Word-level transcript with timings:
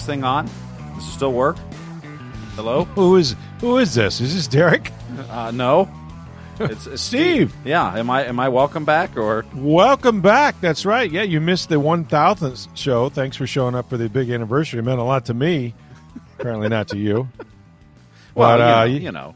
this 0.00 0.06
thing 0.06 0.24
on? 0.24 0.46
Does 0.94 1.06
it 1.08 1.12
still 1.12 1.32
work? 1.32 1.58
Hello? 2.54 2.84
Who 2.84 3.16
is 3.16 3.36
who 3.60 3.76
is 3.78 3.94
this? 3.94 4.20
Is 4.20 4.34
this 4.34 4.46
Derek? 4.46 4.90
Uh, 5.28 5.50
no. 5.50 5.90
It's, 6.58 6.86
it's 6.86 7.02
Steve. 7.02 7.54
Yeah. 7.64 7.98
Am 7.98 8.08
I 8.08 8.24
am 8.24 8.40
I 8.40 8.48
welcome 8.48 8.84
back 8.84 9.16
or? 9.16 9.44
Welcome 9.54 10.20
back. 10.22 10.58
That's 10.60 10.86
right. 10.86 11.10
Yeah, 11.10 11.22
you 11.22 11.40
missed 11.40 11.68
the 11.68 11.78
one 11.78 12.04
thousandth 12.04 12.66
show. 12.78 13.10
Thanks 13.10 13.36
for 13.36 13.46
showing 13.46 13.74
up 13.74 13.90
for 13.90 13.98
the 13.98 14.08
big 14.08 14.30
anniversary. 14.30 14.78
It 14.78 14.84
meant 14.84 15.00
a 15.00 15.04
lot 15.04 15.26
to 15.26 15.34
me. 15.34 15.74
Apparently 16.38 16.68
not 16.68 16.88
to 16.88 16.98
you. 16.98 17.28
Well, 18.32 18.58
But, 18.58 18.60
uh, 18.60 18.84
you, 18.84 19.00
you- 19.00 19.12
know, 19.12 19.34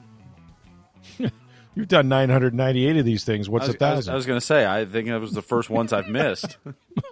you 1.18 1.26
know. 1.26 1.32
You've 1.74 1.88
done 1.88 2.08
998 2.08 2.96
of 2.96 3.04
these 3.04 3.24
things. 3.24 3.48
What's 3.48 3.66
was, 3.66 3.74
a 3.74 3.78
thousand? 3.78 4.12
I 4.12 4.16
was, 4.16 4.24
going 4.24 4.38
to 4.38 4.46
say. 4.46 4.64
I 4.64 4.84
think 4.84 5.08
it 5.08 5.18
was 5.18 5.32
the 5.32 5.42
first 5.42 5.68
ones 5.68 5.92
I've 5.92 6.06
missed. 6.06 6.56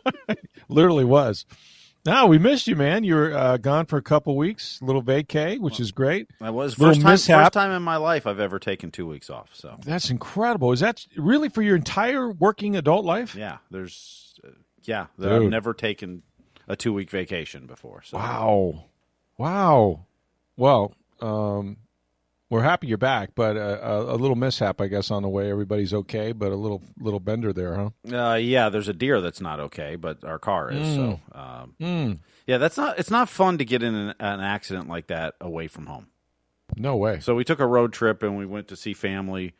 Literally 0.69 1.05
was. 1.05 1.45
No, 2.05 2.27
we 2.27 2.39
missed 2.39 2.67
you, 2.67 2.75
man. 2.75 3.05
You 3.05 3.15
were 3.15 3.33
uh, 3.33 3.57
gone 3.59 3.87
for 3.87 3.97
a 3.97 4.03
couple 4.03 4.37
weeks, 4.37 4.81
little 4.83 5.03
vacay, 5.05 5.61
which 5.61 5.79
is 5.79 5.93
great. 5.93 6.29
I 6.41 6.51
was 6.51 6.77
Little 6.79 6.95
first 6.95 7.03
time, 7.03 7.13
mishap. 7.13 7.45
first 7.45 7.53
time 7.53 7.71
in 7.71 7.83
my 7.83 7.97
life 7.97 8.27
I've 8.27 8.41
ever 8.41 8.59
taken 8.59 8.91
two 8.91 9.07
weeks 9.07 9.31
off. 9.31 9.51
So 9.53 9.79
That's 9.85 10.11
incredible. 10.11 10.73
Is 10.73 10.81
that 10.81 11.07
really 11.17 11.49
for 11.49 11.63
your 11.63 11.77
entire 11.77 12.29
working 12.31 12.75
adult 12.77 13.05
life? 13.05 13.37
yeah, 13.37 13.59
there's 13.71 14.35
uh, 14.45 14.49
yeah. 14.83 15.07
I've 15.21 15.43
never 15.43 15.75
taken 15.75 16.23
a 16.67 16.75
two 16.75 16.93
week 16.93 17.09
vacation 17.11 17.67
before. 17.67 18.03
So 18.03 18.17
Wow. 18.17 18.85
Wow. 19.39 20.07
Well, 20.57 20.95
um, 21.21 21.77
we're 22.53 22.63
happy 22.63 22.87
you're 22.87 22.99
back, 22.99 23.31
but 23.35 23.57
uh, 23.57 23.79
a, 23.83 24.15
a 24.15 24.17
little 24.17 24.37
mishap, 24.37 24.79
I 24.83 24.87
guess, 24.89 25.11
on 25.11 25.23
the 25.23 25.29
way. 25.31 25.51
Everybody's 25.51 25.95
okay, 25.95 26.33
but 26.33 26.53
a 26.53 26.55
little 26.55 26.83
little 27.01 27.19
bender 27.19 27.51
there, 27.51 27.75
huh? 27.77 27.91
Uh, 28.31 28.35
yeah, 28.35 28.69
there's 28.69 28.89
a 28.89 28.93
deer 28.93 29.23
that's 29.23 29.41
not 29.41 29.59
okay, 29.59 29.97
but 29.97 30.23
our 30.23 30.39
car 30.39 30.71
is. 30.71 30.95
So, 30.95 31.19
um, 31.33 31.75
Mm. 31.81 32.19
yeah, 32.47 32.59
that's 32.59 32.77
not. 32.77 32.99
It's 32.99 33.11
not 33.11 33.31
fun 33.31 33.57
to 33.57 33.65
get 33.65 33.83
in 33.83 33.95
an, 33.95 34.15
an 34.21 34.41
accident 34.41 34.87
like 34.87 35.07
that 35.07 35.35
away 35.41 35.67
from 35.67 35.87
home. 35.87 36.09
No 36.77 36.95
way. 36.95 37.21
So 37.21 37.35
we 37.35 37.43
took 37.43 37.59
a 37.59 37.67
road 37.67 37.95
trip 37.95 38.23
and 38.23 38.37
we 38.37 38.45
went 38.45 38.69
to 38.69 38.77
see 38.77 38.93
family 38.93 39.55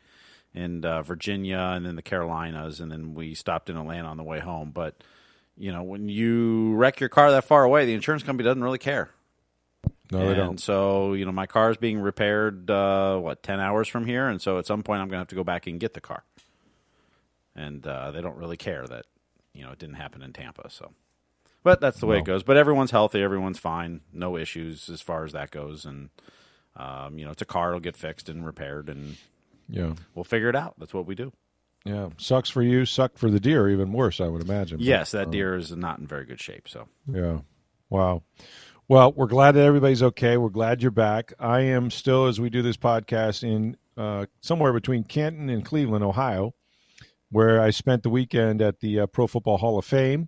in 0.53 0.85
uh, 0.85 1.01
Virginia 1.01 1.71
and 1.75 1.83
then 1.87 1.95
the 1.95 2.03
Carolinas, 2.03 2.79
and 2.79 2.91
then 2.91 3.15
we 3.15 3.33
stopped 3.33 3.71
in 3.71 3.75
Atlanta 3.77 4.07
on 4.07 4.17
the 4.17 4.23
way 4.23 4.39
home. 4.39 4.69
But 4.69 5.03
you 5.57 5.71
know, 5.71 5.81
when 5.81 6.09
you 6.09 6.75
wreck 6.75 6.99
your 6.99 7.09
car 7.09 7.31
that 7.31 7.43
far 7.43 7.63
away, 7.63 7.87
the 7.87 7.93
insurance 7.95 8.21
company 8.21 8.45
doesn't 8.45 8.63
really 8.63 8.77
care. 8.77 9.09
No, 10.11 10.19
and 10.19 10.29
they 10.29 10.35
don't. 10.35 10.59
So 10.59 11.13
you 11.13 11.25
know, 11.25 11.31
my 11.31 11.45
car 11.47 11.71
is 11.71 11.77
being 11.77 11.99
repaired. 11.99 12.69
Uh, 12.69 13.17
what 13.19 13.41
ten 13.43 13.59
hours 13.59 13.87
from 13.87 14.05
here, 14.05 14.27
and 14.27 14.41
so 14.41 14.57
at 14.59 14.65
some 14.65 14.83
point 14.83 15.01
I'm 15.01 15.07
going 15.07 15.17
to 15.17 15.21
have 15.21 15.27
to 15.29 15.35
go 15.35 15.43
back 15.43 15.65
and 15.67 15.79
get 15.79 15.93
the 15.93 16.01
car. 16.01 16.23
And 17.55 17.85
uh, 17.85 18.11
they 18.11 18.21
don't 18.21 18.37
really 18.37 18.57
care 18.57 18.85
that 18.87 19.05
you 19.53 19.63
know 19.63 19.71
it 19.71 19.79
didn't 19.79 19.95
happen 19.95 20.21
in 20.21 20.33
Tampa. 20.33 20.69
So, 20.69 20.91
but 21.63 21.79
that's 21.79 21.99
the 21.99 22.05
way 22.07 22.17
it 22.17 22.25
goes. 22.25 22.43
But 22.43 22.57
everyone's 22.57 22.91
healthy, 22.91 23.21
everyone's 23.21 23.59
fine, 23.59 24.01
no 24.11 24.37
issues 24.37 24.89
as 24.89 25.01
far 25.01 25.23
as 25.23 25.33
that 25.33 25.51
goes. 25.51 25.85
And 25.85 26.09
um, 26.75 27.17
you 27.17 27.25
know, 27.25 27.31
it's 27.31 27.41
a 27.41 27.45
car; 27.45 27.69
it'll 27.69 27.79
get 27.79 27.95
fixed 27.95 28.27
and 28.27 28.45
repaired, 28.45 28.89
and 28.89 29.17
Yeah. 29.69 29.93
we'll 30.15 30.23
figure 30.23 30.49
it 30.49 30.55
out. 30.55 30.73
That's 30.79 30.93
what 30.93 31.05
we 31.05 31.15
do. 31.15 31.31
Yeah. 31.85 32.09
Sucks 32.17 32.49
for 32.49 32.61
you, 32.63 32.85
sucked 32.85 33.19
for 33.19 33.29
the 33.29 33.39
deer, 33.41 33.67
even 33.69 33.91
worse, 33.91 34.21
I 34.21 34.27
would 34.27 34.41
imagine. 34.41 34.77
But, 34.77 34.85
Yes, 34.85 35.11
that 35.11 35.25
um, 35.25 35.31
deer 35.31 35.55
is 35.55 35.71
not 35.75 35.99
in 35.99 36.07
very 36.07 36.25
good 36.25 36.39
shape. 36.39 36.67
So 36.69 36.87
Yeah. 37.11 37.39
Wow. 37.89 38.23
Well, 38.89 39.13
we're 39.13 39.27
glad 39.27 39.53
that 39.53 39.63
everybody's 39.63 40.03
okay. 40.03 40.35
We're 40.35 40.49
glad 40.49 40.81
you're 40.81 40.91
back. 40.91 41.31
I 41.39 41.61
am 41.61 41.89
still, 41.89 42.27
as 42.27 42.41
we 42.41 42.49
do 42.49 42.61
this 42.61 42.75
podcast, 42.75 43.41
in 43.41 43.77
uh, 43.95 44.25
somewhere 44.41 44.73
between 44.73 45.05
Canton 45.05 45.49
and 45.49 45.63
Cleveland, 45.63 46.03
Ohio, 46.03 46.53
where 47.31 47.61
I 47.61 47.69
spent 47.69 48.03
the 48.03 48.09
weekend 48.09 48.61
at 48.61 48.81
the 48.81 48.99
uh, 48.99 49.05
Pro 49.07 49.25
Football 49.25 49.57
Hall 49.57 49.79
of 49.79 49.85
Fame. 49.85 50.27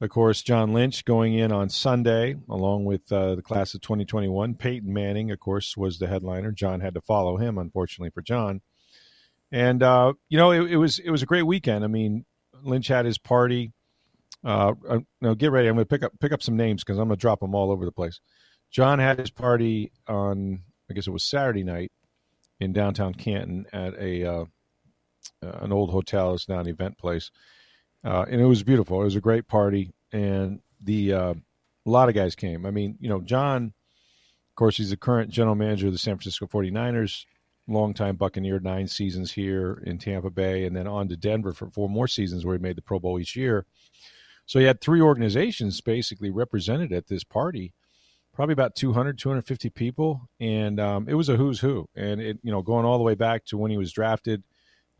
Of 0.00 0.10
course, 0.10 0.42
John 0.42 0.72
Lynch 0.72 1.04
going 1.04 1.34
in 1.34 1.50
on 1.50 1.68
Sunday, 1.70 2.36
along 2.48 2.84
with 2.84 3.10
uh, 3.10 3.34
the 3.34 3.42
class 3.42 3.74
of 3.74 3.80
2021. 3.80 4.54
Peyton 4.54 4.92
Manning, 4.92 5.32
of 5.32 5.40
course, 5.40 5.76
was 5.76 5.98
the 5.98 6.06
headliner. 6.06 6.52
John 6.52 6.80
had 6.80 6.94
to 6.94 7.00
follow 7.00 7.36
him, 7.36 7.58
unfortunately 7.58 8.10
for 8.10 8.22
John. 8.22 8.60
And 9.50 9.82
uh, 9.82 10.12
you 10.28 10.38
know, 10.38 10.52
it, 10.52 10.70
it 10.70 10.76
was 10.76 11.00
it 11.00 11.10
was 11.10 11.24
a 11.24 11.26
great 11.26 11.46
weekend. 11.46 11.82
I 11.82 11.88
mean, 11.88 12.26
Lynch 12.62 12.86
had 12.86 13.06
his 13.06 13.18
party. 13.18 13.72
Uh, 14.44 14.74
uh, 14.88 14.98
no, 15.20 15.34
get 15.34 15.52
ready. 15.52 15.68
I'm 15.68 15.74
going 15.74 15.86
to 15.86 15.88
pick 15.88 16.02
up 16.02 16.12
pick 16.20 16.32
up 16.32 16.42
some 16.42 16.56
names 16.56 16.82
because 16.82 16.98
I'm 16.98 17.08
going 17.08 17.16
to 17.16 17.20
drop 17.20 17.40
them 17.40 17.54
all 17.54 17.70
over 17.70 17.84
the 17.84 17.92
place. 17.92 18.20
John 18.70 18.98
had 18.98 19.18
his 19.18 19.30
party 19.30 19.92
on, 20.08 20.62
I 20.90 20.94
guess 20.94 21.06
it 21.06 21.12
was 21.12 21.24
Saturday 21.24 21.62
night 21.62 21.92
in 22.58 22.72
downtown 22.72 23.14
Canton 23.14 23.66
at 23.72 23.94
a 23.94 24.24
uh, 24.24 24.44
uh, 25.42 25.58
an 25.60 25.72
old 25.72 25.90
hotel. 25.90 26.34
It's 26.34 26.48
now 26.48 26.60
an 26.60 26.68
event 26.68 26.98
place, 26.98 27.30
uh, 28.04 28.24
and 28.28 28.40
it 28.40 28.46
was 28.46 28.62
beautiful. 28.62 29.00
It 29.00 29.04
was 29.04 29.16
a 29.16 29.20
great 29.20 29.46
party, 29.46 29.92
and 30.12 30.60
the 30.82 31.12
uh, 31.12 31.34
a 31.34 31.90
lot 31.90 32.08
of 32.08 32.14
guys 32.14 32.34
came. 32.34 32.66
I 32.66 32.70
mean, 32.70 32.96
you 33.00 33.08
know, 33.08 33.20
John, 33.20 33.66
of 33.66 34.54
course, 34.56 34.76
he's 34.76 34.90
the 34.90 34.96
current 34.96 35.30
general 35.30 35.54
manager 35.54 35.88
of 35.88 35.92
the 35.92 35.98
San 35.98 36.16
Francisco 36.16 36.46
49ers, 36.46 37.26
longtime 37.68 38.16
Buccaneer, 38.16 38.60
nine 38.60 38.88
seasons 38.88 39.32
here 39.32 39.82
in 39.84 39.98
Tampa 39.98 40.30
Bay, 40.30 40.64
and 40.64 40.74
then 40.74 40.86
on 40.86 41.08
to 41.08 41.16
Denver 41.16 41.52
for 41.52 41.70
four 41.70 41.88
more 41.88 42.08
seasons 42.08 42.44
where 42.44 42.56
he 42.56 42.62
made 42.62 42.76
the 42.76 42.82
Pro 42.82 42.98
Bowl 42.98 43.18
each 43.18 43.36
year. 43.36 43.66
So 44.52 44.58
he 44.58 44.66
had 44.66 44.82
three 44.82 45.00
organizations 45.00 45.80
basically 45.80 46.28
represented 46.28 46.92
at 46.92 47.06
this 47.06 47.24
party, 47.24 47.72
probably 48.34 48.52
about 48.52 48.74
200, 48.74 49.16
250 49.16 49.70
people. 49.70 50.28
And 50.40 50.78
um, 50.78 51.08
it 51.08 51.14
was 51.14 51.30
a 51.30 51.38
who's 51.38 51.60
who. 51.60 51.88
And, 51.96 52.20
it, 52.20 52.38
you 52.42 52.52
know, 52.52 52.60
going 52.60 52.84
all 52.84 52.98
the 52.98 53.02
way 53.02 53.14
back 53.14 53.46
to 53.46 53.56
when 53.56 53.70
he 53.70 53.78
was 53.78 53.92
drafted, 53.92 54.42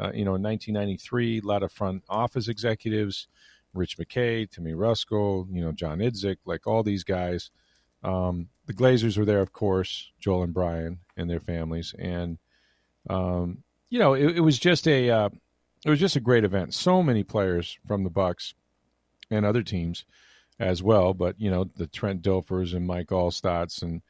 uh, 0.01 0.11
you 0.15 0.25
know, 0.25 0.37
in 0.37 0.43
1993, 0.43 1.41
a 1.41 1.47
lot 1.47 1.63
of 1.63 1.71
front 1.71 2.03
office 2.09 2.49
executives, 2.49 3.29
Rich 3.75 3.99
McKay, 3.99 4.51
Timmy 4.51 4.73
Ruskell, 4.73 5.47
you 5.55 5.63
know, 5.63 5.73
John 5.73 5.99
Idzik, 5.99 6.39
like 6.47 6.67
all 6.67 6.83
these 6.83 7.05
guys. 7.05 7.51
Um, 8.03 8.49
the 8.65 8.73
Glazers 8.73 9.19
were 9.19 9.27
there, 9.27 9.43
of 9.43 9.53
course, 9.53 10.13
Joel 10.19 10.45
and 10.45 10.55
Brian 10.55 11.01
and 11.19 11.29
their 11.29 11.41
families. 11.41 11.95
And, 11.99 12.39
um, 13.11 13.65
you 13.91 13.99
know, 13.99 14.15
it, 14.15 14.39
it 14.39 14.41
was 14.41 14.59
just 14.59 14.89
a, 14.89 15.11
uh, 15.11 15.29
it 15.85 15.91
was 15.91 16.01
just 16.01 16.17
a 16.17 16.21
great 16.21 16.45
event. 16.45 16.73
So 16.73 17.03
many 17.03 17.23
players 17.23 17.77
from 17.87 18.03
the 18.03 18.11
Bucs 18.11 18.55
and 19.33 19.47
other 19.47 19.63
teams 19.63 20.05
as 20.59 20.83
well. 20.83 21.15
But 21.15 21.41
you 21.41 21.51
know, 21.51 21.65
the 21.65 21.87
Trent 21.87 22.23
Dilfers 22.23 22.75
and 22.75 22.87
Mike 22.87 23.09
Alstotts 23.09 23.83
and 23.83 24.03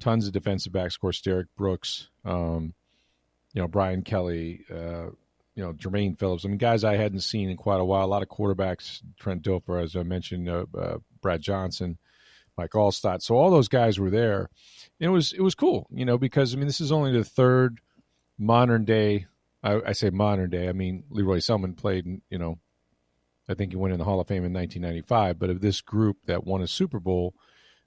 tons 0.00 0.26
of 0.26 0.32
defensive 0.32 0.72
backs. 0.72 0.96
Of 0.96 1.00
course, 1.00 1.20
Derrick 1.20 1.48
Brooks, 1.56 2.08
um, 2.24 2.74
you 3.52 3.62
know, 3.62 3.68
Brian 3.68 4.02
Kelly, 4.02 4.64
uh, 4.70 5.10
you 5.54 5.62
know, 5.62 5.72
Jermaine 5.72 6.18
Phillips. 6.18 6.44
I 6.44 6.48
mean, 6.48 6.58
guys 6.58 6.84
I 6.84 6.96
hadn't 6.96 7.20
seen 7.20 7.50
in 7.50 7.56
quite 7.56 7.80
a 7.80 7.84
while. 7.84 8.04
A 8.04 8.06
lot 8.06 8.22
of 8.22 8.28
quarterbacks. 8.28 9.02
Trent 9.18 9.42
Dilfer, 9.42 9.82
as 9.82 9.96
I 9.96 10.02
mentioned, 10.02 10.48
uh, 10.48 10.66
uh, 10.76 10.98
Brad 11.20 11.42
Johnson, 11.42 11.98
Mike 12.56 12.72
Alstott. 12.72 13.22
So 13.22 13.36
all 13.36 13.50
those 13.50 13.68
guys 13.68 13.98
were 13.98 14.10
there. 14.10 14.48
And 15.00 15.08
it 15.08 15.12
was 15.12 15.32
it 15.32 15.42
was 15.42 15.54
cool, 15.54 15.86
you 15.90 16.04
know, 16.04 16.18
because 16.18 16.54
I 16.54 16.56
mean, 16.56 16.66
this 16.66 16.80
is 16.80 16.92
only 16.92 17.12
the 17.12 17.24
third 17.24 17.80
modern 18.38 18.84
day. 18.84 19.26
I, 19.62 19.80
I 19.88 19.92
say 19.92 20.10
modern 20.10 20.50
day. 20.50 20.68
I 20.68 20.72
mean, 20.72 21.04
Lee 21.10 21.22
Roy 21.22 21.38
Selmon 21.38 21.76
played, 21.76 22.06
you 22.30 22.38
know, 22.38 22.58
I 23.50 23.54
think 23.54 23.72
he 23.72 23.76
went 23.76 23.92
in 23.92 23.98
the 23.98 24.04
Hall 24.04 24.20
of 24.20 24.28
Fame 24.28 24.44
in 24.44 24.52
1995. 24.52 25.38
But 25.38 25.50
of 25.50 25.60
this 25.60 25.80
group 25.80 26.18
that 26.26 26.46
won 26.46 26.62
a 26.62 26.68
Super 26.68 27.00
Bowl, 27.00 27.34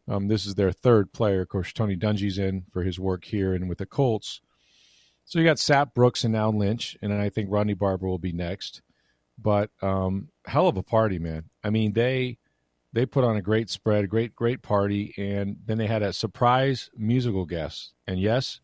um, 0.07 0.27
this 0.27 0.45
is 0.45 0.55
their 0.55 0.71
third 0.71 1.13
player. 1.13 1.41
Of 1.41 1.49
course, 1.49 1.71
Tony 1.71 1.95
Dungy's 1.95 2.37
in 2.37 2.65
for 2.71 2.83
his 2.83 2.99
work 2.99 3.23
here 3.23 3.53
and 3.53 3.69
with 3.69 3.77
the 3.77 3.85
Colts. 3.85 4.41
So 5.25 5.39
you 5.39 5.45
got 5.45 5.57
Sapp 5.57 5.93
Brooks 5.93 6.25
and 6.25 6.33
now 6.33 6.51
Lynch, 6.51 6.97
and 7.01 7.13
I 7.13 7.29
think 7.29 7.49
Rondé 7.49 7.77
Barber 7.77 8.07
will 8.07 8.19
be 8.19 8.33
next. 8.33 8.81
But 9.37 9.69
um, 9.81 10.29
hell 10.45 10.67
of 10.67 10.77
a 10.77 10.83
party, 10.83 11.17
man. 11.17 11.45
I 11.63 11.69
mean, 11.69 11.93
they 11.93 12.37
they 12.91 13.05
put 13.05 13.23
on 13.23 13.37
a 13.37 13.41
great 13.41 13.69
spread, 13.69 14.09
great 14.09 14.35
great 14.35 14.61
party, 14.61 15.13
and 15.17 15.57
then 15.65 15.77
they 15.77 15.87
had 15.87 16.03
a 16.03 16.13
surprise 16.13 16.89
musical 16.95 17.45
guest. 17.45 17.93
And 18.05 18.19
yes, 18.19 18.59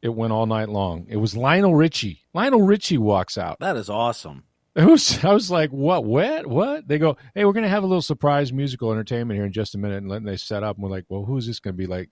it 0.00 0.10
went 0.10 0.32
all 0.32 0.46
night 0.46 0.68
long. 0.68 1.06
It 1.08 1.16
was 1.16 1.36
Lionel 1.36 1.74
Richie. 1.74 2.22
Lionel 2.32 2.62
Richie 2.62 2.98
walks 2.98 3.36
out. 3.36 3.58
that 3.58 3.76
is 3.76 3.90
awesome. 3.90 4.44
It 4.80 4.86
was. 4.86 5.24
I 5.24 5.32
was 5.32 5.50
like, 5.50 5.70
"What? 5.70 6.04
What? 6.04 6.46
What?" 6.46 6.88
They 6.88 6.98
go, 6.98 7.16
"Hey, 7.34 7.44
we're 7.44 7.52
going 7.52 7.64
to 7.64 7.68
have 7.70 7.82
a 7.82 7.86
little 7.86 8.02
surprise 8.02 8.52
musical 8.52 8.90
entertainment 8.92 9.36
here 9.36 9.44
in 9.46 9.52
just 9.52 9.74
a 9.74 9.78
minute." 9.78 10.02
And 10.02 10.10
then 10.10 10.24
they 10.24 10.36
set 10.36 10.62
up, 10.62 10.76
and 10.76 10.84
we're 10.84 10.90
like, 10.90 11.04
"Well, 11.08 11.24
who's 11.24 11.46
this 11.46 11.60
going 11.60 11.74
to 11.74 11.78
be?" 11.78 11.86
Like, 11.86 12.10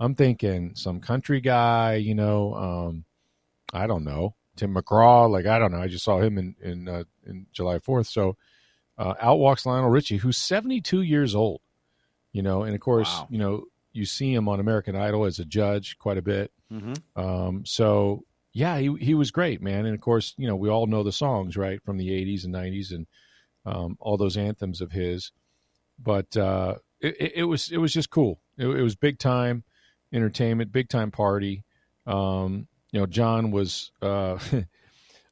I'm 0.00 0.14
thinking 0.14 0.74
some 0.74 1.00
country 1.00 1.40
guy, 1.40 1.94
you 1.96 2.14
know. 2.14 2.54
Um, 2.54 3.04
I 3.72 3.86
don't 3.86 4.04
know, 4.04 4.34
Tim 4.56 4.74
McGraw. 4.74 5.30
Like 5.30 5.46
I 5.46 5.58
don't 5.58 5.72
know. 5.72 5.80
I 5.80 5.88
just 5.88 6.04
saw 6.04 6.18
him 6.20 6.38
in 6.38 6.56
in 6.62 6.88
uh, 6.88 7.04
in 7.26 7.46
July 7.52 7.78
Fourth. 7.80 8.06
So 8.06 8.36
uh, 8.96 9.14
out 9.20 9.38
walks 9.38 9.66
Lionel 9.66 9.90
Richie, 9.90 10.16
who's 10.16 10.38
seventy 10.38 10.80
two 10.80 11.02
years 11.02 11.34
old. 11.34 11.60
You 12.32 12.42
know, 12.42 12.62
and 12.62 12.74
of 12.74 12.80
course, 12.80 13.08
Wow. 13.08 13.28
you 13.30 13.38
know, 13.38 13.64
you 13.92 14.04
see 14.06 14.32
him 14.32 14.48
on 14.48 14.60
American 14.60 14.94
Idol 14.96 15.24
as 15.24 15.38
a 15.38 15.44
judge 15.44 15.98
quite 15.98 16.18
a 16.18 16.22
bit. 16.22 16.52
Mm-hmm. 16.72 17.20
Um, 17.20 17.64
so 17.66 18.24
yeah, 18.58 18.78
he 18.78 18.92
he 19.00 19.14
was 19.14 19.30
great, 19.30 19.62
man. 19.62 19.86
And 19.86 19.94
of 19.94 20.00
course, 20.00 20.34
you 20.36 20.48
know, 20.48 20.56
we 20.56 20.68
all 20.68 20.88
know 20.88 21.04
the 21.04 21.12
songs 21.12 21.56
right 21.56 21.80
from 21.84 21.96
the 21.96 22.08
'80s 22.08 22.44
and 22.44 22.52
'90s 22.52 22.90
and 22.90 23.06
um, 23.64 23.96
all 24.00 24.16
those 24.16 24.36
anthems 24.36 24.80
of 24.80 24.90
his. 24.90 25.30
But 25.96 26.36
uh, 26.36 26.74
it, 27.00 27.32
it, 27.36 27.44
was 27.44 27.70
it 27.70 27.76
was 27.76 27.92
just 27.92 28.10
cool. 28.10 28.40
It, 28.56 28.66
it 28.66 28.82
was 28.82 28.96
big 28.96 29.20
time 29.20 29.62
entertainment, 30.12 30.72
big 30.72 30.88
time 30.88 31.12
party. 31.12 31.62
Um, 32.04 32.66
you 32.90 32.98
know, 32.98 33.06
John 33.06 33.52
was. 33.52 33.92
Uh, 34.02 34.38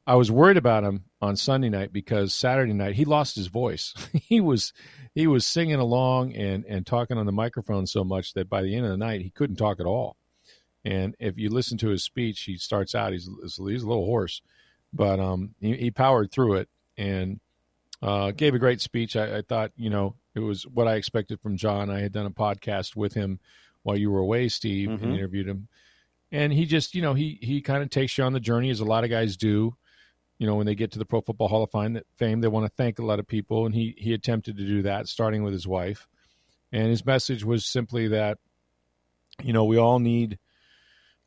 I 0.07 0.15
was 0.15 0.31
worried 0.31 0.55
about 0.55 0.85
him 0.85 1.03
on 1.19 1.35
Sunday 1.35 1.67
night 1.67 1.91
because 1.91 2.33
Saturday 2.33 2.71
night 2.71 2.95
he 2.95 3.03
lost 3.03 3.35
his 3.35 3.47
voice. 3.47 3.93
he 4.13 4.39
was 4.39 4.71
he 5.13 5.27
was 5.27 5.45
singing 5.45 5.81
along 5.81 6.33
and 6.33 6.63
and 6.63 6.87
talking 6.87 7.17
on 7.17 7.25
the 7.25 7.33
microphone 7.33 7.85
so 7.87 8.05
much 8.05 8.33
that 8.35 8.49
by 8.49 8.61
the 8.61 8.73
end 8.73 8.85
of 8.85 8.91
the 8.91 8.97
night 8.97 9.19
he 9.19 9.31
couldn't 9.31 9.57
talk 9.57 9.81
at 9.81 9.85
all. 9.85 10.15
And 10.87 11.15
if 11.19 11.37
you 11.37 11.49
listen 11.49 11.77
to 11.79 11.89
his 11.89 12.03
speech, 12.03 12.43
he 12.43 12.55
starts 12.57 12.95
out 12.95 13.11
he's 13.11 13.29
he's 13.43 13.57
a 13.59 13.87
little 13.87 14.05
hoarse, 14.05 14.41
but 14.93 15.19
um 15.19 15.53
he, 15.59 15.75
he 15.75 15.91
powered 15.91 16.31
through 16.31 16.53
it 16.55 16.69
and 16.97 17.39
uh, 18.01 18.31
gave 18.31 18.53
a 18.53 18.59
great 18.59 18.79
speech. 18.79 19.15
I, 19.15 19.37
I 19.37 19.41
thought 19.41 19.71
you 19.75 19.89
know 19.89 20.15
it 20.33 20.39
was 20.39 20.65
what 20.65 20.87
I 20.87 20.95
expected 20.95 21.41
from 21.41 21.57
John. 21.57 21.89
I 21.89 21.99
had 21.99 22.13
done 22.13 22.25
a 22.25 22.31
podcast 22.31 22.95
with 22.95 23.13
him 23.13 23.39
while 23.83 23.97
you 23.97 24.09
were 24.11 24.19
away, 24.19 24.47
Steve, 24.47 24.89
and 24.89 25.01
Mhm. 25.01 25.15
interviewed 25.15 25.47
him, 25.47 25.67
and 26.31 26.53
he 26.53 26.65
just 26.65 26.95
you 26.95 27.01
know 27.01 27.13
he 27.13 27.37
he 27.41 27.59
kind 27.61 27.83
of 27.83 27.89
takes 27.89 28.17
you 28.17 28.23
on 28.23 28.33
the 28.33 28.39
journey 28.39 28.69
as 28.69 28.79
a 28.79 28.85
lot 28.85 29.03
of 29.03 29.09
guys 29.09 29.35
do. 29.35 29.75
You 30.39 30.47
know, 30.47 30.55
when 30.55 30.67
they 30.67 30.75
get 30.75 30.91
to 30.91 30.99
the 30.99 31.05
Pro 31.05 31.19
Football 31.21 31.47
Hall 31.49 31.63
of 31.63 31.71
Fame, 31.71 31.99
fame 32.17 32.39
they 32.41 32.47
want 32.47 32.65
to 32.65 32.73
thank 32.77 32.99
a 32.99 33.05
lot 33.05 33.19
of 33.19 33.27
people, 33.27 33.65
and 33.65 33.75
he 33.75 33.93
he 33.97 34.13
attempted 34.13 34.55
to 34.57 34.65
do 34.65 34.83
that, 34.83 35.09
starting 35.09 35.43
with 35.43 35.51
his 35.53 35.67
wife, 35.67 36.07
and 36.71 36.87
his 36.87 37.05
message 37.05 37.43
was 37.43 37.65
simply 37.65 38.07
that, 38.09 38.37
you 39.43 39.51
know, 39.53 39.65
we 39.65 39.77
all 39.77 39.99
need 39.99 40.37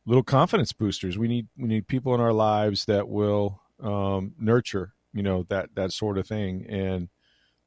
little 0.06 0.22
confidence 0.22 0.72
boosters. 0.72 1.18
We 1.18 1.28
need 1.28 1.48
we 1.56 1.68
need 1.68 1.86
people 1.86 2.14
in 2.14 2.20
our 2.20 2.32
lives 2.32 2.86
that 2.86 3.08
will 3.08 3.60
um, 3.82 4.34
nurture, 4.38 4.92
you 5.12 5.22
know, 5.22 5.44
that 5.48 5.70
that 5.74 5.92
sort 5.92 6.18
of 6.18 6.26
thing. 6.26 6.66
And 6.68 7.08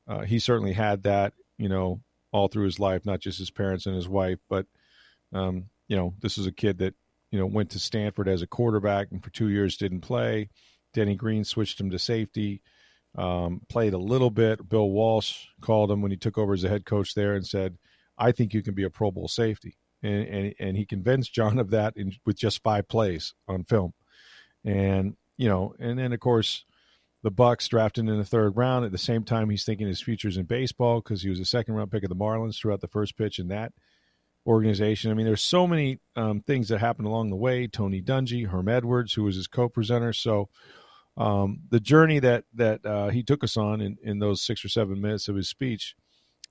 uh, 0.08 0.22
he 0.22 0.40
certainly 0.40 0.74
had 0.74 1.04
that, 1.04 1.34
you 1.58 1.70
know, 1.70 2.02
all 2.32 2.48
through 2.48 2.66
his 2.66 2.80
life, 2.80 3.06
not 3.06 3.20
just 3.20 3.38
his 3.38 3.52
parents 3.52 3.86
and 3.86 3.96
his 3.96 4.10
wife, 4.10 4.40
but 4.50 4.66
um, 5.34 5.66
you 5.88 5.96
know, 5.96 6.14
this 6.22 6.38
is 6.38 6.48
a 6.48 6.52
kid 6.52 6.80
that 6.80 6.94
you 7.32 7.40
know 7.40 7.46
went 7.46 7.72
to 7.72 7.80
Stanford 7.80 8.28
as 8.28 8.42
a 8.42 8.48
quarterback 8.48 9.08
and 9.12 9.24
for 9.24 9.30
two 9.30 9.50
years 9.50 9.78
didn't 9.78 10.02
play. 10.02 10.50
Denny 10.94 11.16
Green 11.16 11.44
switched 11.44 11.80
him 11.80 11.90
to 11.92 12.00
safety. 12.00 12.62
Um, 13.16 13.62
played 13.70 13.94
a 13.94 14.00
little 14.00 14.32
bit. 14.32 14.68
Bill 14.68 14.90
Walsh 14.90 15.46
called 15.62 15.92
him 15.92 16.02
when 16.02 16.12
he 16.12 16.18
took 16.18 16.38
over 16.38 16.54
as 16.54 16.64
a 16.64 16.70
head 16.70 16.86
coach 16.86 17.14
there 17.14 17.36
and 17.36 17.46
said, 17.46 17.78
"I 18.18 18.32
think 18.32 18.54
you 18.54 18.64
can 18.64 18.74
be 18.74 18.84
a 18.84 18.90
Pro 18.90 19.12
Bowl 19.12 19.28
safety." 19.28 19.78
And 20.04 20.28
and, 20.28 20.56
and 20.60 20.78
he 20.78 20.86
convinced 20.86 21.34
John 21.34 21.58
of 21.58 21.72
that 21.72 21.96
in, 21.96 22.14
with 22.26 22.38
just 22.38 22.62
five 22.62 22.88
plays 22.88 23.34
on 23.48 23.64
film. 23.64 23.94
And 24.64 25.16
you 25.38 25.50
know, 25.50 25.74
and 25.80 25.98
then 25.98 26.14
of 26.14 26.20
course, 26.20 26.66
the 27.24 27.32
Bucs 27.32 27.70
drafted 27.70 28.08
in 28.08 28.18
the 28.18 28.26
third 28.26 28.56
round. 28.56 28.86
At 28.86 28.92
the 28.92 28.98
same 28.98 29.24
time, 29.24 29.50
he's 29.50 29.66
thinking 29.66 29.88
his 29.88 30.02
future's 30.02 30.38
in 30.38 30.46
baseball 30.46 31.02
because 31.02 31.24
he 31.24 31.30
was 31.30 31.40
a 31.40 31.46
second 31.46 31.76
round 31.76 31.92
pick 31.92 32.04
of 32.04 32.10
the 32.10 32.16
Marlins 32.16 32.60
throughout 32.60 32.82
the 32.82 32.88
first 32.88 33.18
pitch 33.18 33.40
in 33.40 33.48
that 33.48 33.72
organization. 34.46 35.10
I 35.10 35.14
mean, 35.14 35.26
there's 35.26 35.42
so 35.42 35.66
many 35.66 36.00
um, 36.16 36.42
things 36.42 36.68
that 36.70 36.80
happened 36.80 37.08
along 37.08 37.30
the 37.30 37.36
way. 37.38 37.68
Tony 37.68 38.02
Dungy, 38.02 38.48
Herm 38.48 38.68
Edwards, 38.68 39.14
who 39.14 39.24
was 39.24 39.38
his 39.38 39.48
co-presenter. 39.48 40.12
So 40.12 40.50
um, 41.16 41.62
the 41.70 41.80
journey 41.80 42.20
that 42.20 42.46
that 42.56 42.86
uh, 42.86 43.10
he 43.10 43.24
took 43.24 43.44
us 43.44 43.56
on 43.56 43.82
in, 43.82 43.98
in 44.04 44.20
those 44.20 44.42
six 44.42 44.66
or 44.66 44.70
seven 44.70 45.00
minutes 45.02 45.28
of 45.28 45.36
his 45.36 45.50
speech 45.50 45.96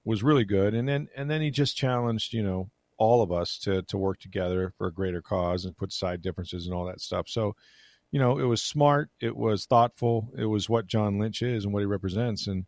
was 0.04 0.22
really 0.22 0.44
good. 0.44 0.74
And 0.74 0.88
then 0.88 1.08
and 1.16 1.30
then 1.30 1.42
he 1.42 1.50
just 1.50 1.76
challenged, 1.76 2.32
you 2.32 2.42
know, 2.42 2.70
all 3.02 3.20
of 3.20 3.32
us 3.32 3.58
to 3.58 3.82
to 3.82 3.98
work 3.98 4.20
together 4.20 4.72
for 4.78 4.86
a 4.86 4.92
greater 4.92 5.20
cause 5.20 5.64
and 5.64 5.76
put 5.76 5.90
aside 5.90 6.22
differences 6.22 6.66
and 6.66 6.74
all 6.74 6.84
that 6.84 7.00
stuff. 7.00 7.28
So, 7.28 7.56
you 8.12 8.20
know, 8.20 8.38
it 8.38 8.44
was 8.44 8.62
smart, 8.62 9.10
it 9.20 9.34
was 9.36 9.66
thoughtful, 9.66 10.30
it 10.38 10.44
was 10.44 10.68
what 10.68 10.86
John 10.86 11.18
Lynch 11.18 11.42
is 11.42 11.64
and 11.64 11.74
what 11.74 11.80
he 11.80 11.86
represents, 11.86 12.46
and 12.46 12.64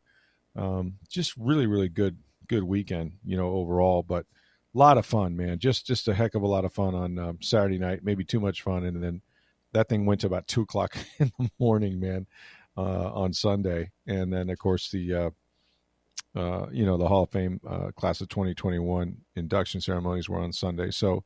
um, 0.57 0.95
just 1.09 1.37
really, 1.37 1.67
really 1.67 1.89
good 1.89 2.19
good 2.49 2.65
weekend, 2.65 3.13
you 3.25 3.37
know, 3.37 3.53
overall. 3.53 4.03
But 4.03 4.27
a 4.75 4.79
lot 4.79 4.99
of 4.99 5.07
fun, 5.07 5.37
man. 5.37 5.61
Just 5.61 5.87
just 5.87 6.09
a 6.09 6.15
heck 6.15 6.35
of 6.35 6.43
a 6.43 6.49
lot 6.49 6.65
of 6.65 6.73
fun 6.73 6.97
on 6.97 7.17
um, 7.17 7.39
Saturday 7.41 7.79
night. 7.79 8.01
Maybe 8.03 8.25
too 8.25 8.41
much 8.41 8.63
fun, 8.63 8.85
and 8.85 9.01
then 9.01 9.23
that 9.73 9.89
thing 9.89 10.05
went 10.05 10.23
to 10.23 10.27
about 10.27 10.49
two 10.49 10.63
o'clock 10.63 10.97
in 11.21 11.31
the 11.39 11.49
morning, 11.61 12.01
man, 12.01 12.27
uh, 12.77 13.13
on 13.13 13.33
Sunday, 13.33 13.93
and 14.05 14.33
then 14.33 14.51
of 14.51 14.59
course 14.59 14.91
the 14.91 15.15
uh, 15.15 15.31
uh, 16.35 16.67
you 16.73 16.85
know 16.85 16.97
the 16.97 17.09
Hall 17.09 17.25
of 17.25 17.31
Fame 17.31 17.61
uh, 17.69 17.91
class 17.97 18.21
of 18.21 18.29
2021 18.29 19.19
induction 19.37 19.81
ceremonies 19.81 20.29
were 20.29 20.41
on 20.41 20.53
Sunday. 20.53 20.91
So 20.91 21.25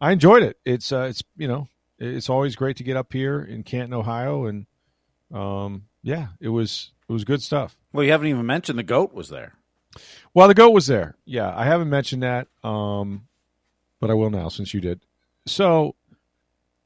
I 0.00 0.12
enjoyed 0.12 0.42
it. 0.42 0.58
It's 0.64 0.92
uh, 0.92 1.06
it's 1.10 1.22
you 1.36 1.48
know 1.48 1.68
it's 1.98 2.28
always 2.28 2.56
great 2.56 2.76
to 2.76 2.84
get 2.84 2.96
up 2.96 3.12
here 3.12 3.40
in 3.40 3.62
Canton, 3.62 3.94
Ohio, 3.94 4.46
and 4.46 4.66
um, 5.32 5.84
yeah, 6.02 6.28
it 6.40 6.48
was 6.48 6.92
it 7.08 7.12
was 7.12 7.24
good 7.24 7.42
stuff. 7.42 7.76
Well, 7.92 8.04
you 8.04 8.12
haven't 8.12 8.28
even 8.28 8.46
mentioned 8.46 8.78
the 8.78 8.84
goat 8.84 9.14
was 9.14 9.28
there. 9.28 9.54
Well, 10.34 10.48
the 10.48 10.54
goat 10.54 10.70
was 10.70 10.86
there. 10.86 11.16
Yeah, 11.24 11.52
I 11.56 11.64
haven't 11.64 11.88
mentioned 11.88 12.22
that, 12.22 12.48
um, 12.62 13.26
but 14.00 14.10
I 14.10 14.14
will 14.14 14.30
now 14.30 14.48
since 14.48 14.74
you 14.74 14.80
did. 14.80 15.00
So, 15.46 15.94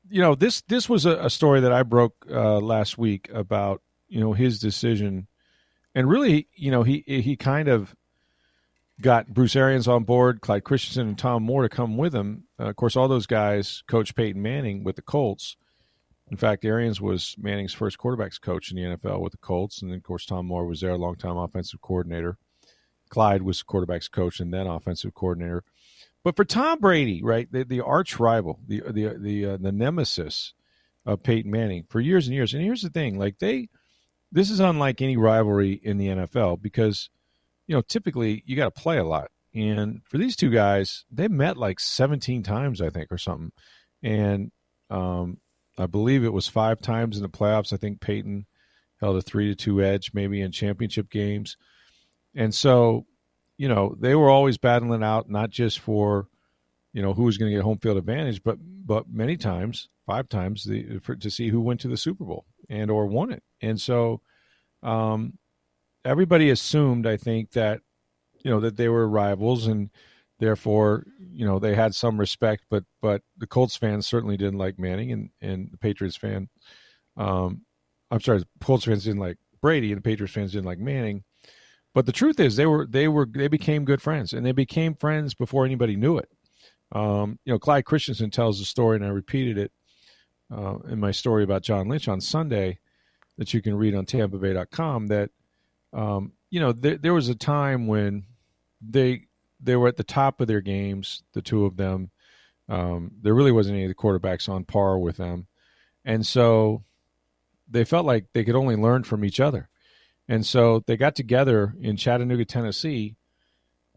you 0.08 0.20
know 0.20 0.34
this 0.34 0.60
this 0.62 0.88
was 0.88 1.06
a, 1.06 1.16
a 1.24 1.30
story 1.30 1.60
that 1.60 1.72
I 1.72 1.82
broke 1.82 2.14
uh, 2.30 2.58
last 2.60 2.98
week 2.98 3.28
about 3.32 3.82
you 4.08 4.20
know 4.20 4.32
his 4.32 4.60
decision, 4.60 5.26
and 5.94 6.08
really 6.08 6.48
you 6.54 6.70
know 6.70 6.82
he 6.82 7.04
he 7.06 7.36
kind 7.36 7.68
of 7.68 7.94
got 9.00 9.28
Bruce 9.28 9.56
Arians 9.56 9.88
on 9.88 10.04
board, 10.04 10.40
Clyde 10.40 10.64
Christensen 10.64 11.08
and 11.08 11.18
Tom 11.18 11.42
Moore 11.42 11.62
to 11.62 11.68
come 11.68 11.96
with 11.96 12.14
him. 12.14 12.44
Uh, 12.58 12.64
of 12.64 12.76
course, 12.76 12.96
all 12.96 13.08
those 13.08 13.26
guys 13.26 13.82
coached 13.86 14.14
Peyton 14.14 14.42
Manning 14.42 14.84
with 14.84 14.96
the 14.96 15.02
Colts. 15.02 15.56
In 16.30 16.36
fact, 16.36 16.64
Arians 16.64 17.00
was 17.00 17.34
Manning's 17.38 17.74
first 17.74 17.98
quarterbacks 17.98 18.40
coach 18.40 18.70
in 18.70 18.76
the 18.76 18.96
NFL 18.96 19.20
with 19.20 19.32
the 19.32 19.38
Colts, 19.38 19.82
and 19.82 19.90
then 19.90 19.98
of 19.98 20.04
course 20.04 20.26
Tom 20.26 20.46
Moore 20.46 20.66
was 20.66 20.80
there, 20.80 20.90
their 20.90 20.98
longtime 20.98 21.36
offensive 21.36 21.80
coordinator. 21.80 22.36
Clyde 23.08 23.42
was 23.42 23.62
quarterbacks 23.64 24.10
coach 24.10 24.38
and 24.38 24.54
then 24.54 24.68
offensive 24.68 25.14
coordinator. 25.14 25.64
But 26.22 26.36
for 26.36 26.44
Tom 26.44 26.78
Brady, 26.78 27.22
right, 27.22 27.50
the, 27.50 27.64
the 27.64 27.80
arch 27.80 28.20
rival, 28.20 28.60
the 28.66 28.82
the 28.86 29.16
the 29.18 29.46
uh, 29.46 29.56
the 29.56 29.72
nemesis 29.72 30.54
of 31.04 31.22
Peyton 31.22 31.50
Manning 31.50 31.84
for 31.88 32.00
years 32.00 32.26
and 32.26 32.34
years. 32.34 32.54
And 32.54 32.62
here's 32.62 32.82
the 32.82 32.90
thing: 32.90 33.18
like 33.18 33.38
they, 33.38 33.68
this 34.32 34.50
is 34.50 34.60
unlike 34.60 35.02
any 35.02 35.16
rivalry 35.16 35.72
in 35.72 35.98
the 35.98 36.08
NFL 36.08 36.62
because, 36.62 37.10
you 37.66 37.74
know, 37.74 37.82
typically 37.82 38.42
you 38.46 38.56
got 38.56 38.74
to 38.74 38.80
play 38.80 38.98
a 38.98 39.04
lot. 39.04 39.30
And 39.54 40.02
for 40.04 40.18
these 40.18 40.36
two 40.36 40.50
guys, 40.50 41.04
they 41.10 41.26
met 41.28 41.56
like 41.56 41.80
17 41.80 42.42
times, 42.42 42.80
I 42.80 42.90
think, 42.90 43.10
or 43.10 43.18
something. 43.18 43.50
And 44.02 44.52
um, 44.90 45.38
I 45.76 45.86
believe 45.86 46.24
it 46.24 46.32
was 46.32 46.46
five 46.46 46.80
times 46.80 47.16
in 47.16 47.22
the 47.22 47.28
playoffs. 47.28 47.72
I 47.72 47.76
think 47.76 48.00
Peyton 48.00 48.46
held 49.00 49.16
a 49.16 49.22
three 49.22 49.48
to 49.48 49.54
two 49.54 49.82
edge, 49.82 50.12
maybe 50.14 50.40
in 50.40 50.52
championship 50.52 51.10
games. 51.10 51.56
And 52.34 52.54
so, 52.54 53.06
you 53.56 53.68
know, 53.68 53.96
they 53.98 54.14
were 54.14 54.30
always 54.30 54.58
battling 54.58 55.02
out 55.02 55.28
not 55.28 55.50
just 55.50 55.80
for, 55.80 56.28
you 56.92 57.02
know, 57.02 57.12
who 57.12 57.24
was 57.24 57.38
going 57.38 57.50
to 57.50 57.56
get 57.56 57.64
home 57.64 57.78
field 57.78 57.96
advantage, 57.96 58.42
but 58.42 58.58
but 58.60 59.08
many 59.08 59.36
times, 59.36 59.88
five 60.06 60.28
times, 60.28 60.64
the 60.64 60.98
for, 61.00 61.16
to 61.16 61.30
see 61.30 61.48
who 61.48 61.60
went 61.60 61.80
to 61.80 61.88
the 61.88 61.96
Super 61.96 62.24
Bowl 62.24 62.44
and 62.70 62.90
or 62.90 63.06
won 63.06 63.32
it. 63.32 63.42
And 63.60 63.78
so, 63.78 64.22
um, 64.82 65.38
everybody 66.04 66.48
assumed, 66.48 67.06
I 67.06 67.18
think, 67.18 67.50
that 67.52 67.80
you 68.42 68.50
know 68.50 68.60
that 68.60 68.76
they 68.76 68.88
were 68.88 69.06
rivals 69.06 69.66
and 69.66 69.90
therefore, 70.38 71.04
you 71.32 71.44
know, 71.44 71.58
they 71.58 71.74
had 71.74 71.94
some 71.94 72.18
respect. 72.18 72.64
But 72.70 72.84
but 73.02 73.22
the 73.36 73.46
Colts 73.46 73.76
fans 73.76 74.06
certainly 74.06 74.36
didn't 74.36 74.58
like 74.58 74.78
Manning, 74.78 75.12
and 75.12 75.30
and 75.42 75.70
the 75.70 75.76
Patriots 75.76 76.16
fan, 76.16 76.48
um, 77.16 77.62
I'm 78.10 78.20
sorry, 78.20 78.38
the 78.38 78.46
Colts 78.60 78.86
fans 78.86 79.04
didn't 79.04 79.20
like 79.20 79.36
Brady, 79.60 79.92
and 79.92 79.98
the 79.98 80.08
Patriots 80.08 80.34
fans 80.34 80.52
didn't 80.52 80.66
like 80.66 80.78
Manning. 80.78 81.22
But 81.94 82.06
the 82.06 82.12
truth 82.12 82.40
is, 82.40 82.56
they 82.56 82.66
were 82.66 82.86
they 82.86 83.08
were 83.08 83.26
they 83.30 83.48
became 83.48 83.84
good 83.84 84.02
friends, 84.02 84.32
and 84.32 84.44
they 84.44 84.52
became 84.52 84.94
friends 84.94 85.34
before 85.34 85.64
anybody 85.64 85.96
knew 85.96 86.18
it. 86.18 86.28
Um, 86.92 87.38
you 87.44 87.52
know, 87.52 87.58
Clyde 87.58 87.84
Christensen 87.84 88.30
tells 88.30 88.58
the 88.58 88.64
story, 88.64 88.96
and 88.96 89.04
I 89.04 89.08
repeated 89.08 89.58
it 89.58 89.72
uh, 90.50 90.78
in 90.88 91.00
my 91.00 91.10
story 91.10 91.44
about 91.44 91.62
John 91.62 91.88
Lynch 91.88 92.08
on 92.08 92.20
Sunday 92.20 92.78
that 93.38 93.54
you 93.54 93.62
can 93.62 93.74
read 93.74 93.94
on 93.94 94.06
TampaBay.com. 94.06 95.08
That 95.08 95.30
um, 95.92 96.32
you 96.50 96.60
know, 96.60 96.72
there, 96.72 96.96
there 96.96 97.14
was 97.14 97.28
a 97.28 97.34
time 97.34 97.86
when 97.86 98.24
they 98.80 99.22
they 99.60 99.76
were 99.76 99.88
at 99.88 99.96
the 99.96 100.04
top 100.04 100.40
of 100.40 100.48
their 100.48 100.60
games, 100.60 101.22
the 101.32 101.42
two 101.42 101.66
of 101.66 101.76
them. 101.76 102.10
Um, 102.68 103.12
there 103.20 103.34
really 103.34 103.52
wasn't 103.52 103.74
any 103.74 103.84
of 103.84 103.90
the 103.90 103.94
quarterbacks 103.94 104.48
on 104.48 104.64
par 104.64 104.98
with 104.98 105.16
them, 105.16 105.46
and 106.04 106.26
so 106.26 106.84
they 107.68 107.84
felt 107.84 108.06
like 108.06 108.26
they 108.32 108.44
could 108.44 108.56
only 108.56 108.76
learn 108.76 109.04
from 109.04 109.24
each 109.24 109.40
other. 109.40 109.68
And 110.28 110.46
so 110.46 110.84
they 110.86 110.96
got 110.96 111.16
together 111.16 111.74
in 111.80 111.96
Chattanooga, 111.96 112.44
Tennessee, 112.44 113.16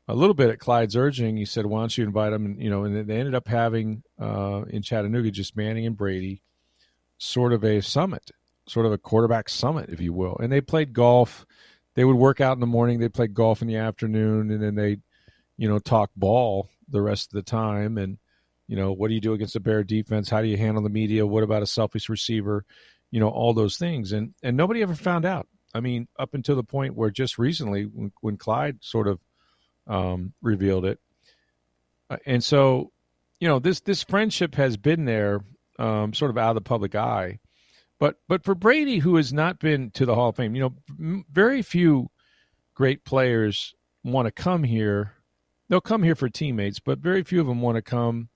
a 0.07 0.15
little 0.15 0.33
bit 0.33 0.50
at 0.50 0.60
Clyde's 0.60 0.95
urging. 0.95 1.38
He 1.38 1.45
said, 1.45 1.65
"Why 1.65 1.79
don't 1.79 1.98
you 1.98 2.03
invite 2.03 2.31
them?" 2.31 2.45
And 2.45 2.62
you 2.62 2.69
know, 2.69 2.83
and 2.83 3.07
they 3.07 3.17
ended 3.17 3.36
up 3.36 3.48
having 3.48 4.03
uh, 4.19 4.63
in 4.69 4.81
Chattanooga 4.81 5.31
just 5.31 5.55
Manning 5.55 5.86
and 5.86 5.98
Brady, 5.98 6.41
sort 7.17 7.53
of 7.53 7.63
a 7.63 7.81
summit, 7.81 8.31
sort 8.67 8.86
of 8.86 8.91
a 8.91 8.98
quarterback 8.98 9.50
summit, 9.50 9.89
if 9.89 10.01
you 10.01 10.13
will. 10.13 10.38
And 10.41 10.51
they 10.51 10.62
played 10.62 10.93
golf. 10.93 11.45
They 11.95 12.03
would 12.03 12.15
work 12.15 12.41
out 12.41 12.53
in 12.53 12.60
the 12.60 12.67
morning. 12.67 13.00
They 13.00 13.10
played 13.10 13.33
golf 13.33 13.62
in 13.62 13.67
the 13.67 13.77
afternoon, 13.77 14.51
and 14.51 14.62
then 14.62 14.75
they, 14.75 14.98
you 15.57 15.69
know, 15.69 15.79
talk 15.79 16.12
ball 16.15 16.69
the 16.89 17.01
rest 17.01 17.27
of 17.27 17.33
the 17.33 17.43
time. 17.43 17.98
And 17.98 18.17
you 18.67 18.75
know, 18.75 18.91
what 18.91 19.07
do 19.07 19.13
you 19.13 19.22
do 19.22 19.33
against 19.33 19.55
a 19.55 19.60
bear 19.60 19.83
defense? 19.83 20.29
How 20.29 20.41
do 20.41 20.48
you 20.48 20.57
handle 20.57 20.83
the 20.83 20.89
media? 20.89 21.25
What 21.25 21.43
about 21.43 21.63
a 21.63 21.67
selfish 21.67 22.10
receiver? 22.10 22.65
You 23.12 23.19
know, 23.19 23.29
all 23.29 23.53
those 23.53 23.77
things. 23.77 24.12
And 24.12 24.33
and 24.43 24.57
nobody 24.57 24.81
ever 24.81 24.95
found 24.95 25.25
out. 25.25 25.48
I 25.74 25.79
mean, 25.79 26.07
up 26.19 26.33
until 26.33 26.55
the 26.55 26.63
point 26.63 26.95
where 26.95 27.10
just 27.10 27.39
recently, 27.39 27.83
when, 27.86 28.12
when 28.22 28.38
Clyde 28.38 28.77
sort 28.81 29.07
of 29.07 29.19
um, 29.88 30.34
revealed 30.42 30.86
it, 30.86 31.00
uh, 32.10 32.18
and 32.25 32.44
so 32.44 32.92
you 33.40 33.48
know 33.48 33.60
this 33.60 33.82
this 33.82 34.04
friendship 34.04 34.56
has 34.56 34.78
been 34.78 35.06
there, 35.06 35.42
um, 35.80 36.13
sort 36.13 36.32
of 36.32 36.38
out 36.38 36.50
of 36.50 36.56
the 36.56 36.62
public 36.62 36.96
eye. 36.96 37.40
But 38.00 38.18
but 38.28 38.44
for 38.44 38.56
Brady, 38.56 39.00
who 39.00 39.16
has 39.16 39.32
not 39.32 39.60
been 39.60 39.92
to 39.92 40.06
the 40.06 40.16
Hall 40.16 40.30
of 40.30 40.36
Fame, 40.36 40.56
you 40.56 40.62
know, 40.62 40.74
m- 40.90 41.25
very 41.32 41.62
few 41.62 42.10
great 42.74 43.06
players 43.06 43.75
want 44.04 44.25
to 44.25 44.32
come 44.32 44.63
here. 44.63 45.13
They'll 45.70 45.82
come 45.82 46.04
here 46.04 46.16
for 46.16 46.30
teammates, 46.30 46.80
but 46.80 47.00
very 47.00 47.24
few 47.24 47.40
of 47.40 47.48
them 47.48 47.62
want 47.62 47.78
to 47.78 47.82
come 47.82 48.30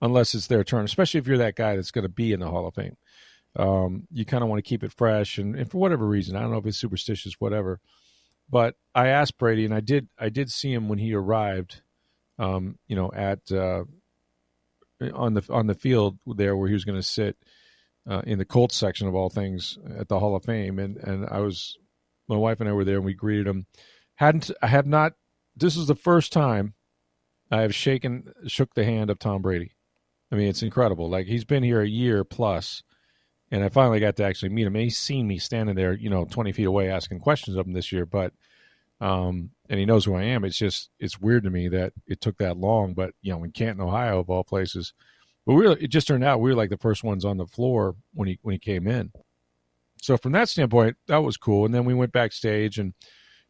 unless 0.00 0.34
it's 0.34 0.48
their 0.48 0.64
turn. 0.64 0.84
Especially 0.84 1.18
if 1.18 1.26
you're 1.26 1.38
that 1.38 1.56
guy 1.56 1.76
that's 1.76 1.92
going 1.92 2.02
to 2.02 2.08
be 2.08 2.32
in 2.32 2.40
the 2.40 2.50
Hall 2.50 2.66
of 2.66 2.74
Fame. 2.74 2.96
Um, 3.54 4.08
you 4.10 4.24
kind 4.24 4.42
of 4.42 4.48
want 4.48 4.58
to 4.58 4.68
keep 4.68 4.82
it 4.82 4.92
fresh, 4.92 5.38
and, 5.38 5.54
and 5.54 5.70
for 5.70 5.78
whatever 5.78 6.06
reason, 6.06 6.36
I 6.36 6.40
don't 6.40 6.50
know 6.50 6.58
if 6.58 6.66
it's 6.66 6.78
superstitious, 6.78 7.34
whatever. 7.38 7.80
But 8.52 8.76
I 8.94 9.08
asked 9.08 9.38
Brady, 9.38 9.64
and 9.64 9.74
I 9.74 9.80
did 9.80 10.08
I 10.18 10.28
did 10.28 10.50
see 10.50 10.72
him 10.72 10.88
when 10.88 10.98
he 10.98 11.14
arrived. 11.14 11.80
Um, 12.38 12.78
you 12.86 12.94
know, 12.94 13.10
at 13.14 13.50
uh, 13.50 13.84
on 15.14 15.34
the 15.34 15.44
on 15.50 15.66
the 15.66 15.74
field 15.74 16.18
there 16.26 16.56
where 16.56 16.68
he 16.68 16.74
was 16.74 16.84
going 16.84 16.98
to 16.98 17.02
sit 17.02 17.36
uh, 18.08 18.22
in 18.26 18.38
the 18.38 18.44
Colts 18.44 18.76
section 18.76 19.08
of 19.08 19.14
all 19.14 19.30
things 19.30 19.78
at 19.98 20.08
the 20.08 20.20
Hall 20.20 20.36
of 20.36 20.44
Fame, 20.44 20.78
and 20.78 20.98
and 20.98 21.26
I 21.26 21.38
was 21.40 21.76
my 22.28 22.36
wife 22.36 22.60
and 22.60 22.68
I 22.68 22.72
were 22.72 22.84
there 22.84 22.96
and 22.96 23.06
we 23.06 23.14
greeted 23.14 23.46
him. 23.46 23.66
Hadn't 24.16 24.50
I 24.62 24.66
have 24.66 24.86
not. 24.86 25.14
This 25.56 25.76
is 25.76 25.86
the 25.86 25.94
first 25.94 26.32
time 26.32 26.74
I 27.50 27.62
have 27.62 27.74
shaken 27.74 28.32
shook 28.46 28.74
the 28.74 28.84
hand 28.84 29.08
of 29.08 29.18
Tom 29.18 29.40
Brady. 29.40 29.72
I 30.30 30.34
mean, 30.34 30.48
it's 30.48 30.62
incredible. 30.62 31.08
Like 31.08 31.26
he's 31.26 31.44
been 31.44 31.62
here 31.62 31.80
a 31.80 31.88
year 31.88 32.22
plus, 32.22 32.82
and 33.52 33.62
I 33.62 33.68
finally 33.68 34.00
got 34.00 34.16
to 34.16 34.24
actually 34.24 34.48
meet 34.48 34.66
him. 34.66 34.74
And 34.74 34.82
he's 34.82 34.98
seen 34.98 35.28
me 35.28 35.38
standing 35.38 35.76
there, 35.76 35.92
you 35.92 36.10
know, 36.10 36.24
twenty 36.24 36.50
feet 36.50 36.66
away 36.66 36.90
asking 36.90 37.20
questions 37.20 37.56
of 37.56 37.66
him 37.66 37.72
this 37.72 37.92
year, 37.92 38.06
but. 38.06 38.32
Um, 39.00 39.50
and 39.68 39.80
he 39.80 39.84
knows 39.84 40.04
who 40.04 40.14
I 40.14 40.22
am. 40.22 40.44
It's 40.44 40.56
just 40.56 40.90
it's 41.00 41.18
weird 41.18 41.42
to 41.42 41.50
me 41.50 41.66
that 41.70 41.92
it 42.06 42.20
took 42.20 42.38
that 42.38 42.56
long. 42.56 42.94
But 42.94 43.14
you 43.20 43.32
know, 43.32 43.42
in 43.42 43.50
Canton, 43.50 43.80
Ohio, 43.80 44.20
of 44.20 44.30
all 44.30 44.44
places, 44.44 44.92
but 45.46 45.54
we 45.54 45.66
were, 45.66 45.76
it 45.78 45.88
just 45.88 46.06
turned 46.06 46.24
out 46.24 46.40
we 46.40 46.50
were 46.50 46.56
like 46.56 46.70
the 46.70 46.76
first 46.76 47.02
ones 47.02 47.24
on 47.24 47.36
the 47.36 47.46
floor 47.46 47.96
when 48.14 48.28
he 48.28 48.38
when 48.42 48.52
he 48.52 48.58
came 48.58 48.86
in. 48.86 49.10
So 50.00 50.16
from 50.16 50.32
that 50.32 50.48
standpoint, 50.48 50.96
that 51.06 51.22
was 51.22 51.36
cool. 51.36 51.64
And 51.64 51.74
then 51.74 51.84
we 51.84 51.94
went 51.94 52.12
backstage 52.12 52.78
and 52.78 52.94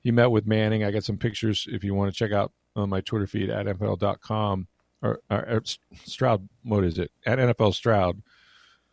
he 0.00 0.10
met 0.10 0.30
with 0.30 0.46
Manning. 0.46 0.84
I 0.84 0.90
got 0.90 1.04
some 1.04 1.18
pictures 1.18 1.66
if 1.70 1.82
you 1.82 1.94
want 1.94 2.12
to 2.12 2.18
check 2.18 2.32
out 2.32 2.52
on 2.76 2.90
my 2.90 3.00
Twitter 3.00 3.26
feed 3.26 3.50
at 3.50 3.66
NFL.com 3.66 4.68
or, 5.02 5.20
or, 5.30 5.38
or 5.38 5.62
Stroud. 6.04 6.48
What 6.62 6.84
is 6.84 6.98
it? 6.98 7.10
At 7.24 7.38
NFL 7.38 7.74
Stroud, 7.74 8.22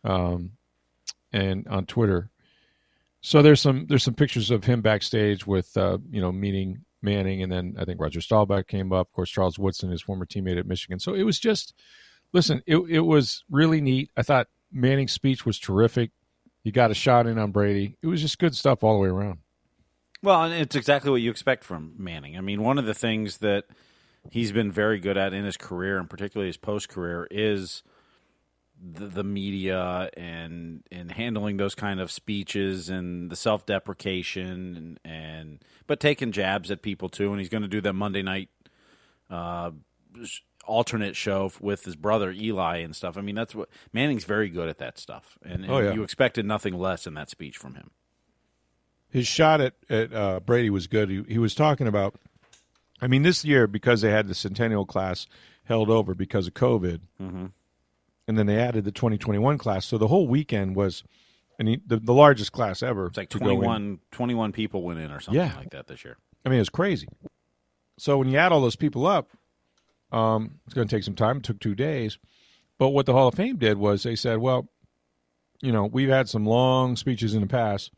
um, 0.04 0.52
and 1.32 1.66
on 1.68 1.86
Twitter. 1.86 2.30
So 3.22 3.42
there's 3.42 3.60
some 3.60 3.86
there's 3.88 4.04
some 4.04 4.14
pictures 4.14 4.50
of 4.50 4.64
him 4.64 4.80
backstage 4.80 5.46
with 5.46 5.76
uh, 5.76 5.98
you 6.10 6.20
know 6.20 6.32
meeting 6.32 6.84
Manning, 7.02 7.42
and 7.42 7.50
then 7.50 7.76
I 7.78 7.84
think 7.84 8.00
Roger 8.00 8.20
Staubach 8.20 8.66
came 8.66 8.92
up. 8.92 9.08
Of 9.08 9.12
course, 9.12 9.30
Charles 9.30 9.58
Woodson, 9.58 9.90
his 9.90 10.02
former 10.02 10.26
teammate 10.26 10.58
at 10.58 10.66
Michigan. 10.66 10.98
So 10.98 11.14
it 11.14 11.22
was 11.22 11.38
just 11.38 11.74
listen, 12.32 12.62
it 12.66 12.76
it 12.76 13.00
was 13.00 13.44
really 13.50 13.80
neat. 13.80 14.10
I 14.16 14.22
thought 14.22 14.48
Manning's 14.72 15.12
speech 15.12 15.44
was 15.46 15.58
terrific. 15.58 16.10
He 16.62 16.70
got 16.70 16.90
a 16.90 16.94
shot 16.94 17.26
in 17.26 17.38
on 17.38 17.52
Brady. 17.52 17.96
It 18.02 18.06
was 18.06 18.20
just 18.20 18.38
good 18.38 18.54
stuff 18.54 18.84
all 18.84 18.94
the 18.94 19.00
way 19.00 19.08
around. 19.08 19.38
Well, 20.22 20.44
and 20.44 20.54
it's 20.54 20.76
exactly 20.76 21.10
what 21.10 21.22
you 21.22 21.30
expect 21.30 21.64
from 21.64 21.94
Manning. 21.96 22.36
I 22.36 22.42
mean, 22.42 22.62
one 22.62 22.78
of 22.78 22.84
the 22.84 22.94
things 22.94 23.38
that 23.38 23.64
he's 24.30 24.52
been 24.52 24.70
very 24.70 24.98
good 24.98 25.16
at 25.16 25.32
in 25.32 25.44
his 25.44 25.56
career, 25.56 25.98
and 25.98 26.10
particularly 26.10 26.48
his 26.48 26.58
post 26.58 26.90
career, 26.90 27.26
is 27.30 27.82
the, 28.82 29.06
the, 29.06 29.24
media 29.24 30.08
and 30.16 30.82
and 30.90 31.12
handling 31.12 31.56
those 31.56 31.74
kind 31.74 32.00
of 32.00 32.10
speeches 32.10 32.88
and 32.88 33.30
the 33.30 33.36
self 33.36 33.66
deprecation 33.66 34.76
and, 34.76 35.00
and 35.04 35.64
but 35.86 36.00
taking 36.00 36.32
jabs 36.32 36.70
at 36.70 36.82
people 36.82 37.08
too. 37.08 37.30
And 37.30 37.40
he's 37.40 37.48
going 37.48 37.62
to 37.62 37.68
do 37.68 37.80
that 37.82 37.92
Monday 37.92 38.22
night 38.22 38.48
uh, 39.28 39.70
alternate 40.64 41.16
show 41.16 41.52
with 41.60 41.84
his 41.84 41.96
brother 41.96 42.30
Eli 42.30 42.78
and 42.78 42.96
stuff. 42.96 43.16
I 43.16 43.20
mean, 43.20 43.34
that's 43.34 43.54
what 43.54 43.68
Manning's 43.92 44.24
very 44.24 44.48
good 44.48 44.68
at 44.68 44.78
that 44.78 44.98
stuff, 44.98 45.38
and, 45.44 45.64
and 45.64 45.70
oh, 45.70 45.78
yeah. 45.78 45.92
you 45.92 46.02
expected 46.02 46.46
nothing 46.46 46.78
less 46.78 47.06
in 47.06 47.14
that 47.14 47.28
speech 47.28 47.56
from 47.56 47.74
him. 47.74 47.90
His 49.10 49.26
shot 49.26 49.60
at 49.60 49.74
at 49.90 50.14
uh, 50.14 50.40
Brady 50.40 50.70
was 50.70 50.86
good. 50.86 51.10
He, 51.10 51.22
he 51.28 51.38
was 51.38 51.54
talking 51.54 51.86
about. 51.86 52.14
I 53.02 53.06
mean, 53.06 53.22
this 53.22 53.46
year 53.46 53.66
because 53.66 54.02
they 54.02 54.10
had 54.10 54.28
the 54.28 54.34
Centennial 54.34 54.84
class 54.84 55.26
held 55.64 55.88
over 55.88 56.14
because 56.14 56.46
of 56.46 56.54
COVID. 56.54 57.00
Mm-hmm 57.20 57.46
and 58.30 58.38
then 58.38 58.46
they 58.46 58.58
added 58.58 58.84
the 58.84 58.92
2021 58.92 59.58
class. 59.58 59.84
So 59.84 59.98
the 59.98 60.06
whole 60.06 60.28
weekend 60.28 60.76
was, 60.76 61.02
and 61.58 61.66
he, 61.66 61.80
the, 61.84 61.96
the 61.96 62.14
largest 62.14 62.52
class 62.52 62.80
ever. 62.80 63.08
It's 63.08 63.16
like 63.16 63.28
21, 63.28 63.98
21 64.12 64.52
people 64.52 64.84
went 64.84 65.00
in 65.00 65.10
or 65.10 65.18
something 65.18 65.42
yeah. 65.42 65.56
like 65.56 65.70
that 65.70 65.88
this 65.88 66.04
year. 66.04 66.16
I 66.46 66.48
mean, 66.48 66.60
it's 66.60 66.68
crazy. 66.68 67.08
So 67.98 68.18
when 68.18 68.28
you 68.28 68.38
add 68.38 68.52
all 68.52 68.60
those 68.60 68.76
people 68.76 69.04
up, 69.04 69.30
um, 70.12 70.60
it's 70.64 70.74
going 70.74 70.86
to 70.86 70.96
take 70.96 71.02
some 71.02 71.16
time. 71.16 71.38
It 71.38 71.42
took 71.42 71.58
two 71.58 71.74
days. 71.74 72.18
But 72.78 72.90
what 72.90 73.04
the 73.04 73.12
Hall 73.12 73.26
of 73.26 73.34
Fame 73.34 73.56
did 73.56 73.78
was 73.78 74.04
they 74.04 74.14
said, 74.14 74.38
well, 74.38 74.68
you 75.60 75.72
know, 75.72 75.86
we've 75.86 76.08
had 76.08 76.28
some 76.28 76.46
long 76.46 76.94
speeches 76.94 77.34
in 77.34 77.40
the 77.40 77.48
past. 77.48 77.90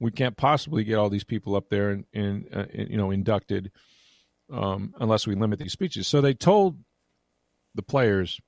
We 0.00 0.10
can't 0.10 0.36
possibly 0.36 0.82
get 0.82 0.96
all 0.96 1.10
these 1.10 1.22
people 1.22 1.54
up 1.54 1.68
there 1.70 1.90
and, 1.90 2.04
and, 2.12 2.48
uh, 2.52 2.64
you 2.72 2.96
know, 2.96 3.12
inducted 3.12 3.70
um, 4.52 4.94
unless 4.98 5.28
we 5.28 5.36
limit 5.36 5.60
these 5.60 5.72
speeches. 5.72 6.08
So 6.08 6.20
they 6.20 6.34
told 6.34 6.76
the 7.76 7.82
players 7.82 8.40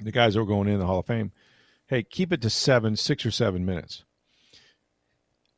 the 0.00 0.12
guys 0.12 0.34
that 0.34 0.40
were 0.40 0.46
going 0.46 0.68
in 0.68 0.78
the 0.78 0.86
Hall 0.86 0.98
of 0.98 1.06
Fame, 1.06 1.32
hey, 1.86 2.02
keep 2.02 2.32
it 2.32 2.42
to 2.42 2.50
seven, 2.50 2.96
six 2.96 3.24
or 3.24 3.30
seven 3.30 3.64
minutes. 3.64 4.04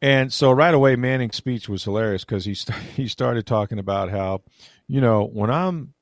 And 0.01 0.33
so 0.33 0.53
right 0.53 0.75
away, 0.75 0.95
Manning's 0.97 1.37
speech 1.37 1.69
was 1.69 1.85
hilarious 1.85 2.25
because 2.25 2.45
he 2.45 2.55
st- 2.55 2.79
he 2.97 3.09
started 3.09 3.47
talking 3.47 3.79
about 3.79 4.11
how, 4.11 4.43
you 4.87 5.01
know, 5.01 5.25
when 5.25 5.51
I'm 5.51 5.95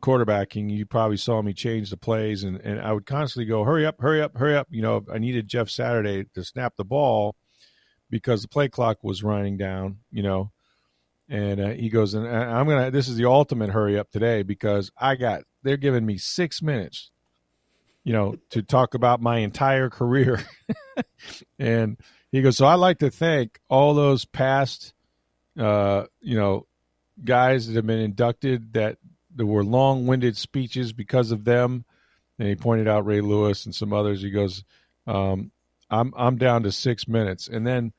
quarterbacking, 0.00 0.70
you 0.70 0.86
probably 0.86 1.16
saw 1.16 1.42
me 1.42 1.52
change 1.52 1.90
the 1.90 1.96
plays, 1.96 2.42
and, 2.42 2.58
and 2.60 2.80
I 2.80 2.92
would 2.92 3.06
constantly 3.06 3.46
go, 3.46 3.64
hurry 3.64 3.84
up, 3.84 4.00
hurry 4.00 4.22
up, 4.22 4.36
hurry 4.36 4.56
up. 4.56 4.68
You 4.70 4.82
know, 4.82 5.04
I 5.12 5.18
needed 5.18 5.48
Jeff 5.48 5.68
Saturday 5.68 6.24
to 6.34 6.44
snap 6.44 6.74
the 6.76 6.84
ball 6.84 7.36
because 8.08 8.42
the 8.42 8.48
play 8.48 8.68
clock 8.68 8.98
was 9.02 9.22
running 9.22 9.56
down, 9.56 9.98
you 10.10 10.22
know. 10.22 10.52
And 11.28 11.60
uh, 11.60 11.70
he 11.70 11.88
goes, 11.88 12.14
and 12.14 12.26
I'm 12.26 12.66
going 12.66 12.84
to, 12.84 12.90
this 12.92 13.08
is 13.08 13.16
the 13.16 13.24
ultimate 13.24 13.70
hurry 13.70 13.98
up 13.98 14.12
today 14.12 14.44
because 14.44 14.92
I 14.96 15.16
got, 15.16 15.42
they're 15.64 15.76
giving 15.76 16.06
me 16.06 16.18
six 16.18 16.62
minutes 16.62 17.10
you 18.06 18.12
know, 18.12 18.36
to 18.50 18.62
talk 18.62 18.94
about 18.94 19.20
my 19.20 19.38
entire 19.38 19.90
career. 19.90 20.40
and 21.58 21.98
he 22.30 22.40
goes, 22.40 22.56
so 22.56 22.64
I 22.64 22.76
like 22.76 23.00
to 23.00 23.10
thank 23.10 23.58
all 23.68 23.94
those 23.94 24.24
past, 24.24 24.94
uh, 25.58 26.04
you 26.20 26.36
know, 26.36 26.68
guys 27.24 27.66
that 27.66 27.74
have 27.74 27.84
been 27.84 27.98
inducted 27.98 28.74
that 28.74 28.98
there 29.34 29.44
were 29.44 29.64
long-winded 29.64 30.36
speeches 30.36 30.92
because 30.92 31.32
of 31.32 31.42
them. 31.44 31.84
And 32.38 32.46
he 32.46 32.54
pointed 32.54 32.86
out 32.86 33.06
Ray 33.06 33.22
Lewis 33.22 33.66
and 33.66 33.74
some 33.74 33.92
others. 33.92 34.22
He 34.22 34.30
goes, 34.30 34.62
um, 35.08 35.50
I'm 35.90 36.14
I'm 36.16 36.36
down 36.36 36.62
to 36.62 36.70
six 36.70 37.08
minutes. 37.08 37.48
And 37.48 37.66
then 37.66 37.92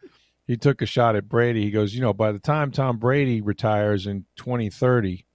he 0.45 0.55
took 0.55 0.81
a 0.81 0.85
shot 0.85 1.17
at 1.17 1.27
Brady. 1.27 1.63
He 1.63 1.71
goes, 1.71 1.93
you 1.93 1.99
know, 1.99 2.13
by 2.13 2.31
the 2.31 2.39
time 2.39 2.71
Tom 2.71 2.97
Brady 2.97 3.41
retires 3.41 4.07
in 4.07 4.23
2030, 4.37 5.25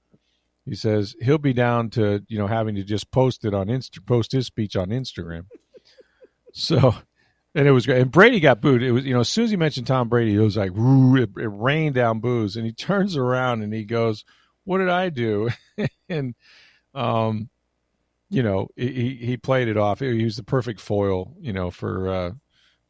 he 0.64 0.74
says 0.74 1.16
he'll 1.20 1.38
be 1.38 1.52
down 1.52 1.90
to 1.90 2.24
you 2.28 2.38
know 2.38 2.46
having 2.46 2.74
to 2.76 2.84
just 2.84 3.10
post 3.10 3.44
it 3.44 3.54
on 3.54 3.66
Insta, 3.66 4.04
post 4.04 4.32
his 4.32 4.46
speech 4.46 4.76
on 4.76 4.88
Instagram. 4.88 5.46
so, 6.52 6.94
and 7.54 7.66
it 7.66 7.72
was 7.72 7.86
great. 7.86 8.00
And 8.00 8.12
Brady 8.12 8.40
got 8.40 8.60
booed. 8.60 8.82
It 8.82 8.92
was 8.92 9.04
you 9.04 9.14
know 9.14 9.20
as 9.20 9.28
soon 9.28 9.44
as 9.44 9.50
he 9.50 9.56
mentioned 9.56 9.86
Tom 9.86 10.08
Brady, 10.08 10.34
it 10.34 10.40
was 10.40 10.56
like 10.56 10.72
it, 10.74 11.30
it 11.36 11.50
rained 11.52 11.94
down 11.94 12.20
boos. 12.20 12.56
And 12.56 12.64
he 12.64 12.72
turns 12.72 13.16
around 13.16 13.62
and 13.62 13.72
he 13.72 13.84
goes, 13.84 14.24
"What 14.64 14.78
did 14.78 14.88
I 14.88 15.08
do?" 15.08 15.50
and 16.08 16.34
um, 16.94 17.48
you 18.30 18.42
know 18.42 18.68
he 18.76 19.16
he 19.20 19.36
played 19.36 19.68
it 19.68 19.76
off. 19.76 19.98
He 19.98 20.24
was 20.24 20.36
the 20.36 20.44
perfect 20.44 20.80
foil, 20.80 21.34
you 21.40 21.52
know, 21.52 21.72
for 21.72 22.08
uh, 22.08 22.30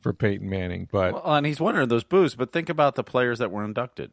for 0.00 0.12
Peyton 0.12 0.48
Manning. 0.48 0.88
But 0.92 1.14
well, 1.14 1.36
and 1.36 1.46
he's 1.46 1.60
one 1.60 1.76
of 1.76 1.88
those 1.88 2.04
boos. 2.04 2.34
But 2.34 2.52
think 2.52 2.68
about 2.68 2.96
the 2.96 3.04
players 3.04 3.38
that 3.38 3.50
were 3.50 3.64
inducted. 3.64 4.12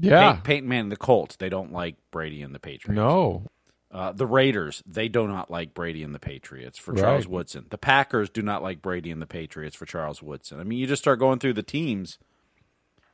Yeah, 0.00 0.32
Pey- 0.34 0.40
Peyton 0.44 0.68
Manning, 0.68 0.88
the 0.88 0.96
Colts, 0.96 1.36
they 1.36 1.48
don't 1.48 1.72
like 1.72 1.96
Brady 2.10 2.42
and 2.42 2.54
the 2.54 2.58
Patriots. 2.60 2.96
No. 2.96 3.44
Uh, 3.92 4.12
the 4.12 4.26
Raiders, 4.26 4.82
they 4.86 5.08
do 5.08 5.26
not 5.26 5.50
like 5.50 5.74
Brady 5.74 6.02
and 6.04 6.14
the 6.14 6.20
Patriots 6.20 6.78
for 6.78 6.92
right. 6.92 7.00
Charles 7.02 7.26
Woodson. 7.26 7.66
The 7.70 7.78
Packers 7.78 8.30
do 8.30 8.40
not 8.40 8.62
like 8.62 8.80
Brady 8.80 9.10
and 9.10 9.20
the 9.20 9.26
Patriots 9.26 9.74
for 9.74 9.84
Charles 9.84 10.22
Woodson. 10.22 10.60
I 10.60 10.64
mean, 10.64 10.78
you 10.78 10.86
just 10.86 11.02
start 11.02 11.18
going 11.18 11.40
through 11.40 11.54
the 11.54 11.62
teams, 11.64 12.18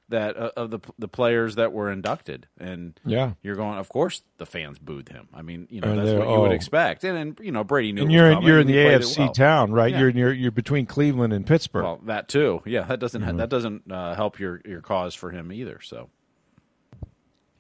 that 0.09 0.37
uh, 0.37 0.51
of 0.57 0.71
the 0.71 0.79
the 0.99 1.09
players 1.09 1.57
that 1.57 1.73
were 1.73 1.91
inducted, 1.91 2.47
and 2.61 3.01
Yeah. 3.05 3.33
you're 3.43 3.57
going. 3.57 3.79
Of 3.79 3.89
course, 3.89 4.23
the 4.39 4.47
fans 4.47 4.79
booed 4.79 5.09
him. 5.09 5.29
I 5.35 5.43
mean, 5.43 5.67
you 5.69 5.81
know, 5.81 5.89
And 5.91 5.99
that's 5.99 6.13
what 6.17 6.29
you 6.29 6.41
would 6.43 6.51
oh. 6.53 6.55
expect. 6.55 7.03
And, 7.03 7.19
and 7.19 7.41
you 7.43 7.51
know, 7.51 7.65
Brady 7.65 7.91
knew. 7.93 8.03
And 8.03 8.13
you're 8.13 8.31
in, 8.31 8.43
you're 8.43 8.61
in 8.61 8.69
the 8.69 8.75
he 8.75 8.83
played 8.85 8.95
it 9.01 9.03
AFC 9.03 9.19
well. 9.19 9.33
town, 9.33 9.73
right? 9.73 9.91
Yeah. 9.91 9.99
You're 10.01 10.11
you're 10.11 10.33
you're 10.33 10.51
between 10.53 10.87
Cleveland 10.87 11.33
and 11.33 11.45
Pittsburgh. 11.45 11.83
Well, 11.85 12.01
that 12.05 12.29
too. 12.29 12.63
Yeah, 12.67 12.83
that 12.83 13.01
doesn't 13.01 13.21
Mm-hmm. 13.23 13.37
that 13.39 13.49
doesn't 13.49 13.91
uh, 13.91 14.15
help 14.15 14.39
your 14.39 14.61
your 14.65 14.81
cause 14.81 15.15
for 15.17 15.31
him 15.33 15.51
either. 15.51 15.81
So 15.83 16.09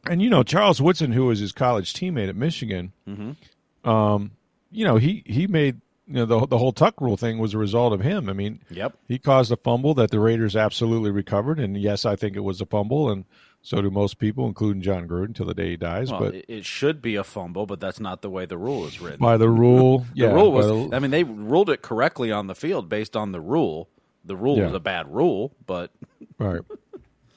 and 0.08 0.22
you 0.22 0.30
know 0.30 0.42
Charles 0.42 0.80
Woodson, 0.80 1.12
who 1.12 1.26
was 1.26 1.38
his 1.40 1.52
college 1.52 1.92
teammate 1.92 2.28
at 2.28 2.36
Michigan, 2.36 2.92
Mm-hmm. 3.08 3.88
um, 3.88 4.32
you 4.70 4.84
know 4.84 4.96
he 4.96 5.22
he 5.26 5.46
made 5.46 5.80
you 6.06 6.14
know 6.14 6.24
the 6.26 6.46
the 6.46 6.58
whole 6.58 6.72
tuck 6.72 7.00
rule 7.00 7.16
thing 7.16 7.38
was 7.38 7.54
a 7.54 7.58
result 7.58 7.92
of 7.92 8.00
him. 8.00 8.28
I 8.28 8.32
mean, 8.32 8.60
Yep. 8.70 8.96
he 9.08 9.18
caused 9.18 9.50
a 9.52 9.56
fumble 9.56 9.94
that 9.94 10.10
the 10.10 10.20
Raiders 10.20 10.54
absolutely 10.56 11.10
recovered, 11.10 11.58
and 11.58 11.76
yes, 11.76 12.04
I 12.04 12.16
think 12.16 12.36
it 12.36 12.40
was 12.40 12.60
a 12.60 12.66
fumble, 12.66 13.10
and 13.10 13.24
so 13.62 13.82
do 13.82 13.90
most 13.90 14.18
people, 14.18 14.46
including 14.46 14.80
Jon 14.82 15.08
Gruden, 15.08 15.34
till 15.34 15.46
the 15.46 15.54
day 15.54 15.70
he 15.70 15.76
dies. 15.76 16.10
well, 16.12 16.20
but 16.20 16.34
it, 16.36 16.44
it 16.48 16.64
should 16.64 17.02
be 17.02 17.16
a 17.16 17.24
fumble, 17.24 17.66
but 17.66 17.80
that's 17.80 17.98
not 17.98 18.22
the 18.22 18.30
way 18.30 18.46
the 18.46 18.56
rule 18.58 18.86
is 18.86 19.00
written. 19.00 19.18
by 19.18 19.36
the 19.36 19.48
rule, 19.50 20.06
yeah, 20.14 20.28
the 20.28 20.34
rule 20.34 20.52
was. 20.52 20.66
the- 20.66 20.94
I 20.94 21.00
mean, 21.00 21.10
they 21.10 21.24
ruled 21.24 21.70
it 21.70 21.82
correctly 21.82 22.30
on 22.30 22.46
the 22.46 22.54
field 22.54 22.88
based 22.88 23.16
on 23.16 23.32
the 23.32 23.40
rule. 23.40 23.88
The 24.24 24.36
rule 24.36 24.56
Yeah. 24.58 24.64
was 24.66 24.74
a 24.74 24.80
bad 24.80 25.12
rule, 25.12 25.52
but 25.66 25.90
right, 26.38 26.60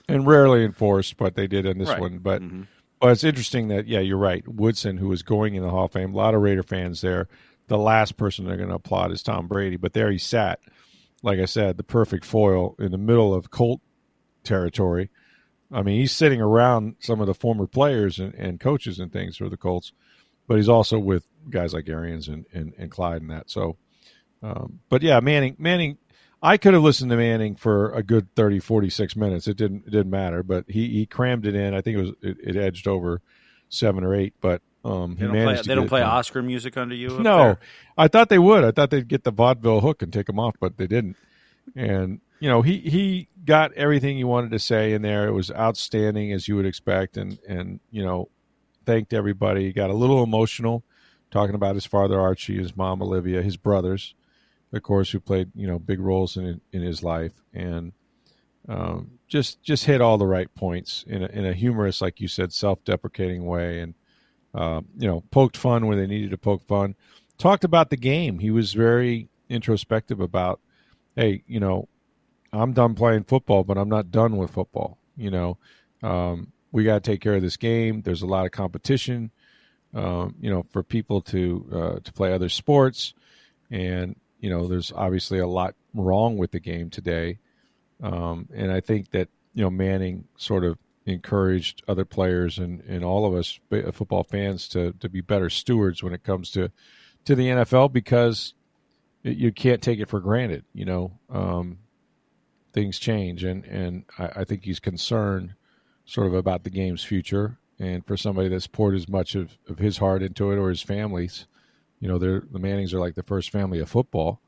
and 0.09 0.27
rarely 0.27 0.63
enforced, 0.63 1.17
but 1.17 1.35
they 1.35 1.47
did 1.47 1.65
in 1.65 1.77
this 1.77 1.89
Right. 1.89 1.99
one. 2.01 2.19
But 2.19 2.41
Mm-hmm. 2.41 2.63
but 2.99 3.11
it's 3.11 3.23
interesting 3.23 3.67
that 3.69 3.87
yeah, 3.87 3.99
you're 3.99 4.17
right. 4.17 4.47
Woodson, 4.47 4.97
who 4.97 5.07
was 5.07 5.23
going 5.23 5.55
in 5.55 5.63
the 5.63 5.69
Hall 5.69 5.85
of 5.85 5.91
Fame, 5.91 6.13
a 6.13 6.17
lot 6.17 6.33
of 6.35 6.41
Raider 6.41 6.63
fans 6.63 7.01
there. 7.01 7.27
The 7.67 7.77
last 7.77 8.17
person 8.17 8.45
they're 8.45 8.57
going 8.57 8.69
to 8.69 8.75
applaud 8.75 9.11
is 9.11 9.21
Tom 9.23 9.47
Brady, 9.47 9.77
but 9.77 9.93
there 9.93 10.11
he 10.11 10.17
sat, 10.17 10.59
like 11.21 11.39
I 11.39 11.45
said, 11.45 11.77
the 11.77 11.83
perfect 11.83 12.25
foil 12.25 12.75
in 12.79 12.91
the 12.91 12.97
middle 12.97 13.33
of 13.33 13.51
Colt 13.51 13.79
territory. 14.43 15.09
I 15.71 15.83
mean, 15.83 15.99
he's 15.99 16.11
sitting 16.11 16.41
around 16.41 16.95
some 16.99 17.21
of 17.21 17.27
the 17.27 17.35
former 17.35 17.67
players 17.67 18.17
and, 18.19 18.33
and 18.33 18.59
coaches 18.59 18.99
and 18.99 19.11
things 19.13 19.37
for 19.37 19.49
the 19.49 19.57
Colts, 19.57 19.91
but 20.47 20.57
he's 20.57 20.67
also 20.69 20.97
with 20.97 21.27
guys 21.49 21.73
like 21.75 21.87
Arians 21.87 22.27
and, 22.27 22.45
and, 22.53 22.73
and 22.79 22.89
Clyde 22.89 23.21
and 23.21 23.29
that. 23.29 23.51
So, 23.51 23.77
um, 24.41 24.79
but 24.89 25.03
yeah, 25.03 25.19
Manning, 25.19 25.55
Manning, 25.59 25.99
I 26.41 26.57
could 26.57 26.73
have 26.73 26.83
listened 26.83 27.11
to 27.11 27.17
Manning 27.17 27.55
for 27.55 27.91
a 27.91 28.01
good 28.01 28.33
30, 28.35 28.59
46 28.59 29.15
minutes. 29.15 29.47
It 29.47 29.57
didn't, 29.57 29.85
it 29.87 29.91
didn't 29.91 30.09
matter, 30.09 30.41
but 30.43 30.65
he, 30.67 30.87
he 30.89 31.05
crammed 31.05 31.45
it 31.45 31.55
in. 31.55 31.73
I 31.73 31.81
think 31.81 31.97
it 31.97 32.01
was, 32.01 32.11
it, 32.21 32.37
it 32.41 32.55
edged 32.55 32.87
over 32.87 33.21
seven 33.67 34.03
or 34.03 34.15
eight, 34.15 34.33
but, 34.39 34.61
um, 34.85 35.17
he 35.17 35.25
they 35.25 35.33
don't 35.33 35.43
play. 35.43 35.61
They 35.61 35.75
don't 35.75 35.87
play 35.89 36.01
Oscar 36.01 36.41
music 36.41 36.77
under 36.77 36.95
you. 36.95 37.19
no, 37.19 37.37
there? 37.37 37.59
I 37.97 38.07
thought 38.07 38.29
they 38.29 38.39
would. 38.39 38.63
I 38.63 38.71
thought 38.71 38.91
they'd 38.91 39.07
get 39.07 39.25
the 39.25 39.31
vaudeville 39.31 39.81
hook 39.81 40.01
and 40.01 40.11
take 40.11 40.29
him 40.29 40.39
off, 40.39 40.55
but 40.59 40.77
they 40.77 40.87
didn't. 40.87 41.17
And 41.75 42.21
you 42.39 42.49
know, 42.49 42.61
he 42.61 42.77
he 42.77 43.27
got 43.45 43.73
everything 43.73 44.17
he 44.17 44.23
wanted 44.23 44.51
to 44.51 44.59
say 44.59 44.93
in 44.93 45.01
there. 45.01 45.27
It 45.27 45.33
was 45.33 45.51
outstanding 45.51 46.31
as 46.31 46.47
you 46.47 46.55
would 46.55 46.65
expect, 46.65 47.17
and 47.17 47.37
and 47.47 47.81
you 47.91 48.03
know, 48.03 48.29
thanked 48.85 49.13
everybody. 49.13 49.65
He 49.65 49.73
got 49.73 49.89
a 49.89 49.93
little 49.93 50.23
emotional, 50.23 50.83
talking 51.29 51.55
about 51.55 51.75
his 51.75 51.85
father 51.85 52.19
Archie, 52.19 52.57
his 52.57 52.75
mom 52.77 53.01
Olivia, 53.01 53.41
his 53.41 53.57
brothers, 53.57 54.15
of 54.73 54.83
course, 54.83 55.11
who 55.11 55.19
played 55.19 55.51
you 55.55 55.67
know 55.67 55.79
big 55.79 55.99
roles 55.99 56.37
in 56.37 56.61
in 56.71 56.81
his 56.81 57.03
life, 57.03 57.33
and 57.53 57.93
um, 58.67 59.11
just 59.27 59.61
just 59.63 59.85
hit 59.85 60.01
all 60.01 60.17
the 60.17 60.27
right 60.27 60.53
points 60.55 61.03
in 61.07 61.23
a, 61.23 61.27
in 61.27 61.45
a 61.45 61.53
humorous, 61.53 62.01
like 62.01 62.19
you 62.19 62.27
said, 62.27 62.53
self-deprecating 62.53 63.45
way, 63.45 63.79
and 63.79 63.93
uh, 64.53 64.81
you 64.97 65.07
know, 65.07 65.23
poked 65.31 65.57
fun 65.57 65.87
where 65.87 65.97
they 65.97 66.07
needed 66.07 66.31
to 66.31 66.37
poke 66.37 66.65
fun. 66.67 66.95
Talked 67.37 67.63
about 67.63 67.89
the 67.89 67.97
game. 67.97 68.39
He 68.39 68.51
was 68.51 68.73
very 68.73 69.29
introspective 69.49 70.19
about, 70.19 70.59
hey, 71.15 71.43
you 71.47 71.59
know, 71.59 71.87
I'm 72.51 72.73
done 72.73 72.95
playing 72.95 73.25
football, 73.25 73.63
but 73.63 73.77
I'm 73.77 73.89
not 73.89 74.11
done 74.11 74.37
with 74.37 74.51
football. 74.51 74.97
You 75.15 75.31
know, 75.31 75.57
um, 76.01 76.51
we 76.71 76.83
got 76.83 77.03
to 77.03 77.11
take 77.11 77.21
care 77.21 77.35
of 77.35 77.41
this 77.41 77.57
game. 77.57 78.01
There's 78.01 78.21
a 78.21 78.27
lot 78.27 78.45
of 78.45 78.51
competition, 78.51 79.31
um, 79.93 80.35
you 80.39 80.49
know, 80.49 80.63
for 80.63 80.83
people 80.83 81.21
to 81.21 81.69
uh, 81.71 81.99
to 82.03 82.13
play 82.13 82.33
other 82.33 82.49
sports, 82.49 83.13
and 83.69 84.15
you 84.39 84.49
know, 84.49 84.67
there's 84.67 84.91
obviously 84.95 85.39
a 85.39 85.47
lot 85.47 85.75
wrong 85.93 86.37
with 86.37 86.51
the 86.51 86.59
game 86.59 86.89
today. 86.89 87.39
Um, 88.01 88.47
and 88.53 88.71
I 88.71 88.79
think 88.79 89.11
that 89.11 89.29
you 89.53 89.63
know 89.63 89.69
Manning 89.69 90.25
sort 90.37 90.63
of 90.63 90.77
encouraged 91.05 91.81
other 91.87 92.05
players 92.05 92.57
and, 92.57 92.81
and 92.81 93.03
all 93.03 93.25
of 93.25 93.33
us 93.33 93.59
football 93.93 94.23
fans 94.23 94.67
to 94.69 94.93
to 94.99 95.09
be 95.09 95.21
better 95.21 95.49
stewards 95.49 96.03
when 96.03 96.13
it 96.13 96.23
comes 96.23 96.51
to 96.51 96.71
to 97.25 97.35
the 97.35 97.47
NFL 97.47 97.91
because 97.91 98.53
you 99.23 99.51
can't 99.51 99.81
take 99.81 99.99
it 99.99 100.07
for 100.07 100.19
granted. 100.19 100.63
You 100.73 100.85
know, 100.85 101.19
um, 101.29 101.79
things 102.73 102.99
change, 102.99 103.43
and 103.43 103.65
and 103.65 104.05
I, 104.17 104.29
I 104.37 104.43
think 104.43 104.63
he's 104.63 104.79
concerned 104.79 105.55
sort 106.05 106.27
of 106.27 106.33
about 106.33 106.63
the 106.63 106.69
game's 106.69 107.03
future. 107.03 107.57
And 107.81 108.05
for 108.05 108.17
somebody 108.17 108.49
that's 108.49 108.67
poured 108.67 108.95
as 108.95 109.07
much 109.07 109.35
of, 109.35 109.57
of 109.69 109.79
his 109.79 109.99
heart 109.99 110.21
into 110.21 110.51
it 110.51 110.57
or 110.57 110.67
his 110.67 110.81
family's, 110.81 111.47
you 111.99 112.07
know, 112.07 112.17
they're 112.17 112.43
the 112.51 112.59
Mannings 112.59 112.93
are 112.93 112.99
like 112.99 113.15
the 113.15 113.23
first 113.23 113.49
family 113.49 113.79
of 113.79 113.89
football. 113.89 114.41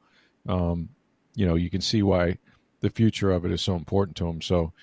Um, 0.47 0.89
you 1.35 1.45
know, 1.45 1.55
you 1.55 1.69
can 1.69 1.81
see 1.81 2.01
why 2.03 2.37
the 2.81 2.89
future 2.89 3.31
of 3.31 3.45
it 3.45 3.51
is 3.51 3.61
so 3.61 3.75
important 3.75 4.17
to 4.17 4.27
him. 4.27 4.41
So 4.41 4.73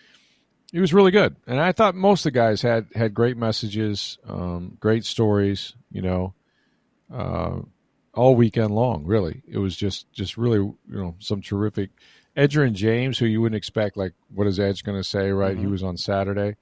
it 0.72 0.80
was 0.80 0.94
really 0.94 1.10
good, 1.10 1.36
and 1.46 1.60
I 1.60 1.72
thought 1.72 1.94
most 1.94 2.20
of 2.20 2.32
the 2.32 2.38
guys 2.38 2.62
had 2.62 2.86
had 2.94 3.14
great 3.14 3.36
messages, 3.36 4.18
um, 4.28 4.76
great 4.80 5.04
stories. 5.04 5.74
You 5.90 6.02
know, 6.02 6.34
uh, 7.12 7.60
all 8.14 8.34
weekend 8.34 8.74
long. 8.74 9.04
Really, 9.04 9.42
it 9.48 9.58
was 9.58 9.76
just 9.76 10.12
just 10.12 10.36
really 10.36 10.58
you 10.58 10.76
know 10.88 11.14
some 11.18 11.40
terrific. 11.40 11.90
Edgerrin 12.36 12.74
James, 12.74 13.18
who 13.18 13.26
you 13.26 13.40
wouldn't 13.40 13.56
expect, 13.56 13.96
like 13.96 14.12
what 14.32 14.46
is 14.46 14.60
Edge 14.60 14.84
going 14.84 14.98
to 14.98 15.02
say? 15.02 15.30
Right, 15.30 15.58
he 15.58 15.66
was 15.66 15.82
on 15.82 15.96
Saturday. 15.96 16.56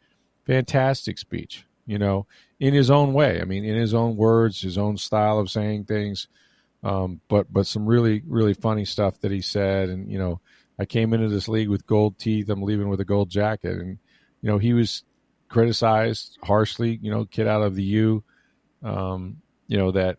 Fantastic 0.46 1.18
speech. 1.18 1.66
You 1.87 1.99
know, 1.99 2.27
in 2.59 2.75
his 2.75 2.90
own 2.90 3.12
way. 3.12 3.40
I 3.40 3.44
mean, 3.44 3.64
in 3.64 3.77
his 3.77 3.94
own 3.94 4.16
words, 4.16 4.61
his 4.61 4.79
own 4.79 4.96
style 4.96 5.38
of 5.38 5.51
saying 5.51 5.85
things. 5.85 6.29
Um, 6.83 7.20
but 7.29 7.53
but 7.53 7.66
some 7.66 7.87
really 7.87 8.22
really 8.27 8.55
funny 8.55 8.85
stuff 8.85 9.20
that 9.20 9.33
he 9.33 9.40
said, 9.40 9.88
and 9.88 10.11
you 10.11 10.18
know, 10.18 10.40
I 10.79 10.85
came 10.85 11.12
into 11.12 11.29
this 11.29 11.49
league 11.49 11.68
with 11.68 11.87
gold 11.87 12.18
teeth. 12.18 12.49
I'm 12.49 12.62
leaving 12.62 12.88
with 12.88 13.01
a 13.01 13.05
gold 13.05 13.31
jacket, 13.31 13.79
and 13.79 13.99
you 14.42 14.51
know, 14.51 14.59
he 14.59 14.72
was 14.72 15.03
criticized 15.49 16.38
harshly. 16.42 16.99
You 17.03 17.11
know, 17.11 17.25
kid 17.25 17.46
out 17.46 17.62
of 17.62 17.75
the 17.75 17.83
U, 17.83 18.25
um, 18.83 19.38
you 19.66 19.79
know, 19.79 19.92
that 19.92 20.18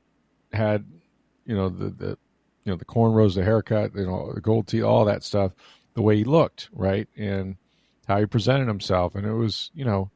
had 0.52 0.86
you 1.46 1.56
know 1.56 1.70
the 1.70 1.90
the 1.90 2.18
you 2.64 2.72
know 2.72 2.76
the 2.76 2.86
cornrows, 2.86 3.36
the 3.36 3.44
haircut, 3.44 3.96
you 3.96 4.06
know, 4.06 4.34
the 4.34 4.42
gold 4.42 4.68
teeth, 4.68 4.84
all 4.84 5.06
that 5.06 5.24
stuff. 5.24 5.54
The 5.94 6.02
way 6.02 6.18
he 6.18 6.24
looked, 6.26 6.70
right, 6.74 7.08
and 7.16 7.56
how 8.08 8.20
he 8.20 8.26
presented 8.26 8.68
himself, 8.68 9.16
and 9.16 9.26
it 9.26 9.34
was 9.34 9.72
you 9.74 9.86
know 9.86 10.12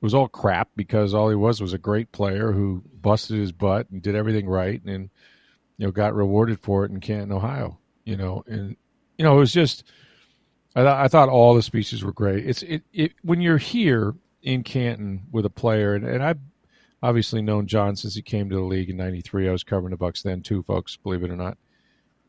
it 0.00 0.04
was 0.04 0.14
all 0.14 0.28
crap 0.28 0.70
because 0.76 1.12
all 1.12 1.28
he 1.28 1.36
was 1.36 1.60
was 1.60 1.74
a 1.74 1.78
great 1.78 2.10
player 2.10 2.52
who 2.52 2.82
busted 3.00 3.38
his 3.38 3.52
butt 3.52 3.90
and 3.90 4.00
did 4.00 4.14
everything 4.14 4.48
right 4.48 4.82
and 4.84 5.10
you 5.76 5.86
know 5.86 5.92
got 5.92 6.14
rewarded 6.14 6.58
for 6.60 6.84
it 6.84 6.90
in 6.90 7.00
Canton, 7.00 7.32
Ohio. 7.32 7.78
You 8.04 8.16
know, 8.16 8.42
and 8.46 8.76
you 9.18 9.24
know 9.24 9.36
it 9.36 9.40
was 9.40 9.52
just 9.52 9.84
I, 10.74 10.82
th- 10.82 10.94
I 10.94 11.08
thought 11.08 11.28
all 11.28 11.54
the 11.54 11.62
speeches 11.62 12.04
were 12.04 12.12
great. 12.12 12.46
It's 12.46 12.62
it, 12.62 12.82
it 12.92 13.12
when 13.22 13.40
you're 13.40 13.58
here 13.58 14.14
in 14.42 14.62
Canton 14.62 15.24
with 15.30 15.44
a 15.44 15.50
player, 15.50 15.94
and, 15.94 16.06
and 16.06 16.22
I've 16.22 16.38
obviously 17.02 17.42
known 17.42 17.66
John 17.66 17.96
since 17.96 18.14
he 18.14 18.22
came 18.22 18.48
to 18.50 18.56
the 18.56 18.62
league 18.62 18.90
in 18.90 18.96
'93. 18.96 19.48
I 19.48 19.52
was 19.52 19.64
covering 19.64 19.90
the 19.90 19.98
Bucs 19.98 20.22
then 20.22 20.42
too, 20.42 20.62
folks, 20.62 20.96
believe 20.96 21.24
it 21.24 21.30
or 21.30 21.36
not. 21.36 21.58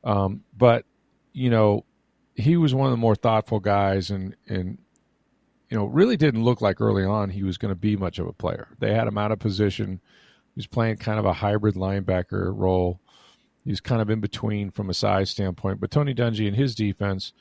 Um, 0.03 0.43
but 0.57 0.85
you 1.33 1.49
know, 1.49 1.85
he 2.35 2.57
was 2.57 2.73
one 2.73 2.87
of 2.87 2.91
the 2.91 2.97
more 2.97 3.15
thoughtful 3.15 3.59
guys, 3.59 4.09
and 4.09 4.35
and 4.47 4.77
you 5.71 5.77
know, 5.77 5.85
really 5.85 6.17
didn't 6.17 6.43
look 6.43 6.59
like 6.59 6.81
early 6.81 7.05
on 7.05 7.29
he 7.29 7.43
was 7.43 7.57
going 7.57 7.71
to 7.71 7.79
be 7.79 7.95
much 7.95 8.19
of 8.19 8.27
a 8.27 8.33
player. 8.33 8.67
They 8.79 8.93
had 8.93 9.07
him 9.07 9.17
out 9.17 9.31
of 9.31 9.39
position. 9.39 10.01
He 10.53 10.59
was 10.59 10.67
playing 10.67 10.97
kind 10.97 11.17
of 11.17 11.25
a 11.25 11.31
hybrid 11.31 11.75
linebacker 11.75 12.51
role. 12.53 12.99
He 13.63 13.71
was 13.71 13.79
kind 13.79 14.01
of 14.01 14.09
in 14.09 14.19
between 14.19 14.69
from 14.69 14.89
a 14.89 14.93
size 14.93 15.29
standpoint. 15.29 15.79
But 15.79 15.89
Tony 15.89 16.13
Dungy 16.13 16.45
and 16.45 16.57
his 16.57 16.75
defense 16.75 17.31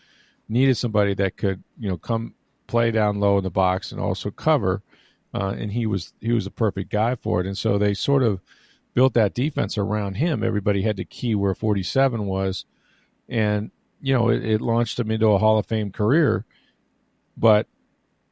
needed 0.49 0.77
somebody 0.77 1.13
that 1.15 1.37
could, 1.37 1.65
you 1.77 1.89
know, 1.89 1.97
come 1.97 2.35
play 2.69 2.93
down 2.93 3.19
low 3.19 3.39
in 3.39 3.43
the 3.43 3.51
box 3.51 3.91
and 3.91 4.01
also 4.01 4.31
cover. 4.31 4.83
Uh, 5.35 5.55
and 5.59 5.73
he 5.73 5.87
was 5.87 6.13
he 6.21 6.33
was 6.33 6.47
a 6.47 6.53
perfect 6.53 6.91
guy 6.91 7.17
for 7.17 7.41
it. 7.41 7.47
And 7.47 7.59
so 7.59 7.79
they 7.79 7.95
sort 7.95 8.23
of 8.23 8.41
built 8.95 9.15
that 9.15 9.35
defense 9.35 9.77
around 9.77 10.15
him. 10.15 10.45
Everybody 10.45 10.83
had 10.83 10.97
to 10.99 11.05
key 11.05 11.35
where 11.35 11.55
47 11.55 12.27
was, 12.27 12.65
and 13.29 13.73
you 14.01 14.13
know 14.15 14.29
it, 14.29 14.45
it 14.45 14.61
launched 14.61 15.01
him 15.01 15.11
into 15.11 15.29
a 15.29 15.39
Hall 15.39 15.59
of 15.59 15.67
Fame 15.67 15.91
career. 15.91 16.45
But 17.37 17.67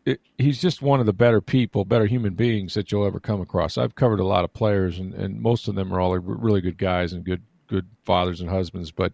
it, 0.09 0.21
he's 0.39 0.61
just 0.61 0.81
one 0.81 1.01
of 1.01 1.07
the 1.07 1.13
better 1.13 1.41
people, 1.41 1.85
better 1.85 2.07
human 2.07 2.35
beings 2.35 2.75
that 2.75 2.91
you'll 2.91 3.07
ever 3.07 3.21
come 3.21 3.41
across. 3.41 3.77
I've 3.77 3.95
covered 3.95 4.21
a 4.21 4.27
lot 4.27 4.45
of 4.45 4.55
players, 4.55 4.99
and, 4.99 5.13
and 5.13 5.41
most 5.41 5.69
of 5.69 5.75
them 5.75 5.93
are 5.93 6.01
all 6.01 6.17
really 6.17 6.63
good 6.63 6.79
guys 6.79 7.13
and 7.13 7.25
good 7.25 7.43
good 7.67 7.87
fathers 8.07 8.41
and 8.41 8.49
husbands. 8.49 8.91
But 8.91 9.13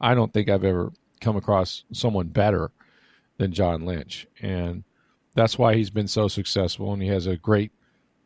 I 0.00 0.14
don't 0.14 0.32
think 0.32 0.48
I've 0.48 0.64
ever 0.64 0.92
come 1.20 1.36
across 1.36 1.84
someone 1.92 2.28
better 2.28 2.70
than 3.38 3.52
John 3.52 3.84
Lynch, 3.84 4.28
and 4.40 4.84
that's 5.34 5.58
why 5.58 5.74
he's 5.74 5.90
been 5.90 6.08
so 6.08 6.28
successful. 6.28 6.92
And 6.92 7.02
he 7.02 7.08
has 7.08 7.26
a 7.26 7.36
great 7.36 7.72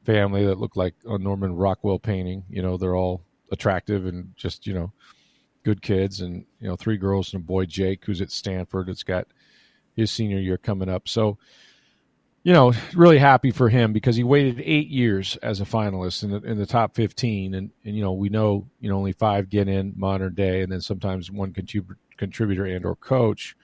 family 0.05 0.44
that 0.44 0.59
look 0.61 0.77
like 0.77 0.94
a 1.07 1.16
Norman 1.16 1.57
Rockwell 1.57 1.98
painting. 1.98 2.44
You 2.51 2.62
know, 2.62 2.77
they're 2.77 2.96
all 2.96 3.22
attractive 3.51 4.05
and 4.05 4.35
just 4.37 4.66
you 4.66 4.75
know 4.75 4.92
good 5.62 5.81
kids, 5.81 6.20
and 6.20 6.44
you 6.61 6.68
know 6.68 6.77
three 6.77 6.98
girls 6.98 7.33
and 7.33 7.42
a 7.42 7.46
boy, 7.46 7.64
Jake, 7.64 8.05
who's 8.05 8.20
at 8.20 8.31
Stanford. 8.31 8.90
It's 8.90 9.03
got 9.03 9.29
his 9.96 10.11
senior 10.11 10.38
year 10.38 10.59
coming 10.59 10.90
up, 10.90 11.09
so 11.09 11.38
you 12.44 12.52
know, 12.52 12.72
really 12.94 13.18
happy 13.18 13.52
for 13.52 13.68
him 13.68 13.92
because 13.92 14.16
he 14.16 14.24
waited 14.24 14.61
eight 14.64 14.88
years 14.88 15.37
as 15.37 15.61
a 15.61 15.64
finalist 15.64 16.24
in 16.24 16.31
the, 16.31 16.42
in 16.42 16.59
the 16.59 16.66
top 16.66 16.94
15. 16.96 17.55
And, 17.55 17.70
and, 17.85 17.96
you 17.96 18.02
know, 18.02 18.12
we 18.12 18.28
know, 18.28 18.68
you 18.81 18.90
know, 18.90 18.96
only 18.96 19.12
five 19.12 19.48
get 19.48 19.68
in 19.68 19.92
modern 19.96 20.35
day 20.35 20.62
and 20.62 20.72
then 20.72 20.81
sometimes 20.81 21.31
one 21.31 21.52
contrib- 21.52 21.94
contributor 22.16 22.66
and 22.66 22.85
or 22.85 22.96
coach. 22.96 23.57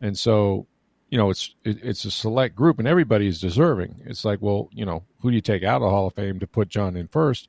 And 0.00 0.16
so, 0.18 0.66
you 1.10 1.18
know, 1.18 1.28
it's, 1.28 1.54
it, 1.64 1.78
it's 1.82 2.06
a 2.06 2.10
select 2.10 2.56
group 2.56 2.78
and 2.78 2.88
everybody 2.88 3.26
is 3.26 3.40
deserving. 3.40 4.00
It's 4.06 4.24
like, 4.24 4.40
well, 4.40 4.70
you 4.72 4.86
know, 4.86 5.04
who 5.20 5.30
do 5.30 5.34
you 5.34 5.42
take 5.42 5.62
out 5.62 5.76
of 5.76 5.82
the 5.82 5.90
Hall 5.90 6.06
of 6.06 6.14
Fame 6.14 6.40
to 6.40 6.46
put 6.46 6.70
John 6.70 6.96
in 6.96 7.08
first? 7.08 7.48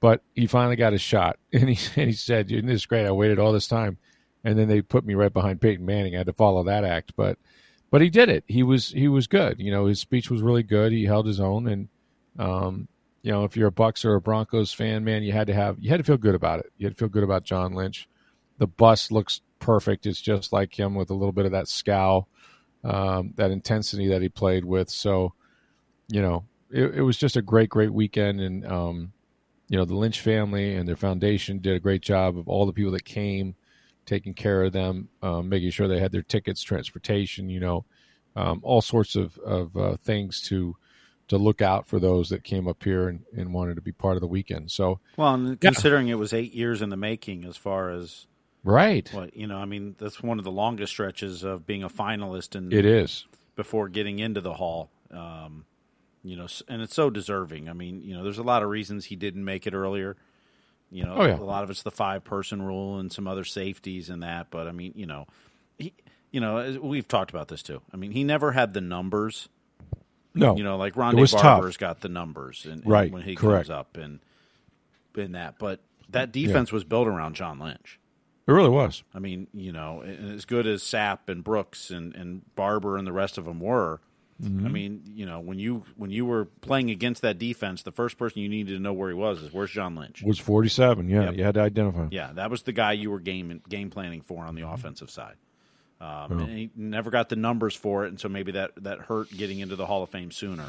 But 0.00 0.22
he 0.36 0.46
finally 0.46 0.76
got 0.76 0.92
his 0.92 1.02
shot. 1.02 1.38
And 1.52 1.68
he, 1.68 2.00
and 2.00 2.08
he 2.08 2.14
said, 2.14 2.48
this 2.48 2.62
is 2.64 2.86
great. 2.86 3.06
I 3.06 3.10
waited 3.10 3.40
all 3.40 3.52
this 3.52 3.66
time. 3.66 3.98
And 4.44 4.56
then 4.56 4.68
they 4.68 4.80
put 4.80 5.04
me 5.04 5.14
right 5.14 5.32
behind 5.32 5.60
Peyton 5.60 5.84
Manning. 5.84 6.14
I 6.14 6.18
had 6.18 6.28
to 6.28 6.32
follow 6.32 6.62
that 6.62 6.84
act. 6.84 7.14
But, 7.16 7.36
but 7.90 8.00
he 8.00 8.10
did 8.10 8.28
it. 8.28 8.44
He 8.46 8.62
was 8.62 8.90
he 8.90 9.08
was 9.08 9.26
good. 9.26 9.60
You 9.60 9.70
know, 9.70 9.86
his 9.86 10.00
speech 10.00 10.30
was 10.30 10.42
really 10.42 10.62
good. 10.62 10.92
He 10.92 11.04
held 11.04 11.26
his 11.26 11.40
own, 11.40 11.68
and 11.68 11.88
um, 12.38 12.88
you 13.22 13.32
know, 13.32 13.44
if 13.44 13.56
you're 13.56 13.68
a 13.68 13.72
Bucs 13.72 14.04
or 14.04 14.14
a 14.14 14.20
Broncos 14.20 14.72
fan, 14.72 15.04
man, 15.04 15.22
you 15.22 15.32
had 15.32 15.46
to 15.48 15.54
have 15.54 15.78
you 15.80 15.90
had 15.90 15.98
to 15.98 16.04
feel 16.04 16.16
good 16.16 16.34
about 16.34 16.60
it. 16.60 16.72
You 16.76 16.86
had 16.86 16.96
to 16.96 16.98
feel 16.98 17.08
good 17.08 17.24
about 17.24 17.44
John 17.44 17.74
Lynch. 17.74 18.08
The 18.58 18.66
bus 18.66 19.10
looks 19.10 19.40
perfect. 19.58 20.06
It's 20.06 20.20
just 20.20 20.52
like 20.52 20.78
him 20.78 20.94
with 20.94 21.10
a 21.10 21.14
little 21.14 21.32
bit 21.32 21.46
of 21.46 21.52
that 21.52 21.68
scowl, 21.68 22.28
um, 22.84 23.32
that 23.36 23.50
intensity 23.50 24.08
that 24.08 24.22
he 24.22 24.28
played 24.28 24.64
with. 24.64 24.90
So, 24.90 25.34
you 26.08 26.20
know, 26.20 26.44
it, 26.70 26.96
it 26.96 27.02
was 27.02 27.16
just 27.16 27.36
a 27.36 27.42
great, 27.42 27.70
great 27.70 27.92
weekend, 27.92 28.40
and 28.40 28.66
um, 28.66 29.12
you 29.68 29.76
know, 29.76 29.84
the 29.84 29.96
Lynch 29.96 30.20
family 30.20 30.74
and 30.74 30.88
their 30.88 30.96
foundation 30.96 31.58
did 31.58 31.76
a 31.76 31.80
great 31.80 32.02
job 32.02 32.38
of 32.38 32.48
all 32.48 32.66
the 32.66 32.72
people 32.72 32.92
that 32.92 33.04
came 33.04 33.54
taking 34.08 34.34
care 34.34 34.64
of 34.64 34.72
them, 34.72 35.08
um, 35.22 35.48
making 35.48 35.70
sure 35.70 35.86
they 35.86 36.00
had 36.00 36.12
their 36.12 36.22
tickets, 36.22 36.62
transportation, 36.62 37.50
you 37.50 37.60
know, 37.60 37.84
um, 38.34 38.60
all 38.62 38.80
sorts 38.80 39.14
of, 39.14 39.36
of 39.38 39.76
uh, 39.76 39.96
things 39.98 40.40
to 40.48 40.74
to 41.28 41.36
look 41.36 41.60
out 41.60 41.86
for 41.86 42.00
those 42.00 42.30
that 42.30 42.42
came 42.42 42.66
up 42.66 42.82
here 42.82 43.06
and, 43.06 43.20
and 43.36 43.52
wanted 43.52 43.74
to 43.74 43.82
be 43.82 43.92
part 43.92 44.16
of 44.16 44.22
the 44.22 44.26
weekend. 44.26 44.70
So, 44.70 44.98
well, 45.18 45.34
and 45.34 45.60
considering 45.60 46.08
it 46.08 46.14
was 46.14 46.32
eight 46.32 46.54
years 46.54 46.80
in 46.80 46.88
the 46.88 46.96
making, 46.96 47.44
as 47.44 47.54
far 47.54 47.90
as 47.90 48.26
right, 48.64 49.06
what 49.12 49.36
you 49.36 49.46
know, 49.46 49.58
I 49.58 49.66
mean, 49.66 49.94
that's 49.98 50.22
one 50.22 50.38
of 50.38 50.44
the 50.44 50.50
longest 50.50 50.92
stretches 50.92 51.44
of 51.44 51.66
being 51.66 51.82
a 51.82 51.90
finalist, 51.90 52.54
and 52.54 52.72
it 52.72 52.86
is 52.86 53.26
before 53.56 53.90
getting 53.90 54.18
into 54.18 54.40
the 54.40 54.54
hall. 54.54 54.90
Um, 55.10 55.66
you 56.24 56.36
know, 56.36 56.46
and 56.66 56.80
it's 56.80 56.94
so 56.94 57.10
deserving. 57.10 57.68
I 57.68 57.74
mean, 57.74 58.00
you 58.00 58.16
know, 58.16 58.24
there's 58.24 58.38
a 58.38 58.42
lot 58.42 58.62
of 58.62 58.70
reasons 58.70 59.06
he 59.06 59.16
didn't 59.16 59.44
make 59.44 59.66
it 59.66 59.74
earlier. 59.74 60.16
You 60.90 61.04
know, 61.04 61.14
oh, 61.18 61.26
yeah. 61.26 61.38
a 61.38 61.40
lot 61.40 61.64
of 61.64 61.70
it's 61.70 61.82
the 61.82 61.90
five 61.90 62.24
person 62.24 62.62
rule 62.62 62.98
and 62.98 63.12
some 63.12 63.28
other 63.28 63.44
safeties 63.44 64.08
and 64.08 64.22
that. 64.22 64.50
But 64.50 64.66
I 64.66 64.72
mean, 64.72 64.92
you 64.96 65.06
know, 65.06 65.26
he, 65.78 65.92
you 66.30 66.40
know, 66.40 66.78
we've 66.82 67.06
talked 67.06 67.30
about 67.30 67.48
this 67.48 67.62
too. 67.62 67.82
I 67.92 67.96
mean, 67.96 68.12
he 68.12 68.24
never 68.24 68.52
had 68.52 68.74
the 68.74 68.80
numbers. 68.80 69.48
No, 70.34 70.56
you 70.56 70.62
know, 70.62 70.76
like 70.76 70.94
Rondé 70.94 71.30
Barber's 71.42 71.76
tough. 71.76 71.80
got 71.80 72.00
the 72.00 72.08
numbers, 72.08 72.64
and, 72.64 72.82
and 72.82 72.86
right 72.86 73.10
when 73.10 73.22
he 73.22 73.34
Correct. 73.34 73.68
comes 73.68 73.70
up 73.70 73.96
and 73.96 74.20
in 75.16 75.32
that. 75.32 75.58
But 75.58 75.80
that 76.10 76.32
defense 76.32 76.70
yeah. 76.70 76.76
was 76.76 76.84
built 76.84 77.08
around 77.08 77.34
John 77.34 77.58
Lynch. 77.58 77.98
It 78.46 78.52
really 78.52 78.70
was. 78.70 79.02
I 79.14 79.18
mean, 79.18 79.48
you 79.52 79.72
know, 79.72 80.02
as 80.02 80.46
good 80.46 80.66
as 80.66 80.82
Sapp 80.82 81.28
and 81.28 81.44
Brooks 81.44 81.90
and, 81.90 82.14
and 82.14 82.42
Barber 82.54 82.96
and 82.96 83.06
the 83.06 83.12
rest 83.12 83.36
of 83.36 83.44
them 83.44 83.60
were, 83.60 84.00
Mm-hmm. 84.42 84.66
I 84.66 84.68
mean, 84.68 85.02
you 85.04 85.26
know, 85.26 85.40
when 85.40 85.58
you 85.58 85.84
when 85.96 86.10
you 86.10 86.24
were 86.24 86.44
playing 86.44 86.90
against 86.90 87.22
that 87.22 87.38
defense, 87.38 87.82
the 87.82 87.90
first 87.90 88.18
person 88.18 88.40
you 88.40 88.48
needed 88.48 88.74
to 88.74 88.78
know 88.78 88.92
where 88.92 89.08
he 89.08 89.14
was 89.14 89.42
is 89.42 89.52
where's 89.52 89.70
John 89.70 89.96
Lynch? 89.96 90.22
Was 90.22 90.38
forty 90.38 90.68
seven? 90.68 91.08
Yeah, 91.08 91.24
yep. 91.24 91.36
you 91.36 91.44
had 91.44 91.54
to 91.54 91.60
identify. 91.60 92.02
Him. 92.02 92.08
Yeah, 92.12 92.32
that 92.34 92.50
was 92.50 92.62
the 92.62 92.72
guy 92.72 92.92
you 92.92 93.10
were 93.10 93.18
game 93.18 93.60
game 93.68 93.90
planning 93.90 94.20
for 94.20 94.44
on 94.44 94.54
the 94.54 94.62
mm-hmm. 94.62 94.74
offensive 94.74 95.10
side. 95.10 95.34
Um, 96.00 96.40
And 96.40 96.50
he 96.50 96.70
never 96.76 97.10
got 97.10 97.28
the 97.28 97.36
numbers 97.36 97.74
for 97.74 98.04
it, 98.04 98.08
and 98.08 98.20
so 98.20 98.28
maybe 98.28 98.52
that 98.52 98.70
that 98.84 99.00
hurt 99.00 99.30
getting 99.30 99.58
into 99.58 99.74
the 99.74 99.86
Hall 99.86 100.04
of 100.04 100.10
Fame 100.10 100.30
sooner. 100.30 100.66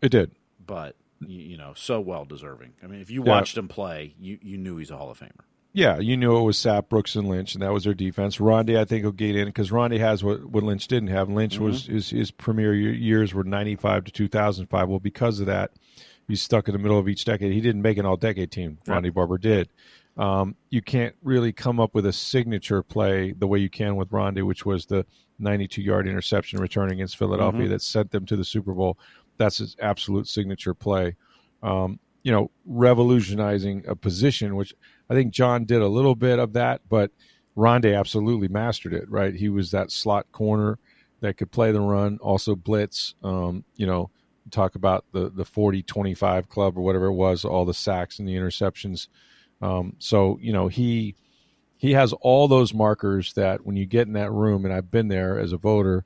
It 0.00 0.10
did, 0.10 0.30
but 0.64 0.94
you, 1.20 1.40
you 1.40 1.56
know, 1.56 1.72
so 1.74 2.00
well 2.00 2.24
deserving. 2.24 2.74
I 2.80 2.86
mean, 2.86 3.00
if 3.00 3.10
you 3.10 3.22
watched 3.22 3.56
yeah. 3.56 3.60
him 3.62 3.68
play, 3.68 4.14
you 4.20 4.38
you 4.40 4.56
knew 4.56 4.76
he's 4.76 4.92
a 4.92 4.96
Hall 4.96 5.10
of 5.10 5.18
Famer. 5.18 5.32
Yeah, 5.76 5.98
you 5.98 6.16
knew 6.16 6.36
it 6.36 6.42
was 6.42 6.56
Sapp, 6.56 6.88
Brooks, 6.88 7.16
and 7.16 7.28
Lynch, 7.28 7.54
and 7.54 7.62
that 7.62 7.72
was 7.72 7.82
their 7.82 7.94
defense. 7.94 8.36
Rondé, 8.36 8.78
I 8.78 8.84
think, 8.84 9.04
will 9.04 9.10
get 9.10 9.34
in 9.34 9.46
because 9.46 9.70
Rondé 9.70 9.98
has 9.98 10.22
what, 10.22 10.44
what 10.44 10.62
Lynch 10.62 10.86
didn't 10.86 11.08
have. 11.08 11.28
Lynch 11.28 11.54
mm-hmm. 11.54 11.64
was 11.64 11.86
his, 11.86 12.10
his 12.10 12.30
premier 12.30 12.72
years 12.72 13.34
were 13.34 13.42
ninety 13.42 13.74
five 13.74 14.04
to 14.04 14.12
two 14.12 14.28
thousand 14.28 14.68
five. 14.68 14.88
Well, 14.88 15.00
because 15.00 15.40
of 15.40 15.46
that, 15.46 15.72
he's 16.28 16.40
stuck 16.40 16.68
in 16.68 16.74
the 16.74 16.78
middle 16.78 16.98
of 16.98 17.08
each 17.08 17.24
decade. 17.24 17.52
He 17.52 17.60
didn't 17.60 17.82
make 17.82 17.98
an 17.98 18.06
all 18.06 18.16
decade 18.16 18.52
team. 18.52 18.78
Right. 18.86 19.02
Rondé 19.02 19.12
Barber 19.12 19.36
did. 19.36 19.68
Um, 20.16 20.54
you 20.70 20.80
can't 20.80 21.16
really 21.24 21.52
come 21.52 21.80
up 21.80 21.92
with 21.92 22.06
a 22.06 22.12
signature 22.12 22.84
play 22.84 23.32
the 23.32 23.48
way 23.48 23.58
you 23.58 23.68
can 23.68 23.96
with 23.96 24.10
Rondé, 24.10 24.46
which 24.46 24.64
was 24.64 24.86
the 24.86 25.04
92 25.40 25.82
yard 25.82 26.06
interception 26.06 26.60
return 26.60 26.92
against 26.92 27.16
Philadelphia 27.16 27.62
mm-hmm. 27.62 27.70
that 27.70 27.82
sent 27.82 28.12
them 28.12 28.26
to 28.26 28.36
the 28.36 28.44
Super 28.44 28.72
Bowl. 28.72 28.96
That's 29.38 29.58
his 29.58 29.74
absolute 29.80 30.28
signature 30.28 30.72
play. 30.72 31.16
Um, 31.64 31.98
you 32.22 32.30
know, 32.30 32.52
revolutionizing 32.64 33.84
a 33.88 33.96
position, 33.96 34.54
which 34.54 34.72
I 35.08 35.14
think 35.14 35.32
John 35.32 35.64
did 35.64 35.82
a 35.82 35.88
little 35.88 36.14
bit 36.14 36.38
of 36.38 36.54
that, 36.54 36.80
but 36.88 37.10
Rondé 37.56 37.98
absolutely 37.98 38.48
mastered 38.48 38.94
it. 38.94 39.08
Right, 39.10 39.34
he 39.34 39.48
was 39.48 39.70
that 39.70 39.90
slot 39.90 40.30
corner 40.32 40.78
that 41.20 41.36
could 41.36 41.50
play 41.50 41.72
the 41.72 41.80
run, 41.80 42.18
also 42.20 42.54
blitz. 42.54 43.14
Um, 43.22 43.64
you 43.76 43.86
know, 43.86 44.10
talk 44.50 44.74
about 44.74 45.04
the 45.12 45.30
the 45.30 45.44
40-25 45.44 46.48
club 46.48 46.76
or 46.76 46.82
whatever 46.82 47.06
it 47.06 47.14
was, 47.14 47.44
all 47.44 47.64
the 47.64 47.74
sacks 47.74 48.18
and 48.18 48.28
the 48.28 48.34
interceptions. 48.34 49.08
Um, 49.62 49.94
so 49.98 50.38
you 50.40 50.52
know 50.52 50.68
he 50.68 51.14
he 51.76 51.92
has 51.92 52.12
all 52.20 52.48
those 52.48 52.74
markers 52.74 53.32
that 53.34 53.64
when 53.64 53.76
you 53.76 53.86
get 53.86 54.06
in 54.06 54.14
that 54.14 54.32
room, 54.32 54.64
and 54.64 54.72
I've 54.72 54.90
been 54.90 55.08
there 55.08 55.38
as 55.38 55.52
a 55.52 55.58
voter, 55.58 56.04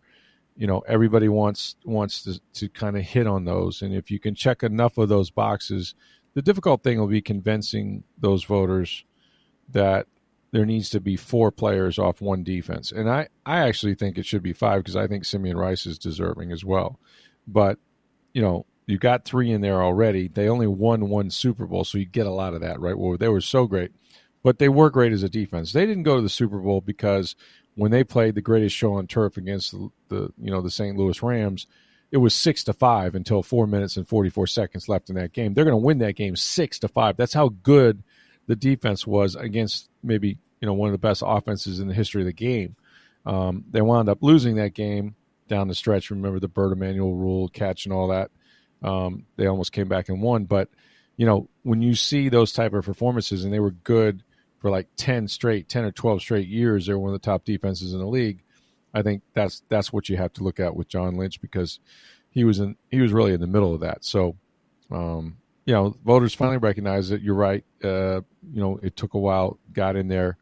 you 0.56 0.66
know 0.66 0.80
everybody 0.80 1.28
wants 1.28 1.76
wants 1.84 2.22
to, 2.22 2.40
to 2.54 2.68
kind 2.68 2.96
of 2.96 3.02
hit 3.02 3.26
on 3.26 3.44
those, 3.44 3.82
and 3.82 3.94
if 3.94 4.10
you 4.10 4.18
can 4.20 4.34
check 4.34 4.62
enough 4.62 4.98
of 4.98 5.08
those 5.08 5.30
boxes, 5.30 5.94
the 6.38 6.42
difficult 6.42 6.84
thing 6.84 7.00
will 7.00 7.08
be 7.08 7.20
convincing 7.20 8.04
those 8.16 8.44
voters 8.44 9.04
that 9.70 10.06
there 10.52 10.64
needs 10.64 10.88
to 10.90 11.00
be 11.00 11.16
four 11.16 11.50
players 11.50 11.98
off 11.98 12.20
one 12.20 12.44
defense. 12.44 12.92
And 12.92 13.10
I, 13.10 13.26
I 13.44 13.58
actually 13.66 13.96
think 13.96 14.16
it 14.16 14.24
should 14.24 14.44
be 14.44 14.52
five 14.52 14.84
because 14.84 14.94
I 14.94 15.08
think 15.08 15.24
Simeon 15.24 15.56
Rice 15.56 15.84
is 15.84 15.98
deserving 15.98 16.52
as 16.52 16.64
well. 16.64 17.00
But, 17.48 17.80
you 18.34 18.40
know, 18.40 18.66
you 18.86 18.98
got 18.98 19.24
three 19.24 19.50
in 19.50 19.62
there 19.62 19.82
already. 19.82 20.28
They 20.28 20.48
only 20.48 20.68
won 20.68 21.08
one 21.08 21.28
Super 21.30 21.66
Bowl, 21.66 21.82
so 21.82 21.98
you 21.98 22.04
get 22.04 22.28
a 22.28 22.30
lot 22.30 22.54
of 22.54 22.60
that, 22.60 22.78
right? 22.78 22.96
Well, 22.96 23.16
they 23.16 23.26
were 23.26 23.40
so 23.40 23.66
great, 23.66 23.90
but 24.44 24.60
they 24.60 24.68
were 24.68 24.90
great 24.90 25.10
as 25.10 25.24
a 25.24 25.28
defense. 25.28 25.72
They 25.72 25.86
didn't 25.86 26.04
go 26.04 26.14
to 26.14 26.22
the 26.22 26.28
Super 26.28 26.60
Bowl 26.60 26.80
because 26.80 27.34
when 27.74 27.90
they 27.90 28.04
played 28.04 28.36
the 28.36 28.42
greatest 28.42 28.76
show 28.76 28.94
on 28.94 29.08
turf 29.08 29.36
against 29.36 29.72
the, 29.72 29.90
the 30.06 30.32
you 30.38 30.52
know 30.52 30.60
the 30.60 30.70
St. 30.70 30.96
Louis 30.96 31.20
Rams, 31.20 31.66
it 32.10 32.16
was 32.16 32.34
six 32.34 32.64
to 32.64 32.72
five 32.72 33.14
until 33.14 33.42
four 33.42 33.66
minutes 33.66 33.96
and 33.96 34.08
44 34.08 34.46
seconds 34.46 34.88
left 34.88 35.10
in 35.10 35.16
that 35.16 35.32
game. 35.32 35.54
They're 35.54 35.64
going 35.64 35.72
to 35.72 35.84
win 35.84 35.98
that 35.98 36.16
game 36.16 36.36
six 36.36 36.78
to 36.80 36.88
five. 36.88 37.16
That's 37.16 37.34
how 37.34 37.48
good 37.48 38.02
the 38.46 38.56
defense 38.56 39.06
was 39.06 39.34
against 39.36 39.88
maybe 40.02 40.38
you 40.60 40.66
know 40.66 40.72
one 40.72 40.88
of 40.88 40.92
the 40.92 40.98
best 40.98 41.22
offenses 41.24 41.80
in 41.80 41.88
the 41.88 41.94
history 41.94 42.22
of 42.22 42.26
the 42.26 42.32
game. 42.32 42.76
Um, 43.26 43.64
they 43.70 43.82
wound 43.82 44.08
up 44.08 44.22
losing 44.22 44.56
that 44.56 44.74
game 44.74 45.14
down 45.48 45.68
the 45.68 45.74
stretch. 45.74 46.10
Remember 46.10 46.40
the 46.40 46.48
Bert 46.48 46.72
Emanuel 46.72 47.14
rule, 47.14 47.48
catch, 47.48 47.84
and 47.84 47.92
all 47.92 48.08
that. 48.08 48.30
Um, 48.82 49.26
they 49.36 49.46
almost 49.46 49.72
came 49.72 49.88
back 49.88 50.08
and 50.08 50.22
won. 50.22 50.44
But 50.44 50.70
you 51.16 51.26
know 51.26 51.48
when 51.62 51.82
you 51.82 51.94
see 51.94 52.28
those 52.28 52.52
type 52.52 52.72
of 52.72 52.84
performances, 52.84 53.44
and 53.44 53.52
they 53.52 53.60
were 53.60 53.70
good 53.70 54.22
for 54.58 54.70
like 54.70 54.88
ten 54.96 55.28
straight, 55.28 55.68
ten 55.68 55.84
or 55.84 55.92
twelve 55.92 56.20
straight 56.20 56.48
years, 56.48 56.86
they're 56.86 56.98
one 56.98 57.14
of 57.14 57.20
the 57.20 57.26
top 57.26 57.44
defenses 57.44 57.92
in 57.92 58.00
the 58.00 58.06
league. 58.06 58.42
I 58.94 59.02
think 59.02 59.22
that's 59.34 59.62
that's 59.68 59.92
what 59.92 60.08
you 60.08 60.16
have 60.16 60.32
to 60.34 60.42
look 60.42 60.60
at 60.60 60.74
with 60.74 60.88
John 60.88 61.16
Lynch 61.16 61.40
because 61.40 61.80
he 62.30 62.44
was 62.44 62.58
in 62.58 62.76
he 62.90 63.00
was 63.00 63.12
really 63.12 63.32
in 63.32 63.40
the 63.40 63.46
middle 63.46 63.74
of 63.74 63.80
that. 63.80 64.04
So, 64.04 64.36
um, 64.90 65.38
you 65.66 65.74
know, 65.74 65.96
voters 66.04 66.34
finally 66.34 66.58
recognize 66.58 67.10
it. 67.10 67.20
You're 67.20 67.34
right. 67.34 67.64
Uh, 67.82 68.22
you 68.52 68.60
know, 68.60 68.78
it 68.82 68.96
took 68.96 69.14
a 69.14 69.18
while, 69.18 69.58
got 69.72 69.96
in 69.96 70.08
there, 70.08 70.38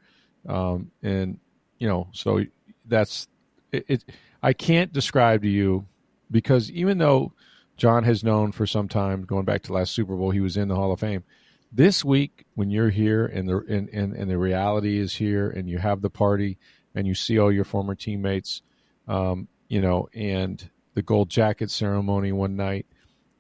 um, 0.49 0.91
and 1.03 1.39
you 1.79 1.89
know, 1.89 2.09
so 2.13 2.45
that's 2.87 3.29
it, 3.73 3.85
it. 3.89 4.05
I 4.43 4.53
can't 4.53 4.93
describe 4.93 5.43
to 5.43 5.49
you 5.49 5.87
because 6.31 6.71
even 6.71 6.99
though 6.99 7.33
John 7.77 8.05
has 8.05 8.25
known 8.25 8.53
for 8.53 8.67
some 8.67 8.89
time, 8.89 9.25
going 9.25 9.45
back 9.45 9.63
to 9.65 9.73
last 9.73 9.93
Super 9.93 10.17
Bowl, 10.17 10.31
he 10.31 10.41
was 10.41 10.57
in 10.57 10.69
the 10.69 10.77
Hall 10.77 10.93
of 10.93 11.01
Fame. 11.01 11.25
This 11.73 12.05
week, 12.05 12.47
when 12.55 12.71
you're 12.71 12.91
here 12.91 13.27
and 13.27 13.49
the 13.49 13.59
and, 13.69 13.89
and, 13.91 14.15
and 14.15 14.31
the 14.31 14.39
reality 14.39 14.99
is 14.99 15.15
here, 15.15 15.51
and 15.51 15.69
you 15.69 15.79
have 15.79 16.01
the 16.01 16.11
party, 16.11 16.59
and 16.97 17.07
you 17.07 17.15
see 17.15 17.39
all 17.39 17.53
your 17.53 17.65
former 17.65 17.95
teammates, 17.95 18.63
um, 19.07 19.47
you 19.69 19.81
know, 19.81 20.09
and 20.15 20.71
the 20.95 21.03
gold 21.03 21.29
jacket 21.29 21.71
ceremony 21.71 22.33
one 22.33 22.57
night. 22.57 22.87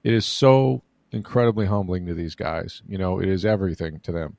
It 0.05 0.12
is 0.12 0.27
so 0.27 0.83
incredibly 1.11 1.66
humbling 1.66 2.07
to 2.07 2.14
these 2.14 2.35
guys. 2.35 2.83
You 2.87 2.99
know, 2.99 3.19
it 3.19 3.29
is 3.29 3.45
everything 3.45 3.99
to 4.01 4.12
them. 4.12 4.37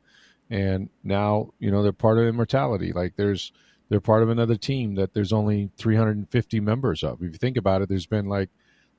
And 0.49 0.89
now, 1.03 1.49
you 1.59 1.71
know, 1.71 1.83
they're 1.83 1.91
part 1.91 2.19
of 2.19 2.25
immortality. 2.25 2.93
Like 2.93 3.15
there's, 3.17 3.51
they're 3.89 3.99
part 3.99 4.23
of 4.23 4.29
another 4.29 4.55
team 4.55 4.95
that 4.95 5.13
there's 5.13 5.33
only 5.33 5.71
350 5.77 6.59
members 6.59 7.03
of. 7.03 7.21
If 7.21 7.33
you 7.33 7.37
think 7.39 7.57
about 7.57 7.81
it, 7.81 7.89
there's 7.89 8.05
been 8.05 8.27
like 8.27 8.49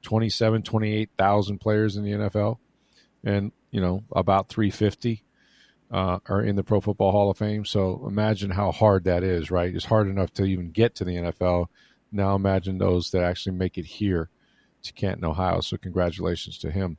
27, 0.03 0.63
28,000 0.63 1.59
players 1.59 1.97
in 1.97 2.05
the 2.05 2.11
NFL 2.11 2.59
and, 3.25 3.53
you 3.71 3.81
know, 3.81 4.03
about 4.13 4.49
350 4.49 5.23
uh, 5.91 6.19
are 6.27 6.43
in 6.43 6.57
the 6.57 6.63
Pro 6.63 6.81
Football 6.81 7.13
Hall 7.13 7.31
of 7.31 7.39
Fame. 7.39 7.65
So 7.65 8.05
imagine 8.07 8.51
how 8.51 8.73
hard 8.73 9.05
that 9.05 9.23
is, 9.23 9.51
right? 9.51 9.75
It's 9.75 9.85
hard 9.85 10.09
enough 10.09 10.33
to 10.35 10.45
even 10.45 10.71
get 10.71 10.95
to 10.97 11.05
the 11.05 11.17
NFL. 11.17 11.67
Now 12.13 12.35
imagine 12.35 12.79
those 12.79 13.11
that 13.11 13.23
actually 13.23 13.57
make 13.57 13.79
it 13.79 13.85
here. 13.85 14.31
to 14.83 14.93
Canton, 14.93 15.25
Ohio. 15.25 15.61
So 15.61 15.77
congratulations 15.77 16.59
to 16.59 16.71
him. 16.71 16.99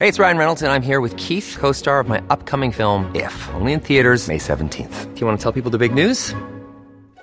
Hey, 0.00 0.06
it's 0.06 0.20
Ryan 0.20 0.38
Reynolds, 0.38 0.62
and 0.62 0.70
I'm 0.70 0.82
here 0.82 1.00
with 1.00 1.16
Keith, 1.16 1.56
co 1.58 1.72
star 1.72 1.98
of 1.98 2.08
my 2.08 2.22
upcoming 2.30 2.70
film, 2.70 3.10
If, 3.16 3.48
only 3.54 3.72
in 3.72 3.80
theaters, 3.80 4.28
May 4.28 4.38
17th. 4.38 5.12
Do 5.14 5.20
you 5.20 5.26
want 5.26 5.40
to 5.40 5.42
tell 5.42 5.52
people 5.52 5.72
the 5.72 5.78
big 5.78 5.92
news? 5.92 6.34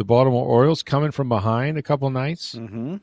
the 0.00 0.04
Baltimore 0.04 0.46
Orioles 0.46 0.82
coming 0.82 1.10
from 1.10 1.28
behind 1.28 1.76
a 1.76 1.82
couple 1.82 2.08
nights. 2.08 2.54
Mm-hmm. 2.54 2.96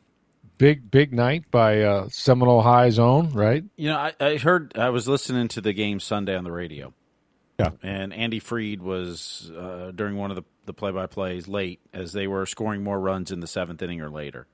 Big, 0.57 0.89
big 0.89 1.13
night 1.13 1.43
by 1.51 1.83
uh, 1.83 2.09
Seminole 2.09 2.63
High 2.63 2.89
Zone, 2.89 3.33
right? 3.33 3.63
You 3.75 3.89
know, 3.89 3.97
I, 3.97 4.13
I 4.19 4.37
heard 4.37 4.75
I 4.75 4.89
was 4.89 5.07
listening 5.07 5.47
to 5.49 5.61
the 5.61 5.73
game 5.73 5.99
Sunday 5.99 6.35
on 6.35 6.43
the 6.43 6.51
radio. 6.51 6.95
Yeah. 7.59 7.69
And 7.83 8.11
Andy 8.13 8.39
Freed 8.39 8.81
was 8.81 9.51
uh, 9.55 9.91
during 9.93 10.17
one 10.17 10.31
of 10.31 10.37
the 10.37 10.43
the 10.65 10.73
play 10.73 10.89
by 10.89 11.05
plays 11.05 11.47
late 11.47 11.79
as 11.93 12.13
they 12.13 12.25
were 12.25 12.47
scoring 12.47 12.83
more 12.83 12.99
runs 12.99 13.31
in 13.31 13.41
the 13.41 13.47
seventh 13.47 13.79
inning 13.83 14.01
or 14.01 14.09
later. 14.09 14.47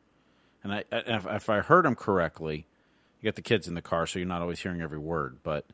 And 0.65 0.73
I, 0.73 0.83
if, 0.91 1.25
if 1.25 1.49
I 1.49 1.61
heard 1.61 1.85
him 1.85 1.95
correctly, 1.95 2.67
you 3.21 3.27
got 3.27 3.35
the 3.35 3.41
kids 3.41 3.69
in 3.69 3.73
the 3.73 3.81
car, 3.81 4.05
so 4.05 4.19
you're 4.19 4.27
not 4.27 4.41
always 4.41 4.59
hearing 4.59 4.81
every 4.81 4.99
word, 4.99 5.37
but 5.43 5.65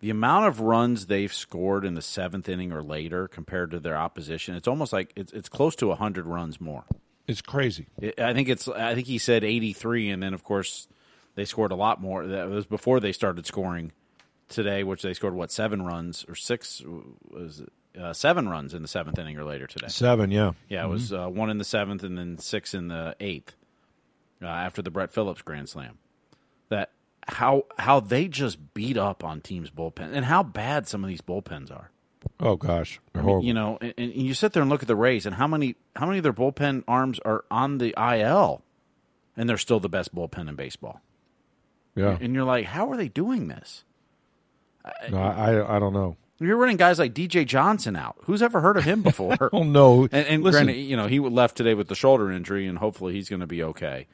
the 0.00 0.10
amount 0.10 0.46
of 0.46 0.60
runs 0.60 1.06
they've 1.06 1.32
scored 1.32 1.84
in 1.84 1.94
the 1.94 2.02
seventh 2.02 2.48
inning 2.48 2.72
or 2.72 2.82
later 2.82 3.26
compared 3.28 3.70
to 3.72 3.80
their 3.80 3.96
opposition, 3.96 4.54
it's 4.54 4.68
almost 4.68 4.92
like 4.92 5.12
it's, 5.16 5.32
it's 5.32 5.48
close 5.48 5.74
to 5.76 5.92
hundred 5.94 6.26
runs 6.26 6.60
more. 6.60 6.84
It's 7.26 7.42
crazy. 7.42 7.86
It, 8.00 8.18
I 8.20 8.32
think 8.32 8.48
it's. 8.48 8.68
I 8.68 8.94
think 8.94 9.06
he 9.06 9.18
said 9.18 9.44
eighty 9.44 9.72
three, 9.72 10.08
and 10.08 10.22
then 10.22 10.34
of 10.34 10.44
course 10.44 10.88
they 11.34 11.44
scored 11.44 11.72
a 11.72 11.76
lot 11.76 12.00
more. 12.00 12.26
That 12.26 12.48
was 12.48 12.64
before 12.64 13.00
they 13.00 13.12
started 13.12 13.46
scoring 13.46 13.92
today, 14.48 14.82
which 14.84 15.02
they 15.02 15.14
scored 15.14 15.34
what 15.34 15.52
seven 15.52 15.82
runs 15.82 16.24
or 16.28 16.34
six 16.34 16.82
was 17.28 17.60
it? 17.60 17.72
Uh, 17.98 18.12
seven 18.12 18.48
runs 18.48 18.74
in 18.74 18.82
the 18.82 18.88
seventh 18.88 19.18
inning 19.18 19.36
or 19.36 19.44
later 19.44 19.66
today. 19.66 19.88
Seven, 19.88 20.30
yeah, 20.30 20.52
Yeah, 20.68 20.84
it 20.84 20.88
was 20.88 21.12
uh, 21.12 21.26
one 21.26 21.50
in 21.50 21.58
the 21.58 21.64
seventh 21.64 22.04
and 22.04 22.16
then 22.16 22.38
six 22.38 22.72
in 22.72 22.88
the 22.88 23.16
eighth 23.18 23.56
uh, 24.40 24.46
after 24.46 24.82
the 24.82 24.90
Brett 24.90 25.12
Phillips 25.12 25.42
grand 25.42 25.68
slam. 25.68 25.98
That 26.68 26.92
how 27.28 27.64
how 27.78 28.00
they 28.00 28.26
just 28.28 28.74
beat 28.74 28.96
up 28.96 29.22
on 29.22 29.40
teams' 29.40 29.70
bullpen 29.70 30.12
and 30.12 30.24
how 30.24 30.42
bad 30.42 30.86
some 30.88 31.04
of 31.04 31.08
these 31.08 31.20
bullpens 31.20 31.70
are. 31.70 31.90
Oh 32.40 32.56
gosh, 32.56 33.00
I 33.14 33.22
mean, 33.22 33.42
you 33.42 33.54
know, 33.54 33.78
and, 33.80 33.94
and 33.96 34.12
you 34.14 34.34
sit 34.34 34.52
there 34.52 34.62
and 34.62 34.70
look 34.70 34.82
at 34.82 34.88
the 34.88 34.96
Rays 34.96 35.26
and 35.26 35.36
how 35.36 35.46
many 35.46 35.76
how 35.96 36.06
many 36.06 36.18
of 36.18 36.24
their 36.24 36.32
bullpen 36.32 36.84
arms 36.88 37.18
are 37.24 37.44
on 37.50 37.78
the 37.78 37.94
IL, 37.96 38.62
and 39.36 39.48
they're 39.48 39.58
still 39.58 39.80
the 39.80 39.88
best 39.88 40.14
bullpen 40.14 40.48
in 40.48 40.54
baseball. 40.56 41.00
yeah. 41.94 42.16
And 42.20 42.34
you're 42.34 42.44
like, 42.44 42.66
how 42.66 42.90
are 42.90 42.96
they 42.96 43.08
doing 43.08 43.48
this? 43.48 43.84
No, 45.10 45.18
I, 45.18 45.52
I, 45.52 45.76
I 45.76 45.78
don't 45.78 45.92
know. 45.92 46.16
You're 46.40 46.56
running 46.56 46.76
guys 46.76 46.98
like 46.98 47.12
DJ 47.14 47.44
Johnson 47.44 47.94
out. 47.96 48.16
Who's 48.22 48.42
ever 48.42 48.60
heard 48.60 48.76
of 48.76 48.84
him 48.84 49.02
before? 49.02 49.36
Oh 49.52 49.64
no. 49.64 50.04
And, 50.04 50.26
and 50.26 50.42
Listen, 50.42 50.66
granted, 50.66 50.80
you 50.80 50.96
know, 50.96 51.06
he 51.08 51.18
left 51.20 51.56
today 51.56 51.74
with 51.74 51.88
the 51.88 51.94
shoulder 51.94 52.30
injury, 52.30 52.66
and 52.66 52.78
hopefully 52.78 53.12
he's 53.12 53.28
going 53.28 53.40
to 53.40 53.46
be 53.46 53.62
okay. 53.62 54.06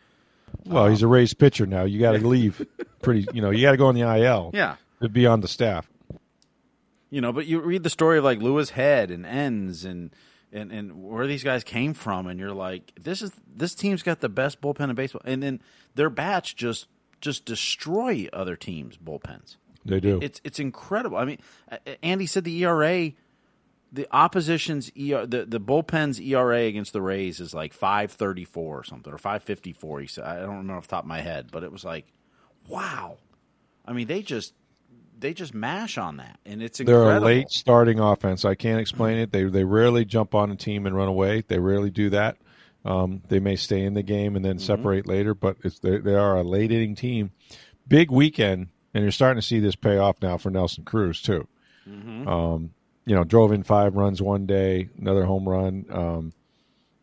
Well, 0.66 0.88
he's 0.88 1.03
a 1.03 1.07
Rays 1.07 1.35
pitcher 1.35 1.66
now. 1.66 1.85
You 1.85 2.00
got 2.00 2.12
to 2.12 2.27
leave 2.27 2.66
pretty. 3.03 3.27
You 3.33 3.42
know, 3.42 3.50
you 3.50 3.62
got 3.62 3.72
to 3.72 3.77
go 3.77 3.87
on 3.87 3.94
the 3.94 4.03
IL. 4.03 4.50
Yeah. 4.55 4.77
to 5.03 5.09
be 5.09 5.27
on 5.27 5.40
the 5.40 5.48
staff. 5.48 5.88
You 7.11 7.20
know, 7.20 7.33
but 7.33 7.46
you 7.46 7.61
read 7.61 7.83
the 7.83 7.90
story 7.90 8.18
of 8.18 8.24
like 8.24 8.40
Louis 8.40 8.70
Head 8.70 9.11
and 9.11 9.24
Enns 9.24 9.85
and 9.85 10.11
and 10.53 10.72
and 10.72 11.03
where 11.03 11.27
these 11.27 11.44
guys 11.44 11.62
came 11.62 11.94
from, 11.94 12.27
and 12.27 12.40
you're 12.40 12.53
like, 12.53 12.92
this 13.00 13.22
is 13.22 13.33
this 13.55 13.74
team's 13.74 14.03
got 14.03 14.20
the 14.20 14.29
best 14.29 14.61
bullpen 14.61 14.88
in 14.90 14.94
baseball, 14.94 15.22
and 15.24 15.42
then 15.42 15.61
their 15.94 16.11
bats 16.11 16.53
just 16.53 16.87
just 17.20 17.44
destroy 17.44 18.29
other 18.33 18.57
teams' 18.57 18.96
bullpens. 18.96 19.57
They 19.85 20.00
do. 20.00 20.18
It's 20.22 20.40
it's 20.44 20.59
incredible. 20.59 21.16
I 21.18 21.24
mean, 21.24 21.38
uh, 21.70 21.77
Andy 22.03 22.27
said 22.27 22.44
the 22.44 22.64
ERA, 22.64 23.12
the 23.94 24.09
opposition's 24.11 24.90
ER, 24.90 25.24
the 25.24 25.46
the 25.46 25.61
bullpen's 25.61 26.20
ERA 26.20 26.62
against 26.62 26.92
the 26.92 27.00
Rays 27.00 27.38
is 27.38 27.54
like 27.54 27.72
five 27.72 28.11
thirty 28.11 28.44
four 28.44 28.80
or 28.80 28.85
something 28.85 29.12
or 29.12 29.18
five 29.18 29.44
fifty 29.44 29.72
four. 29.72 30.00
He 30.00 30.09
said 30.09 30.24
I 30.24 30.40
don't 30.40 30.59
remember 30.59 30.74
off 30.74 30.88
the 30.88 30.90
top 30.90 31.04
of 31.04 31.09
my 31.09 31.20
head, 31.20 31.48
but 31.52 31.62
it 31.62 31.70
was 31.70 31.85
like, 31.85 32.07
wow. 32.68 33.18
I 33.87 33.92
mean, 33.92 34.09
they 34.09 34.22
just 34.22 34.52
they 35.18 35.33
just 35.33 35.54
mash 35.54 35.96
on 35.96 36.16
that, 36.16 36.40
and 36.44 36.61
it's 36.61 36.78
They're 36.78 37.16
a 37.16 37.20
late 37.20 37.50
starting 37.50 38.00
offense. 38.00 38.44
I 38.44 38.57
can't 38.57 38.80
explain 38.80 39.18
it. 39.18 39.30
They 39.30 39.44
they 39.44 39.64
rarely 39.64 40.04
jump 40.04 40.35
on 40.35 40.50
a 40.50 40.57
team 40.57 40.87
and 40.87 40.96
run 40.96 41.09
away. 41.09 41.44
They 41.46 41.61
rarely 41.61 41.90
do 41.90 42.11
that. 42.11 42.37
Um, 42.85 43.22
they 43.28 43.38
may 43.38 43.57
stay 43.57 43.83
in 43.83 43.94
the 43.94 44.02
game 44.02 44.35
and 44.35 44.44
then 44.44 44.59
separate 44.59 45.07
later, 45.07 45.35
but 45.35 45.57
it's 45.62 45.78
they, 45.78 45.98
they 45.98 46.14
are 46.14 46.37
a 46.37 46.42
late 46.42 46.72
inning 46.72 46.96
team. 46.96 47.30
Big 47.87 48.11
weekend, 48.11 48.68
and 48.92 49.02
you're 49.02 49.12
starting 49.12 49.40
to 49.40 49.46
see 49.46 49.61
this 49.61 49.76
pay 49.76 49.98
off 49.98 50.20
now 50.20 50.37
for 50.37 50.50
Nelson 50.50 50.85
Cruz 50.85 51.22
too. 51.22 51.46
Um, 51.87 52.70
you 53.06 53.14
know, 53.14 53.24
drove 53.24 53.52
in 53.52 53.62
five 53.62 53.94
runs 53.94 54.22
one 54.22 54.46
day, 54.46 54.88
another 54.98 55.24
home 55.24 55.48
run. 55.48 55.86
Um, 55.90 56.32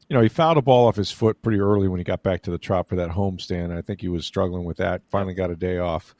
you 0.09 0.15
know, 0.15 0.21
he 0.21 0.29
fouled 0.29 0.57
a 0.57 0.61
ball 0.61 0.87
off 0.87 0.97
his 0.97 1.11
foot 1.11 1.41
pretty 1.41 1.59
early 1.59 1.87
when 1.87 1.99
he 1.99 2.03
got 2.03 2.21
back 2.21 2.41
to 2.43 2.51
the 2.51 2.57
trop 2.57 2.89
for 2.89 2.97
that 2.97 3.11
homestand. 3.11 3.75
I 3.75 3.81
think 3.81 4.01
he 4.01 4.09
was 4.09 4.25
struggling 4.25 4.65
with 4.65 4.77
that. 4.77 5.03
Finally 5.09 5.35
got 5.35 5.51
a 5.51 5.55
day 5.55 5.77
off, 5.77 6.15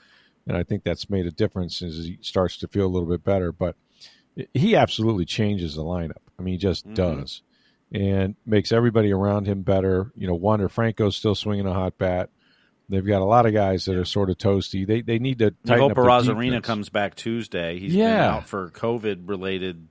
and 0.47 0.55
I 0.55 0.63
think 0.63 0.83
that's 0.83 1.09
made 1.09 1.25
a 1.25 1.31
difference 1.31 1.81
as 1.81 2.05
he 2.05 2.17
starts 2.21 2.57
to 2.57 2.67
feel 2.67 2.85
a 2.85 2.93
little 2.93 3.09
bit 3.09 3.23
better. 3.23 3.51
But 3.51 3.75
he 4.53 4.75
absolutely 4.75 5.25
changes 5.25 5.75
the 5.75 5.83
lineup. 5.83 6.23
I 6.39 6.41
mean, 6.41 6.53
he 6.53 6.57
just 6.57 6.91
does, 6.93 7.41
and 7.91 8.35
makes 8.45 8.71
everybody 8.71 9.11
around 9.11 9.45
him 9.45 9.61
better. 9.61 10.11
You 10.15 10.27
know, 10.27 10.35
Wander 10.35 10.69
Franco's 10.69 11.17
still 11.17 11.35
swinging 11.35 11.67
a 11.67 11.73
hot 11.73 11.97
bat. 11.97 12.29
They've 12.91 13.06
got 13.06 13.21
a 13.21 13.25
lot 13.25 13.45
of 13.47 13.54
guys 13.54 13.86
that 13.86 13.95
are 13.95 14.06
sort 14.06 14.30
of 14.30 14.38
toasty. 14.38 14.86
They 14.86 15.01
they 15.01 15.17
need 15.17 15.39
to 15.39 15.56
I 15.67 15.77
hope 15.77 15.95
their 15.95 16.62
comes 16.62 16.89
back 16.89 17.15
Tuesday. 17.15 17.80
He's 17.80 17.93
been 17.93 18.01
out 18.08 18.47
for 18.47 18.69
COVID 18.69 19.27
related 19.27 19.88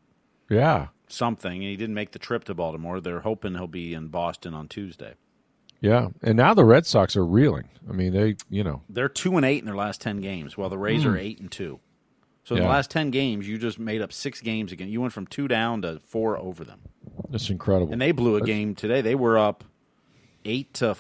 Yeah, 0.49 0.89
something, 1.09 1.51
and 1.53 1.63
he 1.63 1.77
didn't 1.77 1.95
make 1.95 2.13
the 2.13 2.19
trip 2.19 2.45
to 2.45 2.55
Baltimore. 2.55 3.01
They're 3.01 3.21
hoping 3.21 3.55
he'll 3.55 3.67
be 3.67 3.95
in 3.95 4.09
Boston 4.09 4.55
on 4.55 4.69
Tuesday. 4.69 5.15
yeah. 5.81 6.09
And 6.23 6.37
now 6.37 6.55
the 6.55 6.65
Red 6.65 6.87
Sox 6.87 7.17
are 7.17 7.25
reeling. 7.27 7.69
I 7.89 7.93
mean, 7.93 8.13
they 8.13 8.37
you 8.49 8.63
know 8.63 8.83
They're 8.89 9.09
two 9.09 9.37
and 9.37 9.45
eight 9.47 9.59
in 9.61 9.65
their 9.67 9.75
last 9.77 10.01
ten 10.01 10.21
games, 10.21 10.57
while 10.59 10.69
the 10.69 10.79
Rays 10.79 11.05
are 11.05 11.17
eight 11.17 11.41
and 11.41 11.51
two. 11.51 11.81
So 12.45 12.55
in 12.57 12.61
the 12.63 12.67
Hmm. 12.67 12.73
Last 12.73 12.91
ten 12.91 13.11
games, 13.11 13.47
you 13.49 13.59
just 13.59 13.79
made 13.79 14.03
up 14.03 14.13
six 14.13 14.41
games 14.41 14.73
again. 14.73 14.89
You 14.89 15.01
went 15.01 15.13
from 15.13 15.27
two 15.27 15.47
down 15.49 15.83
to 15.83 16.01
four 16.01 16.37
over 16.37 16.65
them, 16.65 16.81
That's 17.31 17.49
incredible. 17.51 17.93
and 17.93 18.01
they 18.03 18.13
blew 18.13 18.37
a 18.37 18.41
game 18.43 18.75
today. 18.75 19.01
They 19.03 19.15
were 19.15 19.39
up 19.39 19.65
eight 20.45 20.73
to 20.75 20.97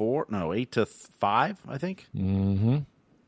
four, 0.00 0.24
no, 0.30 0.54
eight 0.54 0.72
to 0.72 0.86
five, 0.86 1.60
I 1.68 1.76
think. 1.76 2.06
Mm-hmm. 2.16 2.78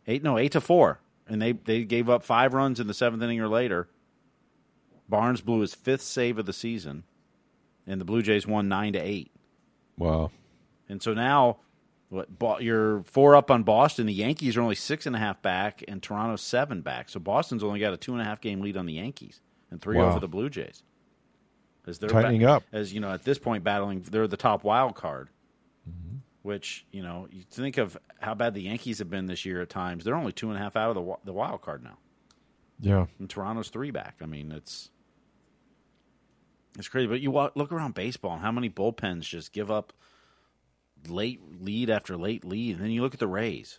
Eight, 0.06 0.22
no, 0.22 0.38
eight 0.38 0.52
to 0.52 0.60
four, 0.62 1.00
and 1.28 1.42
they 1.42 1.52
they 1.52 1.84
gave 1.84 2.08
up 2.08 2.24
five 2.24 2.54
runs 2.54 2.80
in 2.80 2.86
the 2.86 2.94
seventh 2.94 3.22
inning 3.22 3.40
or 3.42 3.46
later. 3.48 3.88
Barnes 5.06 5.42
blew 5.42 5.60
his 5.60 5.74
fifth 5.74 6.00
save 6.00 6.38
of 6.38 6.46
the 6.46 6.52
season, 6.54 7.04
and 7.86 8.00
the 8.00 8.06
Blue 8.06 8.22
Jays 8.22 8.46
won 8.46 8.68
nine 8.70 8.94
to 8.94 8.98
eight. 8.98 9.30
wow. 9.98 10.30
And 10.88 11.02
so 11.02 11.12
now, 11.12 11.58
what? 12.08 12.62
You're 12.62 13.02
four 13.02 13.36
up 13.36 13.50
on 13.50 13.64
Boston. 13.64 14.06
The 14.06 14.14
Yankees 14.14 14.56
are 14.56 14.62
only 14.62 14.74
six 14.74 15.04
and 15.04 15.14
a 15.14 15.18
half 15.18 15.42
back, 15.42 15.84
and 15.86 16.02
Toronto's 16.02 16.40
seven 16.40 16.80
back. 16.80 17.10
So 17.10 17.20
Boston's 17.20 17.62
only 17.62 17.80
got 17.80 17.92
a 17.92 17.98
two 17.98 18.12
and 18.12 18.22
a 18.22 18.24
half 18.24 18.40
game 18.40 18.62
lead 18.62 18.78
on 18.78 18.86
the 18.86 18.94
Yankees 18.94 19.42
and 19.70 19.78
three 19.80 19.98
Wow. 19.98 20.08
over 20.10 20.20
the 20.20 20.28
Blue 20.28 20.48
Jays. 20.48 20.82
As 21.86 21.98
they're 21.98 22.08
Tightening 22.08 22.44
up. 22.44 22.62
as 22.72 22.94
you 22.94 23.00
know, 23.00 23.10
at 23.10 23.24
this 23.24 23.38
point, 23.38 23.62
battling. 23.62 24.00
They're 24.02 24.26
the 24.26 24.36
top 24.38 24.64
wild 24.64 24.94
card. 24.94 25.28
Mm-hmm. 25.88 26.16
Which 26.42 26.84
you 26.90 27.02
know, 27.02 27.28
you 27.30 27.42
think 27.48 27.78
of 27.78 27.96
how 28.20 28.34
bad 28.34 28.54
the 28.54 28.62
Yankees 28.62 28.98
have 28.98 29.08
been 29.08 29.26
this 29.26 29.44
year 29.44 29.60
at 29.62 29.68
times. 29.70 30.02
They're 30.04 30.16
only 30.16 30.32
two 30.32 30.48
and 30.48 30.58
a 30.58 30.60
half 30.60 30.74
out 30.76 30.96
of 30.96 30.96
the 31.04 31.14
the 31.24 31.32
wild 31.32 31.62
card 31.62 31.84
now, 31.84 31.98
Yeah. 32.80 33.06
and 33.20 33.30
Toronto's 33.30 33.68
three 33.68 33.90
back. 33.92 34.16
I 34.20 34.26
mean, 34.26 34.50
it's 34.50 34.90
it's 36.78 36.88
crazy. 36.88 37.06
But 37.06 37.20
you 37.20 37.30
wa- 37.30 37.50
look 37.54 37.70
around 37.72 37.94
baseball 37.94 38.32
and 38.34 38.40
how 38.42 38.50
many 38.52 38.68
bullpens 38.70 39.22
just 39.22 39.52
give 39.52 39.70
up 39.70 39.92
late 41.08 41.40
lead 41.60 41.90
after 41.90 42.16
late 42.16 42.44
lead, 42.44 42.76
and 42.76 42.84
then 42.84 42.90
you 42.90 43.02
look 43.02 43.14
at 43.14 43.20
the 43.20 43.26
Rays, 43.28 43.78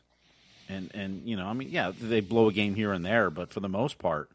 and 0.69 0.89
and 0.93 1.27
you 1.27 1.35
know, 1.35 1.47
I 1.47 1.53
mean, 1.53 1.69
yeah, 1.69 1.91
they 1.99 2.21
blow 2.21 2.47
a 2.49 2.53
game 2.53 2.75
here 2.75 2.93
and 2.93 3.05
there, 3.05 3.29
but 3.29 3.51
for 3.51 3.59
the 3.59 3.69
most 3.69 3.97
part, 3.97 4.29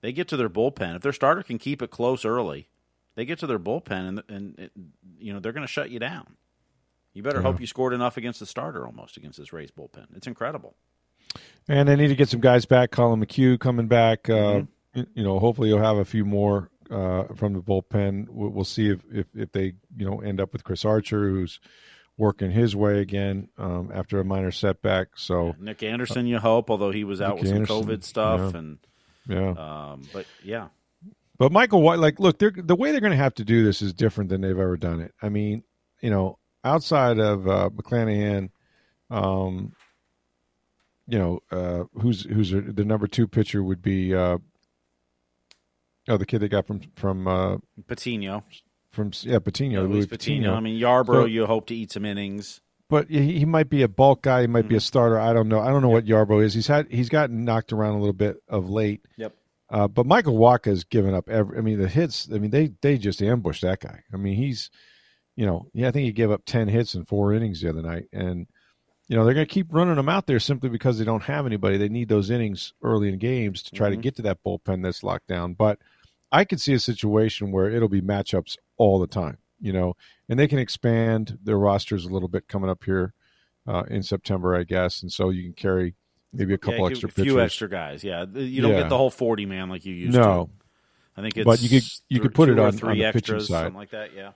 they 0.00 0.12
get 0.12 0.26
to 0.28 0.36
their 0.36 0.50
bullpen. 0.50 0.96
If 0.96 1.02
their 1.02 1.12
starter 1.12 1.42
can 1.42 1.58
keep 1.58 1.82
it 1.82 1.90
close 1.90 2.24
early, 2.24 2.68
they 3.14 3.24
get 3.24 3.38
to 3.40 3.46
their 3.46 3.58
bullpen, 3.58 4.08
and 4.08 4.22
and 4.28 4.58
it, 4.58 4.72
you 5.18 5.32
know 5.34 5.40
they're 5.40 5.52
going 5.52 5.66
to 5.66 5.72
shut 5.72 5.90
you 5.90 5.98
down. 5.98 6.36
You 7.14 7.22
better 7.22 7.42
hope 7.42 7.60
you 7.60 7.66
scored 7.66 7.92
enough 7.92 8.16
against 8.16 8.40
the 8.40 8.46
starter, 8.46 8.86
almost 8.86 9.16
against 9.16 9.38
this 9.38 9.52
Rays 9.52 9.70
bullpen. 9.70 10.16
It's 10.16 10.26
incredible. 10.26 10.76
And 11.68 11.88
they 11.88 11.96
need 11.96 12.08
to 12.08 12.14
get 12.16 12.28
some 12.28 12.40
guys 12.40 12.64
back. 12.64 12.90
Collin 12.90 13.20
McHugh 13.24 13.58
coming 13.58 13.86
back. 13.88 14.28
Uh, 14.28 14.32
Mm-hmm. 14.94 15.00
y- 15.00 15.06
You 15.14 15.24
know, 15.24 15.38
hopefully 15.38 15.68
you'll 15.68 15.78
have 15.82 15.96
a 15.98 16.04
few 16.04 16.24
more 16.24 16.70
uh, 16.90 17.24
from 17.34 17.54
the 17.54 17.60
bullpen. 17.62 18.26
We'll, 18.28 18.64
see 18.64 18.90
if, 18.90 19.00
if 19.10 19.26
if 19.34 19.52
they 19.52 19.74
you 19.96 20.10
know 20.10 20.20
end 20.20 20.40
up 20.40 20.52
with 20.52 20.64
Chris 20.64 20.84
Archer, 20.84 21.28
who's 21.30 21.60
working 22.18 22.50
his 22.50 22.76
way 22.76 23.00
again 23.00 23.48
um, 23.56 23.90
after 23.94 24.20
a 24.20 24.24
minor 24.24 24.50
setback. 24.50 25.08
So 25.16 25.54
Nick 25.58 25.82
Anderson, 25.82 26.26
you 26.26 26.38
hope, 26.38 26.70
although 26.70 26.90
he 26.90 27.04
was 27.04 27.20
out 27.22 27.36
Nick 27.36 27.42
with 27.42 27.48
some 27.48 27.56
Anderson, 27.58 27.82
COVID 27.84 28.04
stuff, 28.04 28.40
yeah. 28.52 28.58
and 28.58 28.78
yeah, 29.28 29.50
um, 29.92 30.02
but 30.12 30.26
yeah, 30.44 30.68
but 31.38 31.52
Michael 31.52 31.80
White, 31.80 31.98
like, 32.00 32.20
look, 32.20 32.38
they're, 32.38 32.52
the 32.54 32.76
way 32.76 32.90
they're 32.90 33.00
going 33.00 33.12
to 33.12 33.16
have 33.16 33.34
to 33.36 33.44
do 33.44 33.64
this 33.64 33.80
is 33.80 33.94
different 33.94 34.28
than 34.28 34.40
they've 34.42 34.50
ever 34.58 34.76
done 34.76 35.00
it. 35.00 35.14
I 35.22 35.28
mean, 35.30 35.62
you 36.02 36.10
know, 36.10 36.38
outside 36.64 37.18
of 37.18 37.46
uh, 37.48 37.70
McClanahan, 37.70 38.50
um, 39.10 39.72
you 41.06 41.18
know, 41.18 41.40
uh, 41.50 41.84
who's 42.00 42.22
who's 42.24 42.50
the 42.50 42.84
number 42.84 43.06
two 43.06 43.26
pitcher 43.28 43.62
would 43.62 43.82
be, 43.82 44.14
uh, 44.14 44.38
oh, 46.08 46.16
the 46.16 46.26
kid 46.26 46.40
they 46.40 46.48
got 46.48 46.66
from 46.66 46.80
from 46.96 47.26
uh, 47.28 47.56
Patino, 47.86 48.44
from 48.90 49.10
yeah 49.22 49.38
Patino, 49.38 49.82
Luis 49.82 49.92
Louis 49.94 50.06
Patino. 50.06 50.54
I 50.54 50.60
mean, 50.60 50.76
Yarborough, 50.76 51.22
So- 51.22 51.26
you 51.26 51.46
hope 51.46 51.66
to 51.66 51.74
eat 51.74 51.92
some 51.92 52.04
innings. 52.04 52.60
but 52.88 53.08
he, 53.08 53.38
he 53.40 53.44
might 53.44 53.68
be 53.70 53.82
a 53.82 53.88
bulk 53.88 54.22
guy. 54.22 54.42
He 54.42 54.46
might 54.46 54.60
Mm-hmm. 54.60 54.68
be 54.68 54.76
a 54.76 54.80
starter. 54.80 55.18
I 55.18 55.32
don't 55.32 55.48
know. 55.48 55.60
I 55.60 55.68
don't 55.70 55.82
know 55.82 55.88
what 55.88 56.04
Yarbo 56.04 56.42
is. 56.42 56.54
He's 56.54 56.66
had 56.66 56.86
he's 56.90 57.08
gotten 57.08 57.44
knocked 57.44 57.72
around 57.72 57.94
a 57.94 57.98
little 57.98 58.12
bit 58.12 58.36
of 58.48 58.68
late. 58.70 59.04
Yep. 59.16 59.34
Uh, 59.70 59.88
but 59.88 60.04
Michael 60.06 60.36
Wacha's 60.36 60.84
given 60.84 61.14
up 61.14 61.28
every. 61.30 61.56
I 61.58 61.62
mean, 61.62 61.80
the 61.80 61.88
hits. 61.88 62.28
I 62.32 62.38
mean, 62.38 62.50
they 62.50 62.72
they 62.82 62.98
just 62.98 63.22
ambushed 63.22 63.62
that 63.62 63.80
guy. 63.80 64.02
I 64.12 64.16
mean, 64.18 64.36
he's, 64.36 64.70
you 65.36 65.46
know, 65.46 65.68
yeah, 65.72 65.88
I 65.88 65.90
think 65.90 66.04
he 66.06 66.12
gave 66.12 66.30
up 66.30 66.42
ten 66.44 66.68
hits 66.68 66.94
in 66.94 67.04
four 67.04 67.32
innings 67.32 67.60
the 67.60 67.68
other 67.70 67.82
night, 67.82 68.06
and 68.12 68.46
you 69.08 69.16
know 69.16 69.24
they're 69.24 69.34
going 69.34 69.46
to 69.46 69.52
keep 69.52 69.72
running 69.72 69.96
them 69.96 70.08
out 70.08 70.26
there 70.26 70.38
simply 70.40 70.68
because 70.68 70.98
they 70.98 71.04
don't 71.04 71.22
have 71.24 71.46
anybody. 71.46 71.76
They 71.76 71.88
need 71.88 72.08
those 72.08 72.30
innings 72.30 72.72
early 72.82 73.08
in 73.08 73.18
games 73.18 73.62
to 73.64 73.70
try 73.74 73.90
to 73.90 73.96
get 73.96 74.16
to 74.16 74.22
that 74.22 74.38
bullpen 74.44 74.82
that's 74.82 75.02
locked 75.02 75.26
down. 75.28 75.54
But 75.54 75.78
I 76.30 76.44
could 76.44 76.60
see 76.60 76.72
a 76.74 76.78
situation 76.78 77.50
where 77.52 77.70
it'll 77.70 77.88
be 77.88 78.00
matchups 78.02 78.56
all 78.76 78.98
the 78.98 79.06
time. 79.06 79.38
You 79.60 79.72
know, 79.72 79.94
and 80.28 80.38
they 80.40 80.48
can 80.48 80.58
expand 80.58 81.38
their 81.42 81.56
rosters 81.58 82.04
a 82.04 82.08
little 82.08 82.28
bit 82.28 82.48
coming 82.48 82.68
up 82.68 82.82
here 82.84 83.14
uh, 83.66 83.84
in 83.88 84.02
September, 84.02 84.56
I 84.56 84.64
guess, 84.64 85.02
and 85.02 85.12
so 85.12 85.30
you 85.30 85.44
can 85.44 85.52
carry 85.52 85.94
maybe 86.32 86.52
a 86.52 86.58
couple 86.58 86.80
yeah, 86.80 86.90
extra 86.90 87.08
a 87.08 87.12
few 87.12 87.24
pitchers. 87.24 87.38
extra 87.38 87.68
guys. 87.68 88.02
Yeah, 88.02 88.24
you 88.34 88.60
don't 88.60 88.72
Yeah. 88.72 88.80
get 88.80 88.88
the 88.88 88.96
whole 88.96 89.10
forty 89.10 89.46
man 89.46 89.68
like 89.68 89.84
you 89.86 89.94
used 89.94 90.16
No, 90.18 90.46
to. 90.46 90.50
I 91.16 91.22
think 91.22 91.36
it's 91.36 91.44
But 91.44 91.62
you 91.62 91.68
could- 91.68 91.84
you 92.08 92.18
th- 92.18 92.22
could 92.22 92.34
put 92.34 92.48
it 92.48 92.58
on- 92.58 92.72
three 92.72 92.90
on 92.90 92.98
the 92.98 93.12
pitching 93.12 93.38
side. 93.40 93.46
something 93.64 93.74
like 93.76 93.90
that. 93.90 94.10
Yeah, 94.16 94.32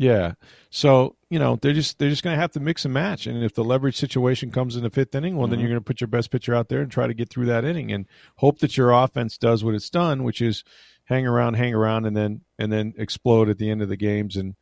Yeah. 0.00 0.32
So, 0.70 1.16
you 1.28 1.38
know, 1.38 1.56
they're 1.60 1.74
just 1.74 1.98
they're 1.98 2.08
just 2.08 2.22
going 2.22 2.34
to 2.34 2.40
have 2.40 2.52
to 2.52 2.60
mix 2.60 2.86
and 2.86 2.94
match 2.94 3.26
and 3.26 3.44
if 3.44 3.52
the 3.54 3.62
leverage 3.62 3.98
situation 3.98 4.50
comes 4.50 4.74
in 4.74 4.82
the 4.82 4.88
5th 4.90 5.14
inning, 5.14 5.36
well 5.36 5.46
then 5.46 5.58
Mm-hmm. 5.58 5.60
you're 5.60 5.68
going 5.68 5.80
to 5.80 5.84
put 5.84 6.00
your 6.00 6.08
best 6.08 6.30
pitcher 6.30 6.54
out 6.54 6.70
there 6.70 6.80
and 6.80 6.90
try 6.90 7.06
to 7.06 7.12
get 7.12 7.28
through 7.28 7.44
that 7.46 7.66
inning 7.66 7.92
and 7.92 8.06
hope 8.36 8.60
that 8.60 8.78
your 8.78 8.92
offense 8.92 9.36
does 9.36 9.62
what 9.62 9.74
it's 9.74 9.90
done, 9.90 10.24
which 10.24 10.40
is 10.40 10.64
hang 11.04 11.26
around, 11.26 11.54
hang 11.54 11.74
around 11.74 12.06
and 12.06 12.16
then 12.16 12.40
and 12.58 12.72
then 12.72 12.94
explode 12.96 13.50
at 13.50 13.58
the 13.58 13.70
end 13.70 13.82
of 13.82 13.90
the 13.90 13.96
games 13.96 14.36
and 14.36 14.54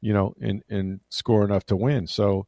you 0.00 0.12
know, 0.12 0.34
and 0.40 0.64
and 0.68 0.98
score 1.08 1.44
enough 1.44 1.64
to 1.66 1.76
win. 1.76 2.08
So, 2.08 2.46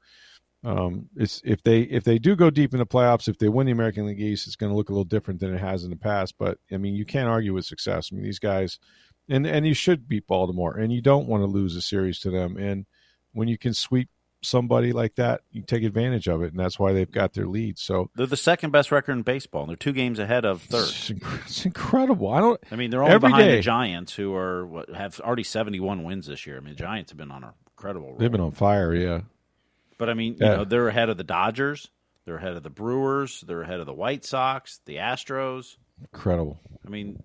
um, 0.64 1.08
it's 1.14 1.40
if 1.44 1.62
they 1.62 1.82
if 1.82 2.02
they 2.02 2.18
do 2.18 2.34
go 2.34 2.50
deep 2.50 2.72
in 2.72 2.80
the 2.80 2.86
playoffs, 2.86 3.28
if 3.28 3.38
they 3.38 3.48
win 3.50 3.66
the 3.66 3.72
American 3.72 4.06
League 4.06 4.20
East, 4.20 4.48
it's 4.48 4.56
going 4.56 4.72
to 4.72 4.76
look 4.76 4.88
a 4.88 4.92
little 4.92 5.04
different 5.04 5.38
than 5.38 5.54
it 5.54 5.60
has 5.60 5.84
in 5.84 5.90
the 5.90 5.96
past. 5.96 6.34
But 6.38 6.58
I 6.72 6.76
mean, 6.76 6.94
you 6.96 7.04
can't 7.04 7.28
argue 7.28 7.54
with 7.54 7.66
success. 7.66 8.10
I 8.10 8.16
mean, 8.16 8.24
these 8.24 8.40
guys, 8.40 8.80
and 9.28 9.46
and 9.46 9.66
you 9.66 9.74
should 9.74 10.08
beat 10.08 10.26
Baltimore, 10.26 10.76
and 10.76 10.92
you 10.92 11.00
don't 11.00 11.26
want 11.28 11.42
to 11.42 11.46
lose 11.46 11.76
a 11.76 11.82
series 11.82 12.18
to 12.20 12.30
them. 12.30 12.56
And 12.56 12.86
when 13.32 13.48
you 13.48 13.56
can 13.58 13.74
sweep 13.74 14.08
somebody 14.44 14.92
like 14.92 15.14
that, 15.14 15.42
you 15.52 15.62
take 15.62 15.84
advantage 15.84 16.26
of 16.28 16.42
it, 16.42 16.50
and 16.50 16.58
that's 16.58 16.78
why 16.78 16.92
they've 16.92 17.10
got 17.10 17.32
their 17.32 17.46
lead. 17.46 17.78
So 17.78 18.10
they're 18.16 18.26
the 18.26 18.36
second 18.36 18.70
best 18.72 18.90
record 18.90 19.12
in 19.12 19.22
baseball. 19.22 19.62
and 19.62 19.70
They're 19.70 19.76
two 19.76 19.92
games 19.92 20.18
ahead 20.18 20.44
of 20.44 20.62
third. 20.62 20.88
it's, 20.88 21.10
inc- 21.10 21.42
it's 21.46 21.64
incredible. 21.64 22.28
I 22.32 22.40
don't. 22.40 22.60
I 22.72 22.76
mean, 22.76 22.90
they're 22.90 23.02
only 23.02 23.14
Every 23.14 23.28
behind 23.28 23.44
day. 23.48 23.56
the 23.56 23.62
Giants, 23.62 24.14
who 24.14 24.34
are 24.34 24.66
what, 24.66 24.90
have 24.90 25.20
already 25.20 25.44
seventy-one 25.44 26.02
wins 26.02 26.26
this 26.26 26.46
year. 26.46 26.56
I 26.56 26.60
mean, 26.60 26.74
the 26.74 26.80
Giants 26.80 27.12
have 27.12 27.18
been 27.18 27.30
on 27.30 27.44
a 27.44 27.54
incredible 27.76 28.08
roll. 28.08 28.18
They've 28.18 28.32
been 28.32 28.40
on 28.40 28.52
fire. 28.52 28.94
Yeah. 28.94 29.20
But 29.98 30.10
I 30.10 30.14
mean, 30.14 30.32
you 30.34 30.38
Yeah. 30.46 30.56
know, 30.56 30.64
they're 30.64 30.88
ahead 30.88 31.08
of 31.08 31.16
the 31.16 31.24
Dodgers. 31.24 31.88
They're 32.24 32.36
ahead 32.36 32.52
of 32.56 32.62
the 32.62 32.70
Brewers. 32.70 33.42
They're 33.46 33.62
ahead 33.62 33.80
of 33.80 33.86
the 33.86 33.92
White 33.94 34.24
Sox, 34.24 34.80
the 34.86 34.96
Astros. 34.96 35.76
Incredible. 36.12 36.60
I 36.86 36.90
mean, 36.90 37.22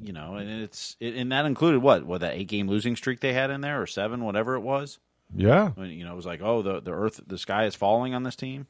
you 0.00 0.12
know, 0.12 0.36
and 0.36 0.62
it's 0.62 0.96
it, 1.00 1.14
and 1.14 1.32
that 1.32 1.46
included 1.46 1.80
what? 1.80 2.04
What 2.04 2.20
that 2.20 2.34
eight 2.34 2.48
game 2.48 2.68
losing 2.68 2.96
streak 2.96 3.20
they 3.20 3.32
had 3.32 3.50
in 3.50 3.60
there, 3.60 3.80
or 3.80 3.86
seven, 3.86 4.24
whatever 4.24 4.54
it 4.54 4.60
was. 4.60 4.98
Yeah. 5.34 5.70
When, 5.70 5.90
you 5.90 6.04
know, 6.04 6.12
it 6.12 6.16
was 6.16 6.26
like, 6.26 6.40
oh, 6.42 6.62
the 6.62 6.80
the 6.80 6.92
earth, 6.92 7.20
the 7.26 7.38
sky 7.38 7.64
is 7.64 7.74
falling 7.74 8.14
on 8.14 8.22
this 8.22 8.36
team. 8.36 8.66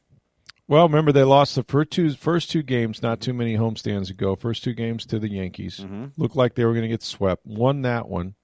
Well, 0.66 0.86
remember 0.86 1.12
they 1.12 1.24
lost 1.24 1.54
the 1.54 1.64
first 1.64 1.90
two 1.90 2.10
first 2.10 2.50
two 2.50 2.62
games 2.62 3.02
not 3.02 3.20
too 3.20 3.32
many 3.32 3.56
homestands 3.56 4.10
ago. 4.10 4.36
First 4.36 4.64
two 4.64 4.74
games 4.74 5.06
to 5.06 5.18
the 5.18 5.30
Yankees 5.30 5.84
looked 6.16 6.36
like 6.36 6.54
they 6.54 6.64
were 6.66 6.72
going 6.74 6.82
to 6.82 6.88
get 6.88 7.02
swept. 7.02 7.46
Won 7.46 7.82
that 7.82 8.06
one, 8.06 8.34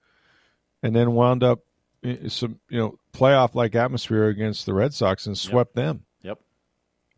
and 0.82 0.96
then 0.96 1.12
wound 1.12 1.42
up 1.42 1.60
in 2.02 2.30
some 2.30 2.60
you 2.70 2.78
know 2.78 2.98
playoff 3.12 3.54
like 3.54 3.74
atmosphere 3.74 4.24
against 4.28 4.64
the 4.64 4.72
Red 4.72 4.94
Sox 4.94 5.26
and 5.26 5.36
swept 5.36 5.74
them. 5.74 6.04
Yep. 6.22 6.38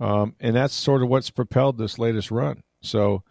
Um, 0.01 0.35
and 0.41 0.57
that's 0.57 0.75
sort 0.75 1.03
of 1.03 1.09
what's 1.09 1.31
propelled 1.31 1.79
this 1.79 1.99
latest 2.01 2.33
run. 2.33 2.65
So, 2.83 3.23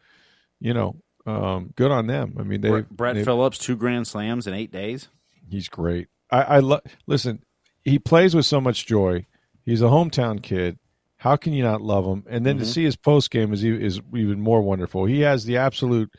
you 0.65 0.73
know, 0.73 0.95
um, 1.28 1.71
good 1.75 1.91
on 1.91 2.08
them. 2.08 2.36
I 2.39 2.43
mean, 2.43 2.62
they 2.62 2.69
Brett, 2.69 2.89
Brett 2.89 3.15
they- 3.15 3.23
Phillips, 3.23 3.60
two 3.60 3.75
grand 3.75 4.08
slams 4.08 4.47
in 4.47 4.56
eight 4.56 4.71
days. 4.71 5.10
He's 5.47 5.69
great. 5.69 6.08
I, 6.32 6.41
I 6.41 6.60
love. 6.60 6.82
Listen, 7.06 7.43
he 7.84 7.99
plays 7.99 8.34
with 8.34 8.47
so 8.47 8.60
much 8.60 8.88
joy. 8.88 9.28
He's 9.63 9.84
a 9.84 9.86
hometown 9.86 10.41
kid. 10.41 10.80
How 11.17 11.36
can 11.36 11.54
you 11.54 11.63
not 11.63 11.82
love 11.82 12.06
him? 12.06 12.23
And 12.28 12.43
then 12.43 12.58
to 12.58 12.65
see 12.65 12.84
his 12.84 12.95
post 12.95 13.30
game 13.30 13.54
is 13.54 13.63
is 13.63 14.01
even 14.15 14.41
more 14.41 14.62
wonderful. 14.62 15.06
He 15.06 15.21
has 15.21 15.45
the 15.45 15.58
absolute 15.58 16.12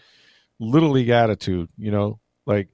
little 0.60 0.90
league 0.90 1.08
attitude. 1.08 1.68
You 1.76 1.90
know, 1.90 2.20
like, 2.46 2.68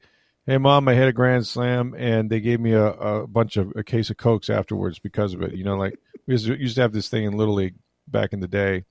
hey 0.47 0.59
mom, 0.59 0.89
I 0.89 0.95
hit 0.95 1.09
a 1.09 1.13
grand 1.13 1.47
slam, 1.47 1.95
and 1.97 2.29
they 2.29 2.41
gave 2.41 2.61
me 2.61 2.73
a, 2.73 2.87
a 2.87 3.27
bunch 3.27 3.57
of 3.57 3.73
a 3.77 3.83
case 3.83 4.11
of 4.11 4.19
cokes 4.19 4.51
afterwards 4.51 4.99
because 4.99 5.33
of 5.33 5.41
it. 5.41 5.55
You 5.55 5.65
know, 5.65 5.77
like 5.77 5.99
we 6.27 6.35
used 6.35 6.47
to, 6.47 6.61
used 6.61 6.75
to 6.77 6.83
have 6.83 6.93
this 6.93 7.09
thing 7.09 7.25
in 7.25 7.39
little 7.39 7.55
league 7.55 7.77
back 8.07 8.35
in 8.35 8.41
the 8.41 8.49
day 8.49 8.85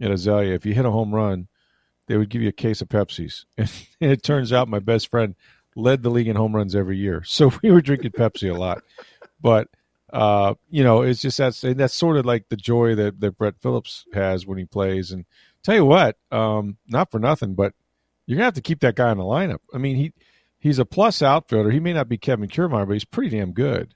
at 0.00 0.12
Azalea. 0.12 0.54
If 0.54 0.64
you 0.66 0.72
hit 0.72 0.86
a 0.86 0.90
home 0.90 1.12
run, 1.12 1.48
they 2.06 2.16
would 2.16 2.30
give 2.30 2.42
you 2.42 2.48
a 2.48 2.52
case 2.52 2.80
of 2.80 2.88
Pepsis. 2.88 3.44
And 3.58 4.10
it 4.10 4.22
turns 4.22 4.52
out 4.52 4.68
my 4.68 4.80
best 4.80 5.08
friend 5.08 5.34
led 5.76 6.02
the 6.02 6.10
league 6.10 6.28
in 6.28 6.36
home 6.36 6.54
runs 6.54 6.74
every 6.74 6.98
year. 6.98 7.22
So 7.26 7.52
we 7.62 7.70
were 7.70 7.80
drinking 7.80 8.12
Pepsi 8.12 8.52
a 8.54 8.58
lot. 8.58 8.82
But 9.40 9.68
uh, 10.12 10.54
you 10.70 10.84
know, 10.84 11.02
it's 11.02 11.22
just 11.22 11.38
that's 11.38 11.62
that's 11.62 11.94
sort 11.94 12.18
of 12.18 12.26
like 12.26 12.48
the 12.48 12.56
joy 12.56 12.94
that, 12.96 13.18
that 13.20 13.38
Brett 13.38 13.54
Phillips 13.60 14.04
has 14.12 14.46
when 14.46 14.58
he 14.58 14.64
plays. 14.64 15.10
And 15.10 15.24
tell 15.62 15.74
you 15.74 15.86
what, 15.86 16.16
um, 16.30 16.76
not 16.86 17.10
for 17.10 17.18
nothing, 17.18 17.54
but 17.54 17.72
you're 18.26 18.36
gonna 18.36 18.44
have 18.44 18.54
to 18.54 18.60
keep 18.60 18.80
that 18.80 18.96
guy 18.96 19.10
in 19.10 19.18
the 19.18 19.24
lineup. 19.24 19.60
I 19.72 19.78
mean, 19.78 19.96
he 19.96 20.12
he's 20.58 20.78
a 20.78 20.84
plus 20.84 21.22
outfielder. 21.22 21.70
He 21.70 21.80
may 21.80 21.94
not 21.94 22.08
be 22.08 22.18
Kevin 22.18 22.48
Kiermaier, 22.48 22.86
but 22.86 22.92
he's 22.92 23.04
pretty 23.04 23.36
damn 23.36 23.52
good. 23.52 23.94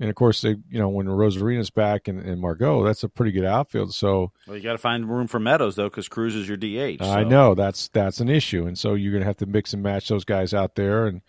And 0.00 0.08
of 0.08 0.16
course, 0.16 0.40
they 0.40 0.56
you 0.70 0.78
know 0.78 0.88
when 0.88 1.06
Arozarena's 1.06 1.68
back 1.68 2.08
and, 2.08 2.18
and 2.18 2.40
Margot, 2.40 2.82
that's 2.82 3.04
a 3.04 3.08
pretty 3.08 3.32
good 3.32 3.44
outfield. 3.44 3.94
So 3.94 4.32
Well, 4.46 4.56
you 4.56 4.62
got 4.62 4.72
to 4.72 4.78
find 4.78 5.08
room 5.08 5.26
for 5.26 5.38
Meadows 5.38 5.76
though, 5.76 5.90
because 5.90 6.08
Cruz 6.08 6.34
is 6.34 6.48
your 6.48 6.56
DH. 6.56 7.02
I 7.02 7.22
know 7.22 7.54
that's 7.54 7.88
that's 7.88 8.18
an 8.18 8.30
issue, 8.30 8.66
and 8.66 8.78
so 8.78 8.94
you're 8.94 9.12
going 9.12 9.22
to 9.22 9.26
have 9.26 9.36
to 9.36 9.46
mix 9.46 9.74
and 9.74 9.82
match 9.82 10.08
those 10.08 10.24
guys 10.24 10.54
out 10.54 10.74
there, 10.74 11.06
and 11.06 11.20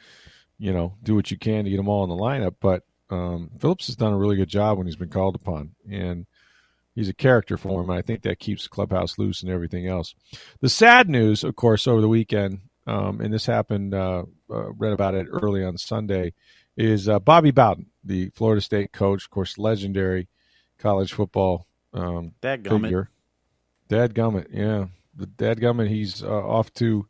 you 0.58 0.72
know 0.72 0.96
do 1.04 1.16
what 1.16 1.30
you 1.30 1.38
can 1.38 1.66
to 1.66 1.70
get 1.70 1.78
them 1.78 1.90
all 1.90 2.06
in 2.06 2.10
the 2.10 2.16
lineup. 2.16 2.56
But 2.62 2.84
um, 3.10 3.52
Phillips 3.60 3.88
has 3.88 3.98
done 3.98 4.14
a 4.14 4.18
really 4.18 4.38
good 4.38 4.48
job 4.48 4.78
when 4.78 4.88
he's 4.88 4.96
been 4.96 5.10
called 5.10 5.36
upon, 5.36 5.72
and 5.92 6.26
he's 6.96 7.10
a 7.10 7.14
character 7.14 7.58
for 7.58 7.84
him. 7.84 7.90
And 7.90 8.00
I 8.00 8.02
think 8.02 8.22
that 8.22 8.40
keeps 8.40 8.64
the 8.64 8.70
clubhouse 8.70 9.18
loose 9.18 9.44
and 9.44 9.52
everything 9.52 9.86
else. 9.86 10.16
The 10.62 10.70
sad 10.70 11.10
news, 11.10 11.44
of 11.44 11.58
course, 11.58 11.88
over 11.88 12.00
the 12.00 12.08
weekend, 12.08 12.62
um, 12.88 13.20
and 13.20 13.34
this 13.34 13.46
happened. 13.46 13.94
Uh, 13.94 14.24
uh, 14.50 14.72
read 14.74 14.94
about 14.94 15.16
it 15.16 15.28
early 15.30 15.64
on 15.64 15.78
Sunday. 15.78 16.34
Is 16.78 17.10
uh, 17.10 17.20
Bobby 17.20 17.52
Bowden, 17.52 17.88
the 18.04 18.30
Florida 18.30 18.62
State 18.62 18.92
coach, 18.94 19.26
of 19.26 19.30
course, 19.30 19.58
legendary 19.58 20.28
college 20.80 21.12
football 21.14 21.68
um, 21.94 22.34
That 22.42 22.64
gummit. 22.64 22.82
figure. 22.84 23.10
Dad 23.90 24.14
Gummit, 24.16 24.48
yeah, 24.54 24.86
the 25.14 25.26
Dad 25.26 25.60
Gummit. 25.60 25.90
He's 25.90 26.24
uh, 26.24 26.28
off 26.30 26.74
to 26.76 27.06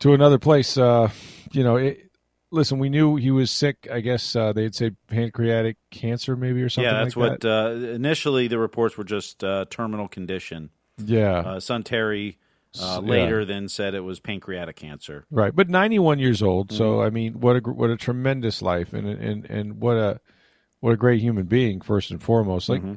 to 0.00 0.14
another 0.14 0.38
place. 0.38 0.76
Uh, 0.76 1.10
you 1.52 1.62
know, 1.62 1.76
it, 1.76 2.10
listen, 2.50 2.80
we 2.80 2.88
knew 2.88 3.14
he 3.14 3.30
was 3.30 3.52
sick. 3.52 3.86
I 3.90 4.00
guess 4.00 4.34
uh, 4.34 4.52
they'd 4.52 4.74
say 4.74 4.90
pancreatic 5.06 5.76
cancer, 5.92 6.34
maybe 6.34 6.60
or 6.62 6.68
something. 6.68 6.92
Yeah, 6.92 7.04
that's 7.04 7.16
like 7.16 7.30
what 7.30 7.40
that. 7.42 7.66
uh, 7.66 7.94
initially 7.94 8.48
the 8.48 8.58
reports 8.58 8.98
were 8.98 9.04
just 9.04 9.44
uh, 9.44 9.66
terminal 9.70 10.08
condition. 10.08 10.70
Yeah, 10.98 11.38
Uh, 11.38 11.60
son 11.60 11.84
Terry 11.84 12.36
uh, 12.78 12.98
S- 12.98 13.02
yeah. 13.02 13.08
later 13.10 13.44
then 13.44 13.68
said 13.68 13.94
it 13.94 14.00
was 14.04 14.20
pancreatic 14.20 14.76
cancer. 14.76 15.24
right. 15.30 15.54
But 15.54 15.68
ninety-one 15.68 16.18
years 16.18 16.42
old. 16.42 16.72
So 16.72 17.00
I 17.02 17.10
mean, 17.10 17.40
what 17.40 17.56
a 17.56 17.60
what 17.70 17.90
a 17.90 17.96
tremendous 17.96 18.60
life, 18.62 18.92
and 18.92 19.06
and 19.08 19.44
and 19.46 19.80
what 19.80 19.96
a 19.96 20.20
what 20.80 20.92
a 20.92 20.96
great 20.96 21.20
human 21.20 21.44
being 21.46 21.80
first 21.80 22.10
and 22.10 22.22
foremost. 22.22 22.68
Like 22.68 22.82
Mm-hmm. 22.82 22.94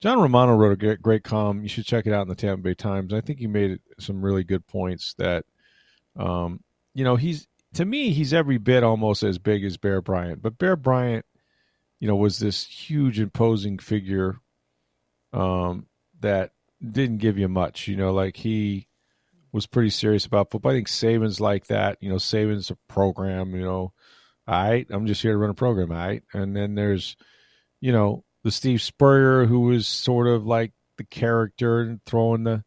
John 0.00 0.20
Romano 0.20 0.54
wrote 0.54 0.72
a 0.72 0.76
great, 0.76 1.00
great 1.00 1.24
column. 1.24 1.62
You 1.62 1.68
should 1.68 1.86
check 1.86 2.06
it 2.06 2.12
out 2.12 2.22
in 2.22 2.28
the 2.28 2.34
Tampa 2.34 2.62
Bay 2.62 2.74
Times. 2.74 3.14
I 3.14 3.22
think 3.22 3.38
he 3.38 3.46
made 3.46 3.78
some 3.98 4.22
really 4.22 4.44
good 4.44 4.66
points 4.66 5.14
that, 5.14 5.46
um, 6.14 6.60
you 6.92 7.04
know, 7.04 7.16
he's 7.16 7.46
to 7.74 7.86
me 7.86 8.10
he's 8.10 8.34
every 8.34 8.58
bit 8.58 8.82
almost 8.84 9.22
as 9.22 9.38
big 9.38 9.64
as 9.64 9.78
Bear 9.78 10.02
Bryant, 10.02 10.42
but 10.42 10.58
Bear 10.58 10.76
Bryant, 10.76 11.24
you 12.00 12.08
know, 12.08 12.16
was 12.16 12.38
this 12.38 12.66
huge 12.66 13.18
imposing 13.18 13.78
figure, 13.78 14.36
um, 15.32 15.86
that 16.20 16.52
didn't 16.82 17.18
give 17.18 17.38
you 17.38 17.48
much. 17.48 17.88
You 17.88 17.96
know, 17.96 18.12
like 18.12 18.36
he 18.36 18.88
was 19.54 19.66
pretty 19.66 19.90
serious 19.90 20.26
about 20.26 20.50
football. 20.50 20.72
I 20.72 20.74
think 20.74 20.88
Saban's 20.88 21.40
like 21.40 21.68
that. 21.68 21.98
You 22.00 22.08
know, 22.08 22.16
Saban's 22.16 22.70
a 22.70 22.76
program. 22.88 23.54
You 23.54 23.62
know, 23.62 23.92
all 24.48 24.64
right, 24.64 24.84
I'm 24.90 25.06
just 25.06 25.22
here 25.22 25.30
to 25.30 25.38
run 25.38 25.50
a 25.50 25.54
program. 25.54 25.92
All 25.92 25.96
right, 25.96 26.24
and 26.32 26.56
then 26.56 26.74
there's, 26.74 27.16
you 27.80 27.92
know, 27.92 28.24
the 28.42 28.50
Steve 28.50 28.82
Spurrier 28.82 29.46
who 29.46 29.60
was 29.60 29.86
sort 29.86 30.26
of 30.26 30.44
like 30.44 30.72
the 30.96 31.04
character 31.04 31.82
and 31.82 32.04
throwing 32.04 32.42
the 32.42 32.64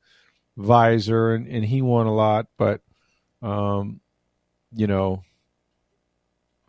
visor, 0.55 1.33
and, 1.33 1.45
and 1.45 1.65
he 1.65 1.81
won 1.81 2.07
a 2.07 2.15
lot, 2.15 2.47
but 2.57 2.79
um, 3.41 3.99
you 4.73 4.87
know, 4.87 5.23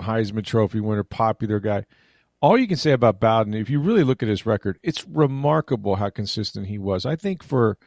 Heisman 0.00 0.44
Trophy 0.44 0.80
winner, 0.80 1.04
popular 1.04 1.60
guy. 1.60 1.86
All 2.40 2.58
you 2.58 2.66
can 2.66 2.76
say 2.76 2.90
about 2.90 3.20
Bowden, 3.20 3.54
if 3.54 3.70
you 3.70 3.80
really 3.80 4.04
look 4.04 4.22
at 4.22 4.28
his 4.28 4.46
record, 4.46 4.80
it's 4.82 5.06
remarkable 5.06 5.94
how 5.94 6.10
consistent 6.10 6.66
he 6.66 6.78
was. 6.78 7.06
I 7.06 7.14
think 7.14 7.44
for 7.44 7.78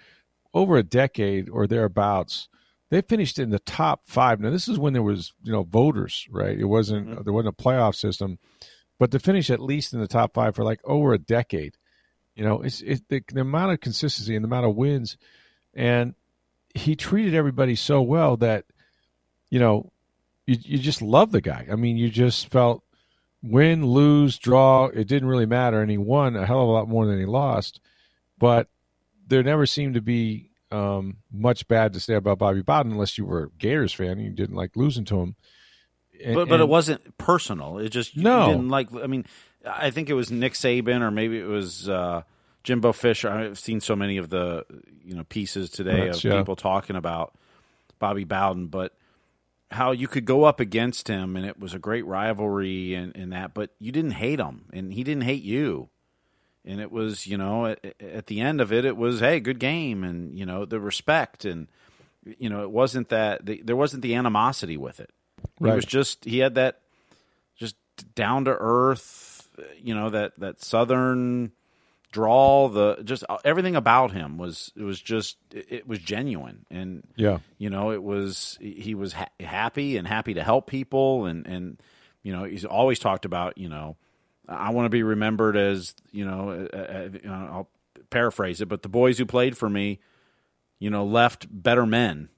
over 0.53 0.77
a 0.77 0.83
decade 0.83 1.49
or 1.49 1.67
thereabouts, 1.67 2.49
they 2.89 3.01
finished 3.01 3.39
in 3.39 3.49
the 3.49 3.59
top 3.59 4.01
five. 4.05 4.39
Now, 4.39 4.49
this 4.49 4.67
is 4.67 4.77
when 4.77 4.93
there 4.93 5.01
was, 5.01 5.33
you 5.43 5.51
know, 5.51 5.63
voters, 5.63 6.27
right? 6.29 6.57
It 6.57 6.65
wasn't 6.65 7.07
mm-hmm. 7.07 7.23
there 7.23 7.33
wasn't 7.33 7.55
a 7.57 7.63
playoff 7.63 7.95
system, 7.95 8.37
but 8.99 9.11
to 9.11 9.19
finish 9.19 9.49
at 9.49 9.61
least 9.61 9.93
in 9.93 10.01
the 10.01 10.07
top 10.07 10.33
five 10.33 10.55
for 10.55 10.63
like 10.63 10.81
over 10.83 11.13
a 11.13 11.17
decade, 11.17 11.77
you 12.35 12.43
know, 12.43 12.61
it's 12.61 12.81
it, 12.81 13.07
the, 13.07 13.23
the 13.33 13.41
amount 13.41 13.71
of 13.71 13.79
consistency 13.79 14.35
and 14.35 14.43
the 14.43 14.47
amount 14.47 14.65
of 14.65 14.75
wins, 14.75 15.17
and 15.73 16.15
he 16.75 16.95
treated 16.95 17.33
everybody 17.33 17.75
so 17.75 18.01
well 18.01 18.37
that, 18.37 18.65
you 19.49 19.59
know, 19.59 19.91
you 20.45 20.57
you 20.61 20.77
just 20.77 21.01
love 21.01 21.31
the 21.31 21.41
guy. 21.41 21.67
I 21.71 21.75
mean, 21.75 21.97
you 21.97 22.09
just 22.09 22.49
felt 22.49 22.83
win, 23.41 23.85
lose, 23.85 24.37
draw, 24.37 24.87
it 24.87 25.07
didn't 25.07 25.29
really 25.29 25.45
matter, 25.45 25.81
and 25.81 25.89
he 25.89 25.97
won 25.97 26.35
a 26.35 26.45
hell 26.45 26.61
of 26.61 26.67
a 26.67 26.71
lot 26.71 26.89
more 26.89 27.05
than 27.05 27.19
he 27.19 27.25
lost, 27.25 27.79
but 28.37 28.67
there 29.31 29.43
never 29.43 29.65
seemed 29.65 29.93
to 29.93 30.01
be 30.01 30.51
um, 30.71 31.17
much 31.31 31.67
bad 31.67 31.93
to 31.93 31.99
say 31.99 32.15
about 32.15 32.37
Bobby 32.37 32.61
Bowden 32.61 32.91
unless 32.91 33.17
you 33.17 33.25
were 33.25 33.43
a 33.43 33.49
Gators 33.57 33.93
fan 33.93 34.11
and 34.11 34.23
you 34.23 34.31
didn't 34.31 34.55
like 34.55 34.75
losing 34.75 35.05
to 35.05 35.19
him. 35.21 35.35
And, 36.23 36.35
but 36.35 36.49
but 36.49 36.55
and, 36.55 36.63
it 36.63 36.69
wasn't 36.69 37.17
personal. 37.17 37.79
It 37.79 37.89
just 37.89 38.15
no. 38.15 38.47
didn't 38.47 38.69
like. 38.69 38.93
I 38.93 39.07
mean, 39.07 39.25
I 39.65 39.89
think 39.89 40.09
it 40.09 40.13
was 40.13 40.29
Nick 40.29 40.53
Saban 40.53 41.01
or 41.01 41.11
maybe 41.11 41.39
it 41.39 41.47
was 41.47 41.87
uh, 41.87 42.23
Jimbo 42.63 42.91
Fisher. 42.91 43.29
I've 43.29 43.57
seen 43.57 43.79
so 43.79 43.95
many 43.95 44.17
of 44.17 44.29
the 44.29 44.65
you 45.03 45.15
know 45.15 45.23
pieces 45.23 45.69
today 45.69 46.09
of 46.09 46.23
yeah. 46.23 46.37
people 46.37 46.57
talking 46.57 46.97
about 46.97 47.33
Bobby 47.97 48.25
Bowden, 48.25 48.67
but 48.67 48.93
how 49.71 49.91
you 49.91 50.07
could 50.09 50.25
go 50.25 50.43
up 50.43 50.59
against 50.59 51.07
him 51.07 51.37
and 51.37 51.45
it 51.45 51.57
was 51.57 51.73
a 51.73 51.79
great 51.79 52.05
rivalry 52.05 52.93
and, 52.93 53.15
and 53.15 53.31
that, 53.31 53.53
but 53.53 53.71
you 53.79 53.91
didn't 53.93 54.11
hate 54.11 54.37
him 54.37 54.65
and 54.73 54.93
he 54.93 55.01
didn't 55.01 55.23
hate 55.23 55.43
you 55.43 55.89
and 56.65 56.79
it 56.79 56.91
was 56.91 57.27
you 57.27 57.37
know 57.37 57.67
at, 57.67 57.83
at, 57.99 58.27
the 58.27 58.39
end 58.41 58.61
of 58.61 58.71
it 58.71 58.85
it 58.85 58.97
was 58.97 59.19
hey 59.19 59.39
good 59.39 59.59
game 59.59 60.03
and 60.03 60.37
you 60.37 60.45
know 60.45 60.65
the 60.65 60.79
respect 60.79 61.45
and 61.45 61.67
you 62.37 62.49
know 62.49 62.63
it 62.63 62.71
wasn't 62.71 63.09
that 63.09 63.45
the, 63.45 63.61
there 63.63 63.75
wasn't 63.75 64.01
the 64.01 64.15
animosity 64.15 64.77
with 64.77 64.99
it. 64.99 65.11
Right. 65.59 65.73
it 65.73 65.75
was 65.75 65.85
just 65.85 66.23
he 66.25 66.39
had 66.39 66.55
that 66.55 66.81
just 67.55 67.75
down 68.15 68.45
to 68.45 68.51
earth 68.51 69.49
you 69.77 69.93
know 69.93 70.09
that 70.09 70.39
that 70.39 70.61
southern 70.63 71.51
drawl 72.11 72.67
the 72.69 73.01
just 73.03 73.23
everything 73.45 73.75
about 73.75 74.11
him 74.11 74.37
was 74.37 74.71
it 74.75 74.83
was 74.83 74.99
just 74.99 75.37
it, 75.51 75.87
was 75.87 75.99
genuine. 75.99 76.65
And 76.69 77.07
yeah. 77.15 77.39
you 77.57 77.69
know 77.69 77.91
it 77.91 78.03
was 78.03 78.57
he 78.61 78.95
was 78.95 79.13
ha- 79.13 79.29
happy 79.39 79.97
and 79.97 80.07
happy 80.07 80.33
to 80.33 80.43
help 80.43 80.67
people 80.67 81.25
and 81.25 81.47
and 81.47 81.79
you 82.21 82.33
know 82.33 82.43
he's 82.43 82.65
always 82.65 82.99
talked 82.99 83.25
about 83.25 83.57
you 83.57 83.69
know 83.69 83.95
I 84.51 84.69
want 84.71 84.85
to 84.85 84.89
be 84.89 85.03
remembered 85.03 85.55
as 85.57 85.95
you 86.11 86.25
know, 86.25 86.67
uh, 86.73 87.29
I'll 87.29 87.69
paraphrase 88.09 88.61
it, 88.61 88.67
but 88.67 88.83
the 88.83 88.89
boys 88.89 89.17
who 89.17 89.25
played 89.25 89.57
for 89.57 89.69
me, 89.69 89.99
you 90.79 90.89
know, 90.89 91.05
left 91.05 91.47
better 91.49 91.85
men 91.85 92.29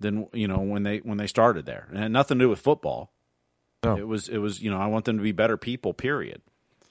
than 0.00 0.28
you 0.32 0.48
know 0.48 0.58
when 0.58 0.82
they 0.82 0.98
when 0.98 1.18
they 1.18 1.26
started 1.26 1.66
there. 1.66 1.86
And 1.90 1.98
had 1.98 2.12
nothing 2.12 2.38
to 2.38 2.44
do 2.44 2.48
with 2.48 2.60
football. 2.60 3.12
No. 3.84 3.96
It 3.96 4.06
was 4.06 4.28
it 4.28 4.38
was 4.38 4.62
you 4.62 4.70
know 4.70 4.78
I 4.78 4.86
want 4.86 5.04
them 5.04 5.16
to 5.18 5.22
be 5.22 5.32
better 5.32 5.56
people. 5.56 5.92
Period. 5.94 6.42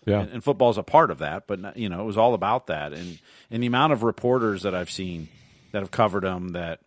Yeah. 0.05 0.21
And, 0.21 0.33
and 0.33 0.43
football 0.43 0.69
is 0.69 0.77
a 0.77 0.83
part 0.83 1.09
of 1.09 1.17
that, 1.19 1.47
but 1.47 1.77
you 1.77 1.89
know 1.89 2.01
it 2.01 2.05
was 2.05 2.17
all 2.17 2.33
about 2.33 2.67
that. 2.67 2.93
And 2.93 3.19
and 3.49 3.63
the 3.63 3.67
amount 3.67 3.93
of 3.93 4.03
reporters 4.03 4.63
that 4.63 4.75
I've 4.75 4.91
seen 4.91 5.29
that 5.71 5.79
have 5.79 5.91
covered 5.91 6.23
them 6.23 6.49
that 6.49 6.81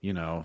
you 0.00 0.12
know 0.12 0.44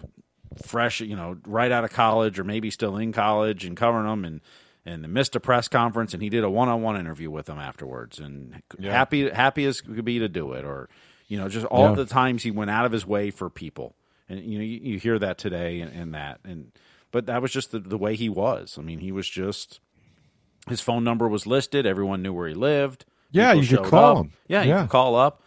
fresh 0.66 1.00
you 1.00 1.16
know 1.16 1.38
right 1.46 1.72
out 1.72 1.84
of 1.84 1.92
college 1.92 2.38
or 2.38 2.44
maybe 2.44 2.70
still 2.70 2.98
in 2.98 3.14
college 3.14 3.64
and 3.64 3.78
covering 3.78 4.06
them 4.06 4.26
and 4.26 4.42
and 4.86 5.08
missed 5.14 5.36
a 5.36 5.40
press 5.40 5.68
conference 5.68 6.14
and 6.14 6.24
he 6.24 6.30
did 6.30 6.44
a 6.44 6.50
one-on-one 6.50 7.00
interview 7.00 7.30
with 7.30 7.46
them 7.46 7.60
afterwards 7.60 8.20
and 8.20 8.62
yeah. 8.80 8.92
happy 8.92 9.30
happy 9.30 9.66
as 9.66 9.82
could 9.82 10.06
be 10.06 10.20
to 10.20 10.28
do 10.28 10.54
it 10.54 10.66
or 10.66 10.90
you 11.28 11.38
know 11.38 11.48
just 11.48 11.66
all 11.68 11.90
yeah. 11.90 11.96
the 11.96 12.06
times 12.06 12.44
he 12.44 12.52
went 12.52 12.72
out 12.72 12.86
of 12.86 12.92
his 12.92 13.06
way 13.06 13.30
for 13.30 13.50
people 13.50 13.96
and 14.28 14.40
you 14.40 14.58
know 14.58 14.64
you, 14.64 14.80
you 14.94 15.00
hear 15.00 15.20
that 15.20 15.38
today 15.38 15.82
and, 15.82 15.94
and, 15.94 16.14
that 16.14 16.40
and 16.44 16.72
but 17.12 17.26
that 17.28 17.42
was 17.42 17.52
just 17.52 17.72
the, 17.72 17.80
the 17.80 17.98
way 17.98 18.16
he 18.16 18.30
was 18.30 18.78
i 18.78 18.82
mean 18.82 19.00
he 19.00 19.12
was 19.12 19.30
just 19.30 19.80
his 20.68 20.82
phone 20.82 21.04
number 21.04 21.28
was 21.28 21.46
listed 21.46 21.86
everyone 21.86 22.22
knew 22.22 22.34
where 22.34 22.48
he 22.48 22.56
lived 22.56 23.06
yeah 23.32 23.54
you 23.54 23.64
should 23.64 23.84
call 23.84 24.18
up. 24.18 24.26
him 24.26 24.32
yeah, 24.48 24.64
yeah. 24.64 24.76
you 24.76 24.82
could 24.84 24.92
call 24.92 25.16
up 25.16 25.44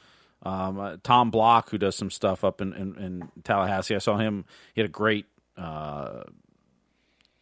um, 0.47 0.79
uh, 0.79 0.97
Tom 1.03 1.31
Block, 1.31 1.71
who 1.71 1.79
does 1.79 1.97
some 1.97 2.11
stuff 2.11 2.45
up 2.45 2.61
in, 2.61 2.75
in, 2.75 2.95
in, 2.97 3.29
Tallahassee, 3.45 3.95
I 3.95 3.99
saw 3.99 4.19
him. 4.19 4.45
He 4.75 4.83
had 4.83 4.91
a 4.91 4.93
great 4.93 5.25
uh, 5.57 6.25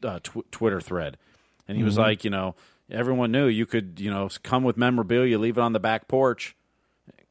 uh, 0.04 0.20
tw- 0.20 0.48
Twitter 0.52 0.80
thread 0.80 1.18
and 1.72 1.78
he 1.78 1.80
mm-hmm. 1.80 1.86
was 1.86 1.96
like, 1.96 2.22
you 2.22 2.28
know, 2.28 2.54
everyone 2.90 3.32
knew 3.32 3.46
you 3.46 3.64
could, 3.64 3.98
you 3.98 4.10
know, 4.10 4.28
come 4.42 4.62
with 4.62 4.76
memorabilia, 4.76 5.38
leave 5.38 5.56
it 5.56 5.62
on 5.62 5.72
the 5.72 5.80
back 5.80 6.06
porch, 6.06 6.54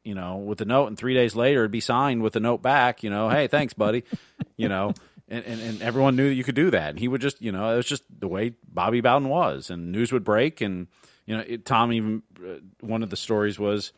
you 0.02 0.16
know, 0.16 0.38
with 0.38 0.60
a 0.60 0.64
note, 0.64 0.88
and 0.88 0.98
three 0.98 1.14
days 1.14 1.36
later 1.36 1.60
it'd 1.60 1.70
be 1.70 1.78
signed 1.78 2.22
with 2.22 2.34
a 2.34 2.40
note 2.40 2.60
back, 2.60 3.04
you 3.04 3.10
know, 3.10 3.28
hey, 3.28 3.46
thanks, 3.46 3.72
buddy, 3.72 4.02
you 4.56 4.68
know, 4.68 4.94
and, 5.28 5.44
and, 5.44 5.60
and 5.60 5.80
everyone 5.80 6.16
knew 6.16 6.28
that 6.28 6.34
you 6.34 6.42
could 6.42 6.56
do 6.56 6.72
that. 6.72 6.90
And 6.90 6.98
he 6.98 7.06
would 7.06 7.20
just, 7.20 7.40
you 7.40 7.52
know, 7.52 7.72
it 7.72 7.76
was 7.76 7.86
just 7.86 8.02
the 8.10 8.26
way 8.26 8.54
Bobby 8.66 9.00
Bowden 9.00 9.28
was, 9.28 9.70
and 9.70 9.92
news 9.92 10.10
would 10.10 10.24
break, 10.24 10.60
and 10.60 10.88
you 11.24 11.36
know, 11.36 11.44
it, 11.46 11.64
Tom 11.64 11.92
even 11.92 12.24
uh, 12.44 12.54
one 12.80 13.04
of 13.04 13.10
the 13.10 13.16
stories 13.16 13.60
was, 13.60 13.92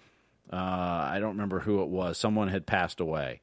uh, 0.52 0.56
I 0.56 1.20
don't 1.20 1.36
remember 1.36 1.60
who 1.60 1.80
it 1.82 1.88
was, 1.88 2.18
someone 2.18 2.48
had 2.48 2.66
passed 2.66 3.00
away, 3.00 3.40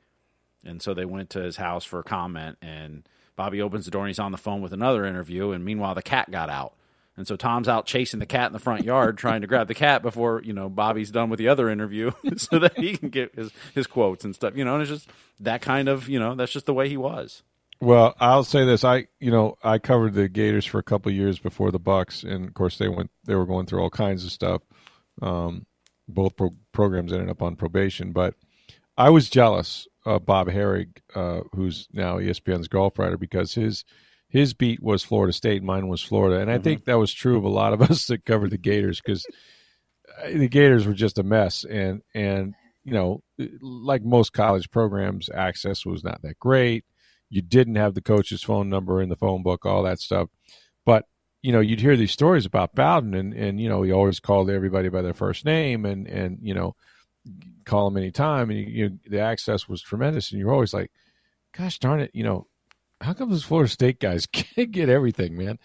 and 0.63 0.83
so 0.83 0.93
they 0.93 1.05
went 1.05 1.31
to 1.31 1.41
his 1.41 1.57
house 1.57 1.83
for 1.83 1.97
a 1.97 2.03
comment, 2.03 2.59
and 2.61 3.09
Bobby 3.35 3.59
opens 3.59 3.85
the 3.85 3.91
door 3.91 4.03
and 4.03 4.09
he's 4.09 4.19
on 4.19 4.31
the 4.31 4.37
phone 4.37 4.61
with 4.61 4.71
another 4.71 5.03
interview, 5.03 5.49
and 5.49 5.65
meanwhile 5.65 5.95
the 5.95 6.03
cat 6.03 6.29
got 6.29 6.51
out 6.51 6.75
and 7.21 7.27
so 7.27 7.35
Tom's 7.35 7.67
out 7.67 7.85
chasing 7.85 8.19
the 8.19 8.25
cat 8.25 8.47
in 8.47 8.53
the 8.53 8.57
front 8.57 8.83
yard, 8.83 9.15
trying 9.15 9.41
to 9.41 9.47
grab 9.47 9.67
the 9.67 9.75
cat 9.75 10.01
before 10.01 10.41
you 10.43 10.53
know 10.53 10.69
Bobby's 10.69 11.11
done 11.11 11.29
with 11.29 11.37
the 11.37 11.49
other 11.49 11.69
interview, 11.69 12.09
so 12.35 12.57
that 12.57 12.75
he 12.79 12.97
can 12.97 13.09
get 13.09 13.35
his 13.35 13.51
his 13.75 13.85
quotes 13.85 14.25
and 14.25 14.33
stuff. 14.33 14.55
You 14.55 14.65
know, 14.65 14.73
and 14.73 14.81
it's 14.81 14.89
just 14.89 15.07
that 15.39 15.61
kind 15.61 15.87
of 15.87 16.09
you 16.09 16.17
know 16.17 16.33
that's 16.33 16.51
just 16.51 16.65
the 16.65 16.73
way 16.73 16.89
he 16.89 16.97
was. 16.97 17.43
Well, 17.79 18.15
I'll 18.19 18.43
say 18.43 18.65
this: 18.65 18.83
I 18.83 19.05
you 19.19 19.29
know 19.29 19.59
I 19.63 19.77
covered 19.77 20.15
the 20.15 20.27
Gators 20.27 20.65
for 20.65 20.79
a 20.79 20.83
couple 20.83 21.11
years 21.11 21.37
before 21.37 21.69
the 21.69 21.79
Bucs, 21.79 22.23
and 22.23 22.47
of 22.47 22.55
course 22.55 22.79
they 22.79 22.89
went 22.89 23.11
they 23.25 23.35
were 23.35 23.45
going 23.45 23.67
through 23.67 23.81
all 23.81 23.91
kinds 23.91 24.25
of 24.25 24.31
stuff. 24.31 24.63
Um, 25.21 25.67
both 26.07 26.35
pro- 26.35 26.55
programs 26.71 27.13
ended 27.13 27.29
up 27.29 27.43
on 27.43 27.55
probation, 27.55 28.13
but 28.13 28.33
I 28.97 29.11
was 29.11 29.29
jealous 29.29 29.87
of 30.07 30.25
Bob 30.25 30.47
Harig, 30.47 30.97
uh, 31.13 31.41
who's 31.53 31.87
now 31.93 32.17
ESPN's 32.17 32.67
golf 32.67 32.97
writer, 32.97 33.17
because 33.17 33.53
his 33.53 33.85
his 34.31 34.53
beat 34.53 34.81
was 34.81 35.03
Florida 35.03 35.33
State, 35.33 35.61
mine 35.61 35.89
was 35.89 36.01
Florida, 36.01 36.39
and 36.39 36.49
I 36.49 36.55
mm-hmm. 36.55 36.63
think 36.63 36.85
that 36.85 36.97
was 36.97 37.13
true 37.13 37.37
of 37.37 37.43
a 37.43 37.49
lot 37.49 37.73
of 37.73 37.81
us 37.91 38.07
that 38.07 38.25
covered 38.25 38.51
the 38.51 38.57
Gators 38.57 39.01
because 39.01 39.25
uh, 40.23 40.29
the 40.29 40.47
Gators 40.47 40.87
were 40.87 40.93
just 40.93 41.19
a 41.19 41.23
mess, 41.23 41.65
and 41.65 42.01
and 42.15 42.55
you 42.85 42.93
know, 42.93 43.21
like 43.61 44.03
most 44.03 44.31
college 44.31 44.71
programs, 44.71 45.29
access 45.33 45.85
was 45.85 46.03
not 46.03 46.21
that 46.21 46.39
great. 46.39 46.85
You 47.29 47.41
didn't 47.41 47.75
have 47.75 47.93
the 47.93 48.01
coach's 48.01 48.41
phone 48.41 48.69
number 48.69 49.01
in 49.01 49.09
the 49.09 49.17
phone 49.17 49.43
book, 49.43 49.65
all 49.65 49.83
that 49.83 49.99
stuff, 49.99 50.29
but 50.85 51.05
you 51.41 51.51
know, 51.51 51.59
you'd 51.59 51.81
hear 51.81 51.97
these 51.97 52.11
stories 52.11 52.45
about 52.45 52.73
Bowden, 52.73 53.13
and 53.13 53.33
and 53.33 53.59
you 53.59 53.67
know, 53.67 53.81
he 53.81 53.91
always 53.91 54.21
called 54.21 54.49
everybody 54.49 54.87
by 54.87 55.01
their 55.01 55.13
first 55.13 55.43
name, 55.43 55.85
and 55.85 56.07
and 56.07 56.39
you 56.41 56.53
know, 56.53 56.73
call 57.65 57.87
him 57.87 57.97
anytime, 57.97 58.49
and 58.49 58.59
you, 58.59 58.65
you 58.65 58.99
the 59.09 59.19
access 59.19 59.67
was 59.67 59.81
tremendous, 59.81 60.31
and 60.31 60.39
you're 60.39 60.53
always 60.53 60.73
like, 60.73 60.89
gosh 61.57 61.79
darn 61.79 61.99
it, 61.99 62.11
you 62.13 62.23
know, 62.23 62.47
how 63.01 63.13
come 63.13 63.29
those 63.29 63.43
Florida 63.43 63.69
State 63.69 63.99
guys 63.99 64.25
can't 64.31 64.71
get 64.71 64.89
everything, 64.89 65.37
man? 65.37 65.59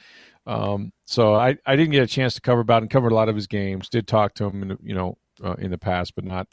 Um, 0.47 0.93
so 1.07 1.35
I, 1.35 1.57
I 1.67 1.77
didn't 1.77 1.93
get 1.93 2.03
a 2.03 2.07
chance 2.07 2.35
to 2.35 2.41
cover 2.41 2.61
about 2.61 2.83
and 2.83 2.91
covered 2.91 3.13
a 3.13 3.17
lot 3.17 3.29
of 3.29 3.35
his 3.35 3.47
games. 3.47 3.89
Did 3.89 4.07
talk 4.07 4.35
to 4.35 4.45
him, 4.45 4.63
in, 4.63 4.79
you 4.83 4.95
know, 4.95 5.19
uh, 5.45 5.55
in 5.55 5.71
the 5.71 5.79
past, 5.79 6.15
but 6.15 6.25
not 6.25 6.47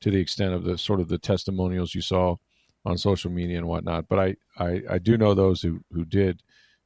to 0.00 0.10
the 0.10 0.20
extent 0.20 0.54
of 0.54 0.64
the 0.64 0.78
sort 0.78 1.00
of 1.00 1.08
the 1.08 1.18
testimonials 1.18 1.94
you 1.94 2.00
saw 2.02 2.36
on 2.84 2.98
social 2.98 3.30
media 3.30 3.58
and 3.58 3.66
whatnot. 3.66 4.08
But 4.08 4.18
I, 4.18 4.36
I, 4.58 4.82
I 4.90 4.98
do 4.98 5.16
know 5.16 5.34
those 5.34 5.62
who 5.62 5.80
who 5.92 6.04
did 6.04 6.42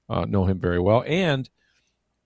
uh, 0.09 0.25
know 0.25 0.45
him 0.45 0.59
very 0.59 0.81
well, 0.81 1.05
and 1.07 1.49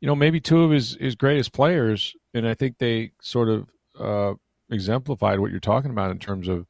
you 0.00 0.06
know 0.06 0.14
maybe 0.14 0.40
two 0.40 0.62
of 0.62 0.70
his 0.70 0.96
his 1.00 1.14
greatest 1.14 1.52
players, 1.52 2.14
and 2.34 2.46
I 2.46 2.54
think 2.54 2.78
they 2.78 3.12
sort 3.20 3.48
of 3.48 3.68
uh, 3.98 4.34
exemplified 4.70 5.40
what 5.40 5.50
you're 5.50 5.60
talking 5.60 5.90
about 5.90 6.10
in 6.10 6.18
terms 6.18 6.48
of 6.48 6.66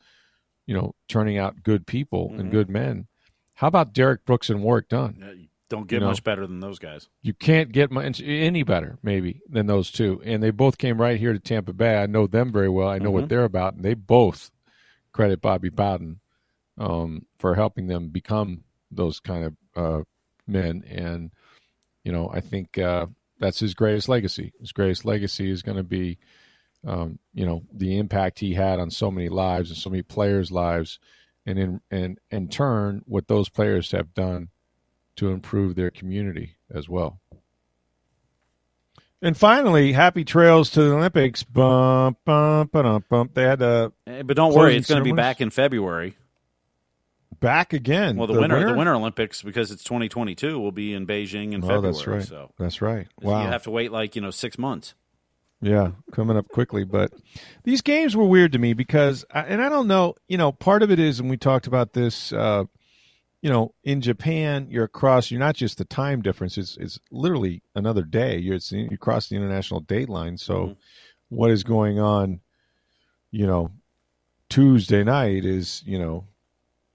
you 0.67 0.75
know 0.75 0.95
turning 1.09 1.39
out 1.39 1.63
good 1.63 1.87
people 1.87 2.29
mm-hmm. 2.29 2.41
and 2.41 2.51
good 2.51 2.71
men. 2.71 3.07
How 3.57 3.69
about 3.69 3.93
Derrick 3.93 4.25
Brooks 4.25 4.51
and 4.51 4.63
Warrick 4.63 4.89
Dunn? 4.89 5.49
don't 5.69 5.89
get 5.89 5.97
you 5.97 6.01
know, 6.01 6.09
much 6.09 6.23
better 6.23 6.47
than 6.47 6.61
those 6.61 6.79
guys. 6.79 7.09
You 7.23 7.35
can't 7.35 7.73
get 7.73 7.91
much 7.91 8.23
any 8.25 8.63
better, 8.63 8.99
maybe, 9.03 9.41
than 9.49 9.67
those 9.67 9.91
two. 9.91 10.23
And 10.25 10.43
they 10.43 10.51
both 10.51 10.79
came 10.79 11.01
right 11.01 11.19
here 11.19 11.33
to 11.33 11.41
Tampa 11.41 11.73
Bay. 11.73 12.01
I 12.01 12.07
know 12.07 12.29
them 12.29 12.53
very 12.53 12.69
well. 12.69 12.89
I 12.89 12.99
know 12.99 13.07
mm-hmm. 13.07 13.13
what 13.15 13.29
they're 13.29 13.45
about, 13.45 13.75
and 13.75 13.85
they 13.85 13.95
both 13.95 14.53
credit 15.13 15.41
Bobby 15.41 15.69
Bowden 15.69 16.21
um, 16.79 17.27
for 17.39 17.55
helping 17.55 17.89
them 17.89 18.11
become 18.11 18.63
those 18.93 19.19
kind 19.19 19.45
of 19.45 19.57
uh, 19.75 20.05
men. 20.47 20.85
And 20.89 21.33
you 22.05 22.13
know, 22.13 22.31
I 22.33 22.41
think 22.41 22.79
uh, 22.79 23.07
that's 23.41 23.59
his 23.59 23.75
greatest 23.75 24.09
legacy. 24.09 24.53
His 24.61 24.71
greatest 24.71 25.05
legacy 25.05 25.51
is 25.51 25.63
going 25.63 25.79
to 25.79 25.83
be 25.83 26.19
um, 26.87 27.19
you 27.35 27.45
know, 27.45 27.63
the 27.73 27.99
impact 27.99 28.39
he 28.39 28.55
had 28.55 28.79
on 28.79 28.91
so 28.91 29.11
many 29.11 29.29
lives 29.29 29.71
and 29.71 29.79
so 29.79 29.91
many 29.91 30.03
players' 30.03 30.53
lives, 30.53 31.01
and 31.47 31.59
in 31.59 31.81
and 31.91 32.19
in 32.31 32.49
turn, 32.49 33.03
what 33.07 33.29
those 33.29 33.49
players 33.49 33.93
have 33.93 34.13
done 34.15 34.49
to 35.17 35.31
improve 35.31 35.75
their 35.77 35.91
community 35.91 36.57
as 36.71 36.89
well. 36.89 37.21
And 39.23 39.37
finally, 39.37 39.93
happy 39.93 40.25
trails 40.25 40.71
to 40.71 40.83
the 40.83 40.93
Olympics. 40.95 41.43
Bump, 41.43 42.19
bump, 42.25 42.73
bump, 42.73 43.09
bump. 43.09 43.35
They 43.35 43.45
had 43.45 43.63
a 43.63 43.93
Eh, 44.07 44.23
But 44.23 44.37
don't 44.37 44.53
worry, 44.55 44.77
it's 44.77 44.89
going 44.89 45.01
to 45.01 45.05
be 45.05 45.13
back 45.13 45.41
in 45.41 45.49
February. 45.51 46.17
back 47.41 47.73
again. 47.73 48.17
Well, 48.17 48.27
the, 48.27 48.39
winter, 48.39 48.67
the 48.73 48.75
Winter 48.75 48.95
Olympics 48.95 49.43
because 49.43 49.71
it's 49.71 49.83
2022 49.85 50.59
will 50.59 50.71
be 50.73 50.93
in 50.93 51.07
Beijing 51.07 51.53
in 51.53 51.65
Oh, 51.65 51.67
February. 51.69 51.93
that's 51.93 52.07
right. 52.07 52.23
So 52.25 52.53
That's 52.59 52.83
right. 52.83 53.07
Wow. 53.23 53.43
you 53.43 53.49
have 53.49 53.63
to 53.65 53.71
wait 53.71 53.91
like 53.91 54.17
you 54.17 54.23
know 54.23 54.31
six 54.31 54.59
months. 54.59 54.95
Yeah, 55.67 55.91
coming 56.13 56.37
up 56.37 56.49
quickly. 56.49 56.85
But 56.85 57.13
these 57.65 57.83
games 57.83 58.15
were 58.15 58.25
weird 58.25 58.53
to 58.53 58.59
me 58.59 58.73
because, 58.73 59.25
and 59.35 59.61
I 59.61 59.69
don't 59.69 59.89
know, 59.89 60.15
you 60.29 60.39
know, 60.39 60.53
part 60.53 60.85
of 60.85 60.93
it 60.93 61.01
is, 61.01 61.19
and 61.19 61.29
we 61.29 61.37
talked 61.37 61.67
about 61.67 61.93
this, 61.93 62.33
uh, 62.33 62.65
you 63.43 63.51
know, 63.51 63.75
in 63.83 64.01
Japan, 64.01 64.69
you're 64.71 64.85
across, 64.85 65.31
you're 65.31 65.41
not 65.41 65.57
just 65.57 65.79
the 65.79 65.85
time 65.85 66.23
difference, 66.23 66.57
it's, 66.57 66.77
it's 66.77 67.01
literally 67.11 67.63
another 67.75 68.03
day. 68.03 68.39
You're, 68.39 68.55
it's, 68.55 68.71
you 68.71 68.97
cross 68.97 69.29
the 69.29 69.35
international 69.35 69.81
date 69.81 70.09
line. 70.09 70.39
So 70.39 70.77
what 71.31 71.51
is 71.51 71.65
going 71.65 71.99
on, 71.99 72.41
you 73.33 73.47
know, 73.47 73.73
Tuesday 74.49 75.03
night 75.03 75.45
is, 75.45 75.83
you 75.85 75.99
know, 75.99 76.27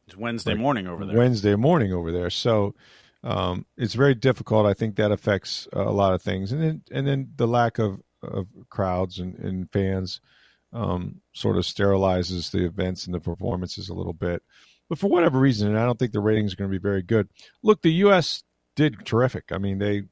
It's 0.08 0.16
Wednesday 0.16 0.54
morning 0.54 0.88
over 0.88 1.06
there. 1.06 1.18
Wednesday 1.18 1.56
morning 1.56 1.92
over 1.92 2.14
there. 2.14 2.30
So 2.30 2.74
um, 3.22 3.66
it's 3.76 3.96
very 3.96 4.16
difficult. 4.16 4.66
I 4.66 4.74
think 4.74 4.96
that 4.96 5.12
affects 5.12 5.68
a 5.74 5.92
lot 5.92 6.14
of 6.14 6.22
things, 6.22 6.54
and 6.54 6.62
then 6.62 6.82
and 6.90 7.06
then 7.06 7.34
the 7.36 7.48
lack 7.48 7.78
of, 7.78 8.00
of 8.24 8.48
crowds 8.70 9.20
and, 9.20 9.36
and 9.40 9.72
fans 9.72 10.22
um, 10.74 11.22
sort 11.34 11.58
of 11.58 11.64
sterilizes 11.64 12.52
the 12.52 12.66
events 12.66 13.06
and 13.06 13.14
the 13.14 13.20
performances 13.20 13.90
a 13.90 13.94
little 13.94 14.14
bit. 14.14 14.42
But 14.90 15.00
for 15.00 15.08
whatever 15.10 15.40
reason, 15.40 15.70
and 15.70 15.80
I 15.80 15.86
don't 15.86 15.98
think 16.00 16.12
the 16.12 16.20
ratings 16.20 16.54
are 16.54 16.58
going 16.58 16.70
to 16.72 16.78
be 16.78 16.82
very 16.82 17.02
good. 17.02 17.30
Look, 17.64 17.82
the 17.82 17.92
U.S. 17.94 18.44
did 18.76 19.06
terrific. 19.06 19.52
I 19.52 19.58
mean, 19.58 19.80
they 19.80 20.04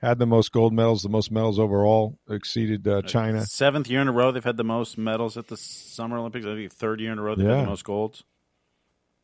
had 0.00 0.18
the 0.18 0.26
most 0.26 0.52
gold 0.52 0.72
medals, 0.72 1.02
the 1.02 1.08
most 1.08 1.30
medals 1.30 1.58
overall, 1.58 2.18
exceeded 2.28 2.86
uh, 2.88 3.02
China. 3.02 3.44
Seventh 3.46 3.88
year 3.88 4.00
in 4.00 4.08
a 4.08 4.12
row 4.12 4.32
they've 4.32 4.42
had 4.42 4.56
the 4.56 4.64
most 4.64 4.98
medals 4.98 5.36
at 5.36 5.48
the 5.48 5.56
Summer 5.56 6.18
Olympics. 6.18 6.44
I 6.46 6.54
think 6.54 6.72
third 6.72 7.00
year 7.00 7.12
in 7.12 7.18
a 7.18 7.22
row 7.22 7.34
they've 7.34 7.46
Yeah. 7.46 7.56
had 7.58 7.66
the 7.66 7.70
most 7.70 7.84
golds. 7.84 8.24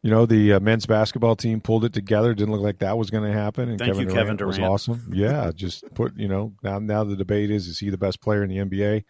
You 0.08 0.14
know, 0.14 0.24
the 0.24 0.54
uh, 0.54 0.60
men's 0.60 0.86
basketball 0.86 1.36
team 1.36 1.60
pulled 1.60 1.84
it 1.84 1.92
together. 1.92 2.32
Didn't 2.32 2.50
look 2.50 2.62
like 2.62 2.78
that 2.78 2.96
was 2.96 3.10
going 3.10 3.30
to 3.30 3.38
happen. 3.38 3.68
And 3.68 3.78
Thank 3.78 3.90
Kevin 3.90 4.04
you, 4.04 4.08
Durant, 4.08 4.38
Kevin 4.38 4.46
was 4.46 4.58
awesome. 4.58 5.10
Yeah, 5.12 5.52
just 5.54 5.84
put 5.92 6.16
you 6.16 6.28
know 6.28 6.54
now 6.62 6.78
now 6.78 7.04
the 7.04 7.14
debate 7.14 7.50
is 7.50 7.66
is 7.66 7.78
he 7.78 7.90
the 7.90 7.98
best 7.98 8.22
player 8.22 8.42
in 8.42 8.48
the 8.48 8.56
NBA? 8.56 9.04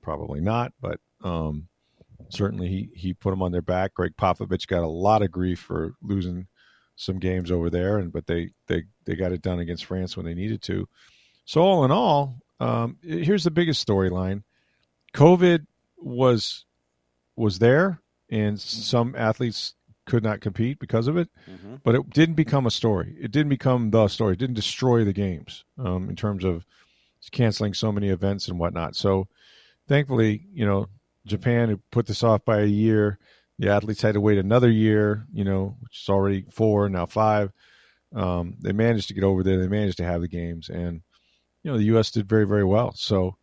Probably 0.00 0.40
not, 0.40 0.72
but 0.80 1.00
um, 1.22 1.68
certainly 2.30 2.68
he 2.68 2.88
he 2.94 3.12
put 3.12 3.28
them 3.28 3.42
on 3.42 3.52
their 3.52 3.60
back. 3.60 3.92
Gregg 3.92 4.12
Popovich 4.16 4.66
got 4.66 4.82
a 4.82 4.88
lot 4.88 5.20
of 5.20 5.30
grief 5.30 5.60
for 5.60 5.96
losing 6.00 6.46
some 6.96 7.18
games 7.18 7.50
over 7.50 7.68
there, 7.68 7.98
and 7.98 8.10
but 8.10 8.26
they 8.26 8.52
they 8.68 8.84
they 9.04 9.14
got 9.14 9.32
it 9.32 9.42
done 9.42 9.58
against 9.58 9.84
France 9.84 10.16
when 10.16 10.24
they 10.24 10.32
needed 10.32 10.62
to. 10.62 10.88
So 11.44 11.60
all 11.60 11.84
in 11.84 11.90
all, 11.90 12.38
um, 12.58 12.96
here's 13.02 13.44
the 13.44 13.50
biggest 13.50 13.86
storyline: 13.86 14.44
COVID 15.12 15.66
was 15.98 16.64
was 17.36 17.58
there, 17.58 18.00
and 18.30 18.58
some 18.58 19.14
athletes 19.14 19.74
could 20.06 20.22
not 20.22 20.40
compete 20.40 20.78
because 20.78 21.08
of 21.08 21.16
it. 21.16 21.28
But 21.84 21.94
it 21.94 22.10
didn't 22.10 22.34
become 22.34 22.66
a 22.66 22.70
story. 22.70 23.16
It 23.20 23.30
didn't 23.30 23.50
become 23.50 23.90
the 23.90 24.08
story. 24.08 24.34
It 24.34 24.38
didn't 24.38 24.56
destroy 24.56 25.04
the 25.04 25.12
games 25.12 25.64
um, 25.78 26.08
in 26.08 26.16
terms 26.16 26.44
of 26.44 26.64
canceling 27.30 27.72
so 27.74 27.92
many 27.92 28.08
events 28.08 28.48
and 28.48 28.58
whatnot. 28.58 28.96
So 28.96 29.28
thankfully, 29.88 30.46
you 30.52 30.66
know, 30.66 30.88
Japan 31.26 31.68
had 31.68 31.80
put 31.90 32.06
this 32.06 32.24
off 32.24 32.44
by 32.44 32.60
a 32.60 32.66
year. 32.66 33.18
The 33.58 33.70
athletes 33.70 34.02
had 34.02 34.14
to 34.14 34.20
wait 34.20 34.38
another 34.38 34.70
year, 34.70 35.26
you 35.32 35.44
know, 35.44 35.76
which 35.80 36.02
is 36.02 36.08
already 36.08 36.44
four, 36.50 36.88
now 36.88 37.06
five. 37.06 37.52
Um, 38.14 38.56
they 38.60 38.72
managed 38.72 39.08
to 39.08 39.14
get 39.14 39.24
over 39.24 39.42
there. 39.42 39.58
They 39.58 39.68
managed 39.68 39.98
to 39.98 40.04
have 40.04 40.20
the 40.20 40.28
games, 40.28 40.68
and 40.68 41.02
you 41.62 41.70
know, 41.70 41.78
the 41.78 41.84
U.S. 41.84 42.10
did 42.10 42.28
very, 42.28 42.46
very 42.46 42.64
well. 42.64 42.92
So, 42.94 43.36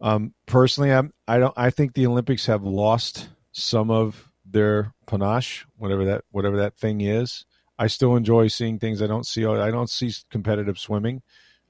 um, 0.00 0.34
personally, 0.46 0.92
I'm, 0.92 1.12
I 1.26 1.38
don't. 1.38 1.54
I 1.56 1.70
think 1.70 1.94
the 1.94 2.06
Olympics 2.06 2.46
have 2.46 2.62
lost 2.62 3.28
some 3.52 3.90
of 3.90 4.30
their 4.52 4.94
panache, 5.06 5.66
whatever 5.76 6.04
that 6.06 6.24
whatever 6.30 6.56
that 6.58 6.76
thing 6.76 7.00
is. 7.00 7.44
I 7.78 7.86
still 7.88 8.14
enjoy 8.16 8.48
seeing 8.48 8.78
things 8.78 9.02
I 9.02 9.06
don't 9.06 9.26
see. 9.26 9.44
I 9.44 9.70
don't 9.70 9.90
see 9.90 10.12
competitive 10.30 10.78
swimming. 10.78 11.22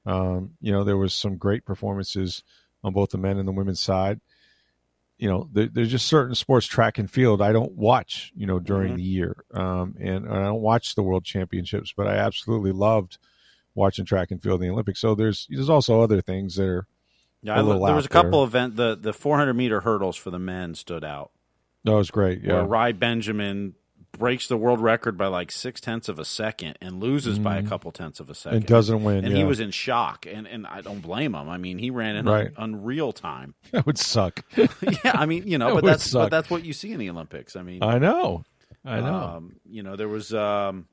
Um, 0.05 0.51
you 0.61 0.71
know, 0.71 0.83
there 0.83 0.97
was 0.97 1.13
some 1.13 1.37
great 1.37 1.65
performances 1.65 2.43
on 2.83 2.93
both 2.93 3.11
the 3.11 3.17
men 3.17 3.37
and 3.37 3.47
the 3.47 3.53
women's 3.53 3.79
side. 3.79 4.19
You 5.17 5.29
know, 5.29 5.47
there, 5.53 5.69
there's 5.71 5.91
just 5.91 6.07
certain 6.07 6.35
sports, 6.35 6.65
track 6.65 6.97
and 6.97 7.09
field, 7.09 7.41
I 7.41 7.53
don't 7.53 7.71
watch. 7.73 8.31
You 8.35 8.45
know, 8.45 8.59
during 8.59 8.93
Mhm. 8.93 8.95
the 8.97 9.03
year, 9.03 9.35
um, 9.53 9.95
and, 9.99 10.25
and 10.25 10.33
I 10.33 10.43
don't 10.43 10.61
watch 10.61 10.95
the 10.95 11.03
World 11.03 11.23
Championships, 11.23 11.93
but 11.95 12.07
I 12.07 12.15
absolutely 12.15 12.73
loved 12.73 13.17
watching 13.73 14.05
track 14.05 14.31
and 14.31 14.41
field 14.41 14.61
in 14.61 14.67
the 14.67 14.73
Olympics. 14.73 14.99
So 14.99 15.15
there's 15.15 15.47
there's 15.49 15.69
also 15.69 16.01
other 16.01 16.21
things 16.21 16.55
that 16.57 16.67
are. 16.67 16.87
Yeah, 17.41 17.59
I, 17.59 17.61
there 17.63 17.95
was 17.95 18.05
a 18.05 18.09
couple 18.09 18.39
there. 18.41 18.47
event 18.47 18.75
the 18.75 18.97
the 18.99 19.13
400 19.13 19.53
meter 19.53 19.81
hurdles 19.81 20.15
for 20.17 20.29
the 20.29 20.39
men 20.39 20.75
stood 20.75 21.03
out. 21.03 21.31
That 21.83 21.93
was 21.93 22.11
great. 22.11 22.41
Yeah. 22.43 22.53
Where 22.53 22.65
Rai 22.65 22.91
Benjamin 22.93 23.75
breaks 24.17 24.47
the 24.47 24.55
world 24.57 24.79
record 24.79 25.17
by 25.17 25.25
like 25.25 25.51
six 25.51 25.81
tenths 25.81 26.07
of 26.07 26.19
a 26.19 26.23
second 26.25 26.77
and 26.81 26.99
loses 26.99 27.39
by 27.39 27.57
a 27.57 27.63
couple 27.63 27.91
tenths 27.91 28.19
of 28.19 28.29
a 28.29 28.35
second. 28.35 28.51
Mm-hmm. 28.51 28.57
And 28.57 28.65
doesn't 28.67 29.03
win, 29.03 29.25
And 29.25 29.35
he 29.35 29.43
was 29.43 29.59
in 29.59 29.71
shock, 29.71 30.27
and, 30.31 30.47
and 30.47 30.67
I 30.67 30.81
don't 30.81 31.01
blame 31.01 31.33
him. 31.33 31.49
I 31.49 31.57
mean, 31.57 31.79
he 31.79 31.89
ran 31.89 32.15
in 32.15 32.25
Right. 32.27 32.51
un- 32.57 32.75
unreal 32.75 33.11
time. 33.11 33.55
that 33.71 33.85
would 33.87 33.97
suck. 33.97 34.45
yeah, 34.55 34.67
I 35.05 35.25
mean, 35.25 35.47
you 35.47 35.57
know, 35.57 35.69
That 35.69 35.81
but 35.81 35.85
that's 35.85 36.03
suck. 36.09 36.25
but 36.25 36.29
that's 36.31 36.49
what 36.49 36.63
you 36.63 36.73
see 36.73 36.91
in 36.91 36.99
the 36.99 37.09
Olympics. 37.09 37.55
I 37.55 37.63
mean, 37.63 37.81
I 37.81 37.97
know. 37.97 38.43
I 38.85 38.99
know. 38.99 39.15
Um, 39.15 39.55
you 39.65 39.81
know, 39.81 39.95
there 39.95 40.07
was 40.09 40.31
um, 40.33 40.87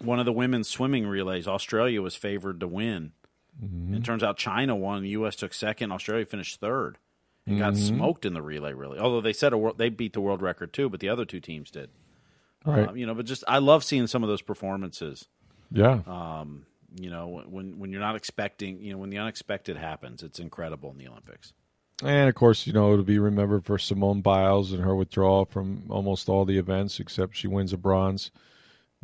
one 0.00 0.18
of 0.18 0.26
the 0.26 0.32
women's 0.32 0.68
swimming 0.68 1.06
relays. 1.06 1.48
Australia 1.48 2.02
was 2.02 2.14
favored 2.14 2.60
to 2.60 2.66
win. 2.68 3.12
Mm-hmm. 3.62 3.94
It 3.94 4.04
turns 4.04 4.22
out 4.22 4.36
China 4.36 4.76
won. 4.76 5.02
The 5.02 5.10
U.S. 5.10 5.36
took 5.36 5.54
second. 5.54 5.92
Australia 5.92 6.26
finished 6.26 6.60
third 6.60 6.98
and 7.46 7.58
got 7.58 7.74
Mm-hmm. 7.74 7.96
smoked 7.96 8.24
in 8.24 8.34
the 8.34 8.42
relay. 8.42 8.72
Really, 8.72 8.98
although 8.98 9.20
they 9.20 9.32
set 9.32 9.52
a 9.52 9.58
world, 9.58 9.78
they 9.78 9.88
beat 9.88 10.12
the 10.12 10.20
world 10.20 10.42
record 10.42 10.72
too, 10.72 10.88
but 10.88 11.00
the 11.00 11.08
other 11.08 11.24
two 11.24 11.40
teams 11.40 11.70
did. 11.70 11.90
right. 12.64 12.88
Um, 12.88 12.96
you 12.96 13.06
know, 13.06 13.14
but 13.14 13.26
just 13.26 13.44
I 13.48 13.58
love 13.58 13.84
seeing 13.84 14.06
some 14.06 14.22
of 14.22 14.28
those 14.28 14.42
performances. 14.42 15.26
yeah. 15.70 16.00
Um, 16.06 16.66
you 17.00 17.08
know, 17.10 17.42
when 17.48 17.78
when 17.78 17.90
you're 17.90 18.00
not 18.00 18.16
expecting, 18.16 18.80
you 18.82 18.92
know, 18.92 18.98
when 18.98 19.10
the 19.10 19.18
unexpected 19.18 19.76
happens, 19.78 20.22
it's 20.22 20.38
incredible 20.38 20.90
in 20.90 20.98
the 20.98 21.08
Olympics. 21.08 21.52
And 22.04 22.28
of 22.28 22.34
course, 22.34 22.66
you 22.66 22.72
know, 22.72 22.92
it'll 22.92 23.04
be 23.04 23.18
remembered 23.18 23.64
for 23.64 23.78
Simone 23.78 24.20
Biles 24.22 24.72
and 24.72 24.82
her 24.82 24.94
withdrawal 24.94 25.44
from 25.46 25.84
almost 25.88 26.28
all 26.28 26.44
the 26.44 26.58
events, 26.58 27.00
except 27.00 27.36
she 27.36 27.46
wins 27.46 27.72
a 27.72 27.76
bronze 27.78 28.30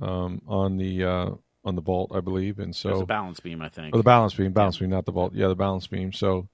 um, 0.02 0.42
on 0.46 0.76
the 0.76 1.04
uh, 1.04 1.30
on 1.64 1.76
the 1.76 1.80
vault, 1.80 2.10
I 2.14 2.20
believe. 2.20 2.58
And 2.58 2.74
so 2.74 3.00
a 3.00 3.06
balance 3.06 3.40
beam, 3.40 3.62
I 3.62 3.68
think. 3.68 3.94
or 3.94 3.98
the 3.98 4.02
balance 4.04 4.34
beam, 4.34 4.52
balance 4.52 4.78
beam, 4.78 4.90
not 4.90 5.06
the 5.06 5.12
vault. 5.12 5.32
Yeah, 5.34 5.48
the 5.48 5.54
balance 5.56 5.86
beam. 5.86 6.12
So, 6.12 6.48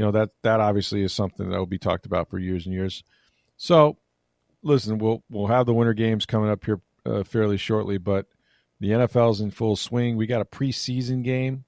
you 0.00 0.06
know 0.06 0.12
that 0.12 0.30
that 0.44 0.60
obviously 0.60 1.02
is 1.02 1.12
something 1.12 1.50
that 1.50 1.58
will 1.58 1.66
be 1.66 1.76
talked 1.76 2.06
about 2.06 2.30
for 2.30 2.38
years 2.38 2.64
and 2.64 2.74
years. 2.74 3.04
So, 3.58 3.98
listen, 4.62 4.96
we'll 4.96 5.22
we'll 5.28 5.48
have 5.48 5.66
the 5.66 5.74
winter 5.74 5.92
games 5.92 6.24
coming 6.24 6.48
up 6.48 6.64
here 6.64 6.80
uh, 7.04 7.22
fairly 7.22 7.58
shortly, 7.58 7.98
but 7.98 8.24
the 8.80 8.92
NFL's 8.92 9.42
in 9.42 9.50
full 9.50 9.76
swing. 9.76 10.16
We 10.16 10.26
got 10.26 10.40
a 10.40 10.46
preseason 10.46 11.22
game 11.22 11.64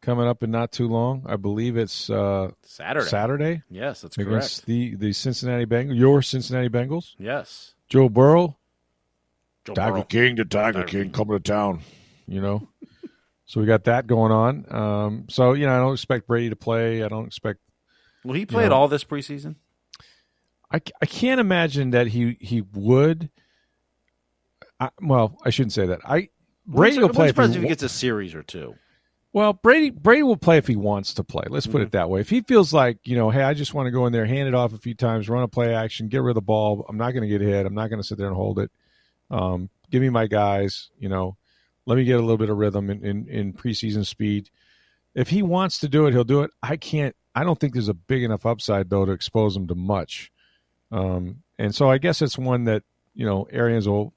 coming 0.00 0.28
up 0.28 0.44
in 0.44 0.52
not 0.52 0.70
too 0.70 0.86
long. 0.86 1.24
I 1.26 1.34
believe 1.34 1.76
it's 1.76 2.08
uh, 2.08 2.52
Saturday. 2.62 3.06
Saturday 3.06 3.62
Yes, 3.68 4.02
that's 4.02 4.16
against 4.16 4.64
correct. 4.64 4.66
the 4.66 4.94
the 4.94 5.12
Cincinnati 5.12 5.66
Bengals, 5.66 5.98
your 5.98 6.22
Cincinnati 6.22 6.68
Bengals. 6.68 7.16
Yes. 7.18 7.74
Joe 7.88 8.08
Burrow, 8.08 8.56
Joe 9.64 9.74
Tiger 9.74 9.92
Burrow. 9.94 10.04
King, 10.04 10.36
the 10.36 10.44
Tiger 10.44 10.84
King 10.84 11.10
coming 11.10 11.36
to 11.36 11.42
town. 11.42 11.80
You 12.28 12.42
know, 12.42 12.68
so 13.44 13.58
we 13.60 13.66
got 13.66 13.82
that 13.84 14.06
going 14.06 14.30
on. 14.30 14.72
Um, 14.72 15.24
so 15.28 15.54
you 15.54 15.66
know, 15.66 15.74
I 15.74 15.78
don't 15.78 15.94
expect 15.94 16.28
Brady 16.28 16.50
to 16.50 16.56
play. 16.56 17.02
I 17.02 17.08
don't 17.08 17.26
expect. 17.26 17.58
Will 18.24 18.34
he 18.34 18.46
play 18.46 18.64
at 18.64 18.70
know. 18.70 18.76
all 18.76 18.88
this 18.88 19.04
preseason? 19.04 19.56
I, 20.70 20.80
I 21.02 21.06
can't 21.06 21.40
imagine 21.40 21.90
that 21.90 22.06
he 22.08 22.36
he 22.40 22.62
would. 22.74 23.30
I, 24.80 24.90
well, 25.00 25.36
I 25.44 25.50
shouldn't 25.50 25.72
say 25.72 25.86
that. 25.86 26.00
I 26.04 26.28
Brady 26.66 26.98
will 26.98 27.08
play 27.08 27.26
if 27.26 27.30
surprised 27.30 27.52
he, 27.52 27.58
if 27.58 27.62
he 27.62 27.68
gets 27.68 27.82
a 27.82 27.88
series 27.88 28.34
or 28.34 28.42
two. 28.42 28.74
Well, 29.34 29.52
Brady 29.54 29.90
Brady 29.90 30.22
will 30.22 30.36
play 30.36 30.58
if 30.58 30.66
he 30.66 30.76
wants 30.76 31.14
to 31.14 31.24
play. 31.24 31.44
Let's 31.48 31.66
put 31.66 31.76
Mm-hmm. 31.76 31.82
it 31.86 31.92
that 31.92 32.10
way. 32.10 32.20
If 32.20 32.30
he 32.30 32.40
feels 32.42 32.72
like 32.72 32.98
you 33.04 33.16
know, 33.16 33.30
hey, 33.30 33.42
I 33.42 33.54
just 33.54 33.74
want 33.74 33.86
to 33.86 33.90
go 33.90 34.06
in 34.06 34.12
there, 34.12 34.26
hand 34.26 34.48
it 34.48 34.54
off 34.54 34.72
a 34.72 34.78
few 34.78 34.94
times, 34.94 35.28
run 35.28 35.42
a 35.42 35.48
play 35.48 35.74
action, 35.74 36.08
get 36.08 36.22
rid 36.22 36.30
of 36.30 36.34
the 36.36 36.42
ball. 36.42 36.84
I'm 36.88 36.96
not 36.98 37.12
going 37.12 37.22
to 37.22 37.28
get 37.28 37.40
hit. 37.40 37.66
I'm 37.66 37.74
not 37.74 37.88
going 37.88 38.00
to 38.00 38.06
sit 38.06 38.18
there 38.18 38.26
and 38.28 38.36
hold 38.36 38.58
it. 38.58 38.70
Um, 39.30 39.68
give 39.90 40.02
me 40.02 40.10
my 40.10 40.26
guys. 40.26 40.90
You 40.98 41.08
know, 41.08 41.36
let 41.86 41.96
me 41.96 42.04
get 42.04 42.16
a 42.16 42.20
little 42.20 42.36
bit 42.38 42.50
of 42.50 42.56
rhythm 42.58 42.90
in, 42.90 43.04
in 43.04 43.28
in 43.28 43.52
preseason 43.52 44.06
speed. 44.06 44.50
If 45.14 45.28
he 45.28 45.42
wants 45.42 45.78
to 45.80 45.88
do 45.88 46.06
it, 46.06 46.12
he'll 46.12 46.24
do 46.24 46.42
it. 46.42 46.50
I 46.62 46.76
can't. 46.76 47.14
I 47.34 47.44
don't 47.44 47.58
think 47.58 47.72
there's 47.72 47.88
a 47.88 47.94
big 47.94 48.22
enough 48.22 48.46
upside 48.46 48.90
though 48.90 49.04
to 49.04 49.12
expose 49.12 49.56
him 49.56 49.68
to 49.68 49.74
much. 49.74 50.30
Um, 50.90 51.42
and 51.58 51.74
so 51.74 51.90
I 51.90 51.98
guess 51.98 52.22
it's 52.22 52.38
one 52.38 52.64
that 52.64 52.82
you 53.14 53.26
know 53.26 53.46
Arians 53.50 53.88
will 53.88 54.12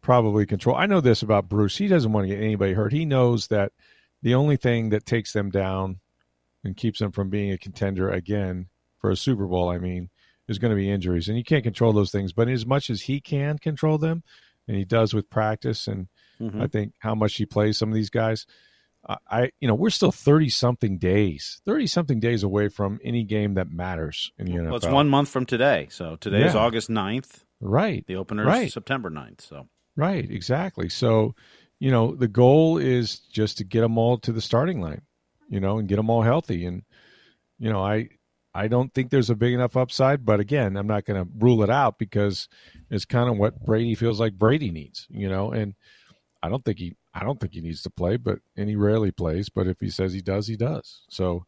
probably 0.00 0.46
control. 0.46 0.76
I 0.76 0.86
know 0.86 1.00
this 1.00 1.22
about 1.22 1.48
Bruce. 1.48 1.76
He 1.76 1.88
doesn't 1.88 2.12
want 2.12 2.28
to 2.28 2.34
get 2.34 2.42
anybody 2.42 2.72
hurt. 2.72 2.92
He 2.92 3.04
knows 3.04 3.48
that 3.48 3.72
the 4.22 4.34
only 4.34 4.56
thing 4.56 4.90
that 4.90 5.06
takes 5.06 5.32
them 5.32 5.50
down 5.50 6.00
and 6.64 6.76
keeps 6.76 6.98
them 6.98 7.12
from 7.12 7.30
being 7.30 7.52
a 7.52 7.58
contender 7.58 8.10
again 8.10 8.68
for 8.98 9.10
a 9.10 9.16
Super 9.16 9.46
Bowl, 9.46 9.68
I 9.68 9.78
mean, 9.78 10.10
there's 10.46 10.58
going 10.58 10.70
to 10.70 10.76
be 10.76 10.90
injuries, 10.90 11.28
and 11.28 11.36
you 11.36 11.44
can't 11.44 11.64
control 11.64 11.92
those 11.92 12.12
things. 12.12 12.32
But 12.32 12.48
as 12.48 12.66
much 12.66 12.90
as 12.90 13.02
he 13.02 13.20
can 13.20 13.58
control 13.58 13.98
them, 13.98 14.22
and 14.68 14.76
he 14.76 14.84
does 14.84 15.12
with 15.12 15.30
practice, 15.30 15.88
and 15.88 16.08
Mm-hmm. 16.42 16.62
I 16.62 16.66
think 16.66 16.94
how 16.98 17.14
much 17.14 17.36
he 17.36 17.46
plays 17.46 17.78
some 17.78 17.88
of 17.88 17.94
these 17.94 18.10
guys. 18.10 18.46
I- 19.28 19.50
you 19.60 19.66
know, 19.68 19.74
we're 19.74 19.90
still 19.90 20.12
thirty 20.12 20.48
something 20.48 20.98
days, 20.98 21.60
thirty 21.64 21.86
something 21.86 22.20
days 22.20 22.42
away 22.42 22.68
from 22.68 23.00
any 23.02 23.24
game 23.24 23.54
that 23.54 23.70
matters 23.70 24.30
in 24.38 24.46
the 24.46 24.52
NFL. 24.52 24.66
Well, 24.66 24.76
it's 24.76 24.86
one 24.86 25.08
month 25.08 25.28
from 25.28 25.44
today. 25.46 25.88
So 25.90 26.16
today 26.16 26.40
is 26.46 26.54
August 26.60 26.88
9th. 26.88 27.44
right? 27.60 28.04
The 28.06 28.16
opener 28.16 28.42
is 28.66 28.72
September 28.72 29.10
9th. 29.10 29.40
So 29.40 29.68
Right, 29.96 30.28
exactly. 30.30 30.88
So, 30.88 31.34
you 31.78 31.90
know, 31.90 32.14
the 32.14 32.28
goal 32.28 32.78
is 32.78 33.18
just 33.18 33.58
to 33.58 33.64
get 33.64 33.80
them 33.82 33.98
all 33.98 34.16
to 34.18 34.32
the 34.32 34.40
starting 34.40 34.80
line, 34.80 35.02
you 35.50 35.60
know, 35.60 35.78
and 35.78 35.86
get 35.88 35.96
them 35.96 36.08
all 36.08 36.22
healthy. 36.22 36.64
And, 36.64 36.82
you 37.58 37.70
know, 37.70 37.84
I, 37.84 38.08
I 38.54 38.68
don't 38.68 38.92
think 38.94 39.10
there's 39.10 39.30
a 39.30 39.34
big 39.34 39.52
enough 39.52 39.76
upside, 39.76 40.24
but 40.24 40.40
again, 40.40 40.76
I'm 40.76 40.86
not 40.86 41.04
going 41.04 41.22
to 41.22 41.30
rule 41.38 41.62
it 41.62 41.70
out 41.70 41.98
because 41.98 42.48
it's 42.90 43.04
kind 43.04 43.28
of 43.28 43.36
what 43.36 43.64
Brady 43.64 43.94
feels 43.94 44.18
like 44.20 44.32
Brady 44.38 44.70
needs, 44.70 45.06
you 45.10 45.28
know, 45.28 45.50
and 45.52 45.74
I 46.42 46.48
don't 46.48 46.64
think 46.64 46.78
he, 46.78 46.96
I 47.14 47.24
don't 47.24 47.40
think 47.40 47.54
he 47.54 47.60
needs 47.60 47.82
to 47.82 47.90
play, 47.90 48.16
but, 48.16 48.38
and 48.56 48.68
he 48.68 48.76
rarely 48.76 49.10
plays, 49.10 49.48
but 49.48 49.66
if 49.66 49.78
he 49.80 49.90
says 49.90 50.12
he 50.12 50.22
does, 50.22 50.46
he 50.46 50.56
does. 50.56 51.02
So 51.08 51.44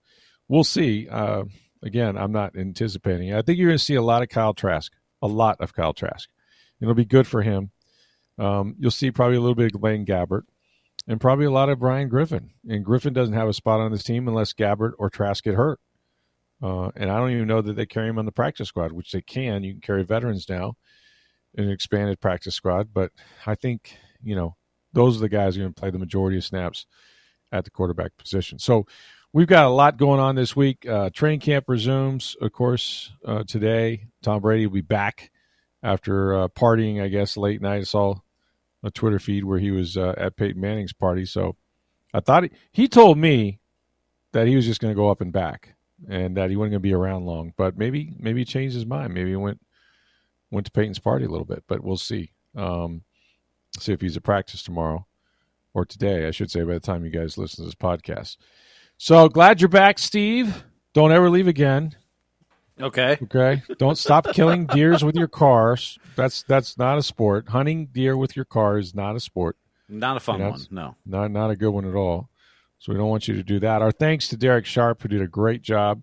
we'll 0.48 0.64
see. 0.64 1.08
Uh, 1.08 1.44
again, 1.82 2.16
I'm 2.16 2.32
not 2.32 2.56
anticipating. 2.56 3.32
I 3.34 3.42
think 3.42 3.58
you're 3.58 3.68
going 3.68 3.78
to 3.78 3.84
see 3.84 3.94
a 3.94 4.02
lot 4.02 4.22
of 4.22 4.28
Kyle 4.28 4.54
Trask, 4.54 4.92
a 5.22 5.26
lot 5.26 5.56
of 5.60 5.74
Kyle 5.74 5.94
Trask. 5.94 6.28
It'll 6.80 6.94
be 6.94 7.04
good 7.04 7.26
for 7.26 7.42
him. 7.42 7.70
Um, 8.38 8.74
you'll 8.78 8.90
see 8.90 9.10
probably 9.10 9.36
a 9.36 9.40
little 9.40 9.54
bit 9.54 9.74
of 9.74 9.80
Blaine 9.80 10.04
Gabbert 10.04 10.42
and 11.06 11.20
probably 11.20 11.46
a 11.46 11.50
lot 11.50 11.68
of 11.68 11.82
Ryan 11.82 12.08
Griffin. 12.08 12.50
And 12.68 12.84
Griffin 12.84 13.12
doesn't 13.12 13.34
have 13.34 13.48
a 13.48 13.54
spot 13.54 13.80
on 13.80 13.92
this 13.92 14.04
team 14.04 14.28
unless 14.28 14.52
Gabbert 14.52 14.92
or 14.98 15.10
Trask 15.10 15.44
get 15.44 15.54
hurt. 15.54 15.80
Uh, 16.62 16.90
and 16.96 17.10
I 17.10 17.18
don't 17.18 17.30
even 17.30 17.46
know 17.46 17.62
that 17.62 17.74
they 17.74 17.86
carry 17.86 18.08
him 18.08 18.18
on 18.18 18.26
the 18.26 18.32
practice 18.32 18.68
squad, 18.68 18.92
which 18.92 19.12
they 19.12 19.20
can. 19.20 19.62
You 19.62 19.72
can 19.72 19.80
carry 19.80 20.02
veterans 20.02 20.48
now 20.48 20.74
in 21.54 21.64
an 21.64 21.70
expanded 21.70 22.20
practice 22.20 22.54
squad. 22.54 22.88
But 22.92 23.12
I 23.46 23.54
think, 23.54 23.96
you 24.22 24.34
know, 24.34 24.56
those 24.94 25.16
are 25.16 25.20
the 25.20 25.28
guys 25.28 25.54
who 25.54 25.60
are 25.60 25.64
going 25.64 25.74
to 25.74 25.80
play 25.80 25.90
the 25.90 25.98
majority 25.98 26.36
of 26.36 26.44
snaps 26.44 26.86
at 27.52 27.64
the 27.64 27.70
quarterback 27.70 28.16
position. 28.16 28.58
So 28.58 28.86
we've 29.32 29.46
got 29.46 29.66
a 29.66 29.70
lot 29.70 29.96
going 29.96 30.20
on 30.20 30.34
this 30.34 30.56
week. 30.56 30.86
Uh, 30.86 31.10
training 31.10 31.40
camp 31.40 31.66
resumes, 31.68 32.36
of 32.40 32.52
course, 32.52 33.12
uh, 33.24 33.44
today. 33.46 34.06
Tom 34.22 34.40
Brady 34.40 34.66
will 34.66 34.74
be 34.74 34.80
back 34.80 35.30
after 35.82 36.34
uh, 36.34 36.48
partying, 36.48 37.02
I 37.02 37.08
guess, 37.08 37.36
late 37.36 37.60
night. 37.60 37.80
I 37.80 37.82
saw 37.82 38.14
a 38.82 38.90
Twitter 38.90 39.18
feed 39.18 39.44
where 39.44 39.58
he 39.58 39.70
was 39.70 39.96
uh, 39.96 40.14
at 40.16 40.36
Peyton 40.36 40.60
Manning's 40.60 40.92
party. 40.92 41.26
So 41.26 41.56
I 42.12 42.20
thought 42.20 42.44
he, 42.44 42.50
he 42.72 42.88
told 42.88 43.18
me 43.18 43.60
that 44.32 44.46
he 44.46 44.56
was 44.56 44.66
just 44.66 44.80
going 44.80 44.92
to 44.92 44.96
go 44.96 45.10
up 45.10 45.20
and 45.20 45.32
back 45.32 45.74
and 46.08 46.36
that 46.36 46.50
he 46.50 46.56
wasn't 46.56 46.72
going 46.72 46.82
to 46.82 46.88
be 46.88 46.94
around 46.94 47.26
long. 47.26 47.52
But 47.56 47.76
maybe 47.78 48.14
maybe 48.18 48.40
he 48.40 48.44
changed 48.44 48.74
his 48.74 48.86
mind. 48.86 49.14
Maybe 49.14 49.30
he 49.30 49.36
went 49.36 49.60
went 50.50 50.66
to 50.66 50.72
Peyton's 50.72 50.98
party 50.98 51.24
a 51.24 51.30
little 51.30 51.46
bit. 51.46 51.64
But 51.66 51.82
we'll 51.82 51.96
see. 51.96 52.32
Um, 52.56 53.02
see 53.78 53.92
if 53.92 54.00
he's 54.00 54.16
at 54.16 54.22
practice 54.22 54.62
tomorrow 54.62 55.06
or 55.72 55.84
today, 55.84 56.26
I 56.26 56.30
should 56.30 56.50
say, 56.50 56.62
by 56.62 56.74
the 56.74 56.80
time 56.80 57.04
you 57.04 57.10
guys 57.10 57.36
listen 57.38 57.64
to 57.64 57.66
this 57.66 57.74
podcast. 57.74 58.36
So 58.96 59.28
glad 59.28 59.60
you're 59.60 59.68
back, 59.68 59.98
Steve. 59.98 60.64
Don't 60.92 61.12
ever 61.12 61.28
leave 61.28 61.48
again. 61.48 61.94
okay. 62.80 63.18
Okay. 63.22 63.62
Don't 63.78 63.98
stop 63.98 64.32
killing 64.32 64.66
deers 64.74 65.04
with 65.04 65.16
your 65.16 65.28
cars. 65.28 65.98
That's 66.16 66.42
that's 66.44 66.78
not 66.78 66.98
a 66.98 67.02
sport. 67.02 67.48
Hunting 67.48 67.86
deer 67.86 68.16
with 68.16 68.36
your 68.36 68.44
car 68.44 68.78
is 68.78 68.94
not 68.94 69.16
a 69.16 69.20
sport. 69.20 69.56
Not 69.88 70.16
a 70.16 70.20
fun 70.20 70.38
You 70.38 70.44
know, 70.44 70.50
one. 70.50 70.66
No. 70.70 70.96
Not 71.04 71.30
not 71.32 71.50
a 71.50 71.56
good 71.56 71.70
one 71.70 71.86
at 71.88 71.94
all. 71.96 72.28
So 72.78 72.92
we 72.92 72.98
don't 72.98 73.08
want 73.08 73.26
you 73.28 73.34
to 73.34 73.42
do 73.42 73.58
that. 73.60 73.80
Our 73.82 73.90
thanks 73.92 74.28
to 74.28 74.36
Derek 74.36 74.66
Sharp, 74.66 75.02
who 75.02 75.08
did 75.08 75.22
a 75.22 75.26
great 75.26 75.62
job 75.62 76.02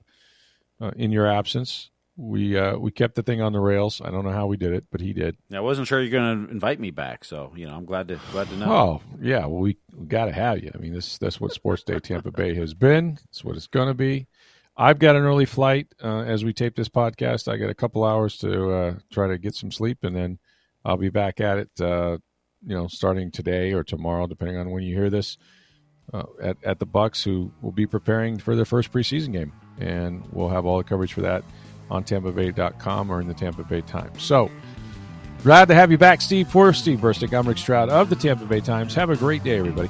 uh, 0.81 0.91
in 0.95 1.11
your 1.11 1.27
absence. 1.27 1.90
We 2.21 2.55
uh, 2.55 2.77
we 2.77 2.91
kept 2.91 3.15
the 3.15 3.23
thing 3.23 3.41
on 3.41 3.51
the 3.51 3.59
rails. 3.59 3.99
I 3.99 4.11
don't 4.11 4.23
know 4.23 4.31
how 4.31 4.45
we 4.45 4.55
did 4.55 4.73
it, 4.73 4.85
but 4.91 5.01
he 5.01 5.11
did. 5.11 5.37
I 5.51 5.59
wasn't 5.59 5.87
sure 5.87 5.99
you're 5.99 6.11
going 6.11 6.45
to 6.45 6.51
invite 6.51 6.79
me 6.79 6.91
back, 6.91 7.25
so 7.25 7.51
you 7.55 7.65
know 7.65 7.73
I'm 7.73 7.83
glad 7.83 8.09
to 8.09 8.19
glad 8.31 8.47
to 8.49 8.57
know. 8.57 8.71
Oh 8.71 9.01
yeah, 9.19 9.39
well 9.47 9.61
we, 9.61 9.77
we 9.97 10.05
got 10.05 10.25
to 10.25 10.31
have 10.31 10.63
you. 10.63 10.69
I 10.71 10.77
mean, 10.77 10.93
this 10.93 11.17
that's 11.17 11.41
what 11.41 11.51
Sports 11.51 11.81
Day 11.81 11.97
Tampa 11.97 12.29
Bay 12.29 12.53
has 12.53 12.75
been. 12.75 13.17
It's 13.29 13.43
what 13.43 13.55
it's 13.55 13.65
going 13.65 13.87
to 13.87 13.95
be. 13.95 14.27
I've 14.77 14.99
got 14.99 15.15
an 15.15 15.23
early 15.23 15.45
flight 15.47 15.87
uh, 16.03 16.19
as 16.19 16.45
we 16.45 16.53
tape 16.53 16.75
this 16.75 16.89
podcast. 16.89 17.51
I 17.51 17.57
got 17.57 17.71
a 17.71 17.75
couple 17.75 18.03
hours 18.03 18.37
to 18.37 18.71
uh, 18.71 18.95
try 19.11 19.27
to 19.27 19.39
get 19.39 19.55
some 19.55 19.71
sleep, 19.71 20.03
and 20.03 20.15
then 20.15 20.37
I'll 20.85 20.97
be 20.97 21.09
back 21.09 21.41
at 21.41 21.57
it. 21.57 21.71
Uh, 21.81 22.19
you 22.63 22.75
know, 22.75 22.85
starting 22.85 23.31
today 23.31 23.73
or 23.73 23.83
tomorrow, 23.83 24.27
depending 24.27 24.57
on 24.57 24.69
when 24.69 24.83
you 24.83 24.93
hear 24.95 25.09
this. 25.09 25.39
Uh, 26.13 26.23
at 26.43 26.57
at 26.63 26.77
the 26.77 26.85
Bucs, 26.85 27.23
who 27.23 27.51
will 27.63 27.71
be 27.71 27.87
preparing 27.87 28.37
for 28.37 28.55
their 28.55 28.65
first 28.65 28.91
preseason 28.91 29.31
game, 29.31 29.53
and 29.79 30.23
we'll 30.31 30.49
have 30.49 30.67
all 30.67 30.77
the 30.77 30.83
coverage 30.83 31.13
for 31.13 31.21
that 31.21 31.43
on 31.91 32.03
TampaBay.com 32.03 33.11
or 33.11 33.21
in 33.21 33.27
the 33.27 33.33
Tampa 33.33 33.63
Bay 33.63 33.81
Times. 33.81 34.23
So. 34.23 34.49
Glad 35.43 35.69
to 35.69 35.73
have 35.73 35.89
you 35.89 35.97
back, 35.97 36.21
Steve. 36.21 36.47
For 36.47 36.71
Steve 36.71 36.99
Burstick, 36.99 37.35
I'm 37.35 37.47
Rick 37.47 37.57
Stroud 37.57 37.89
of 37.89 38.11
the 38.11 38.15
Tampa 38.15 38.45
Bay 38.45 38.59
Times. 38.61 38.93
Have 38.93 39.09
a 39.09 39.15
great 39.15 39.43
day, 39.43 39.57
everybody. 39.57 39.89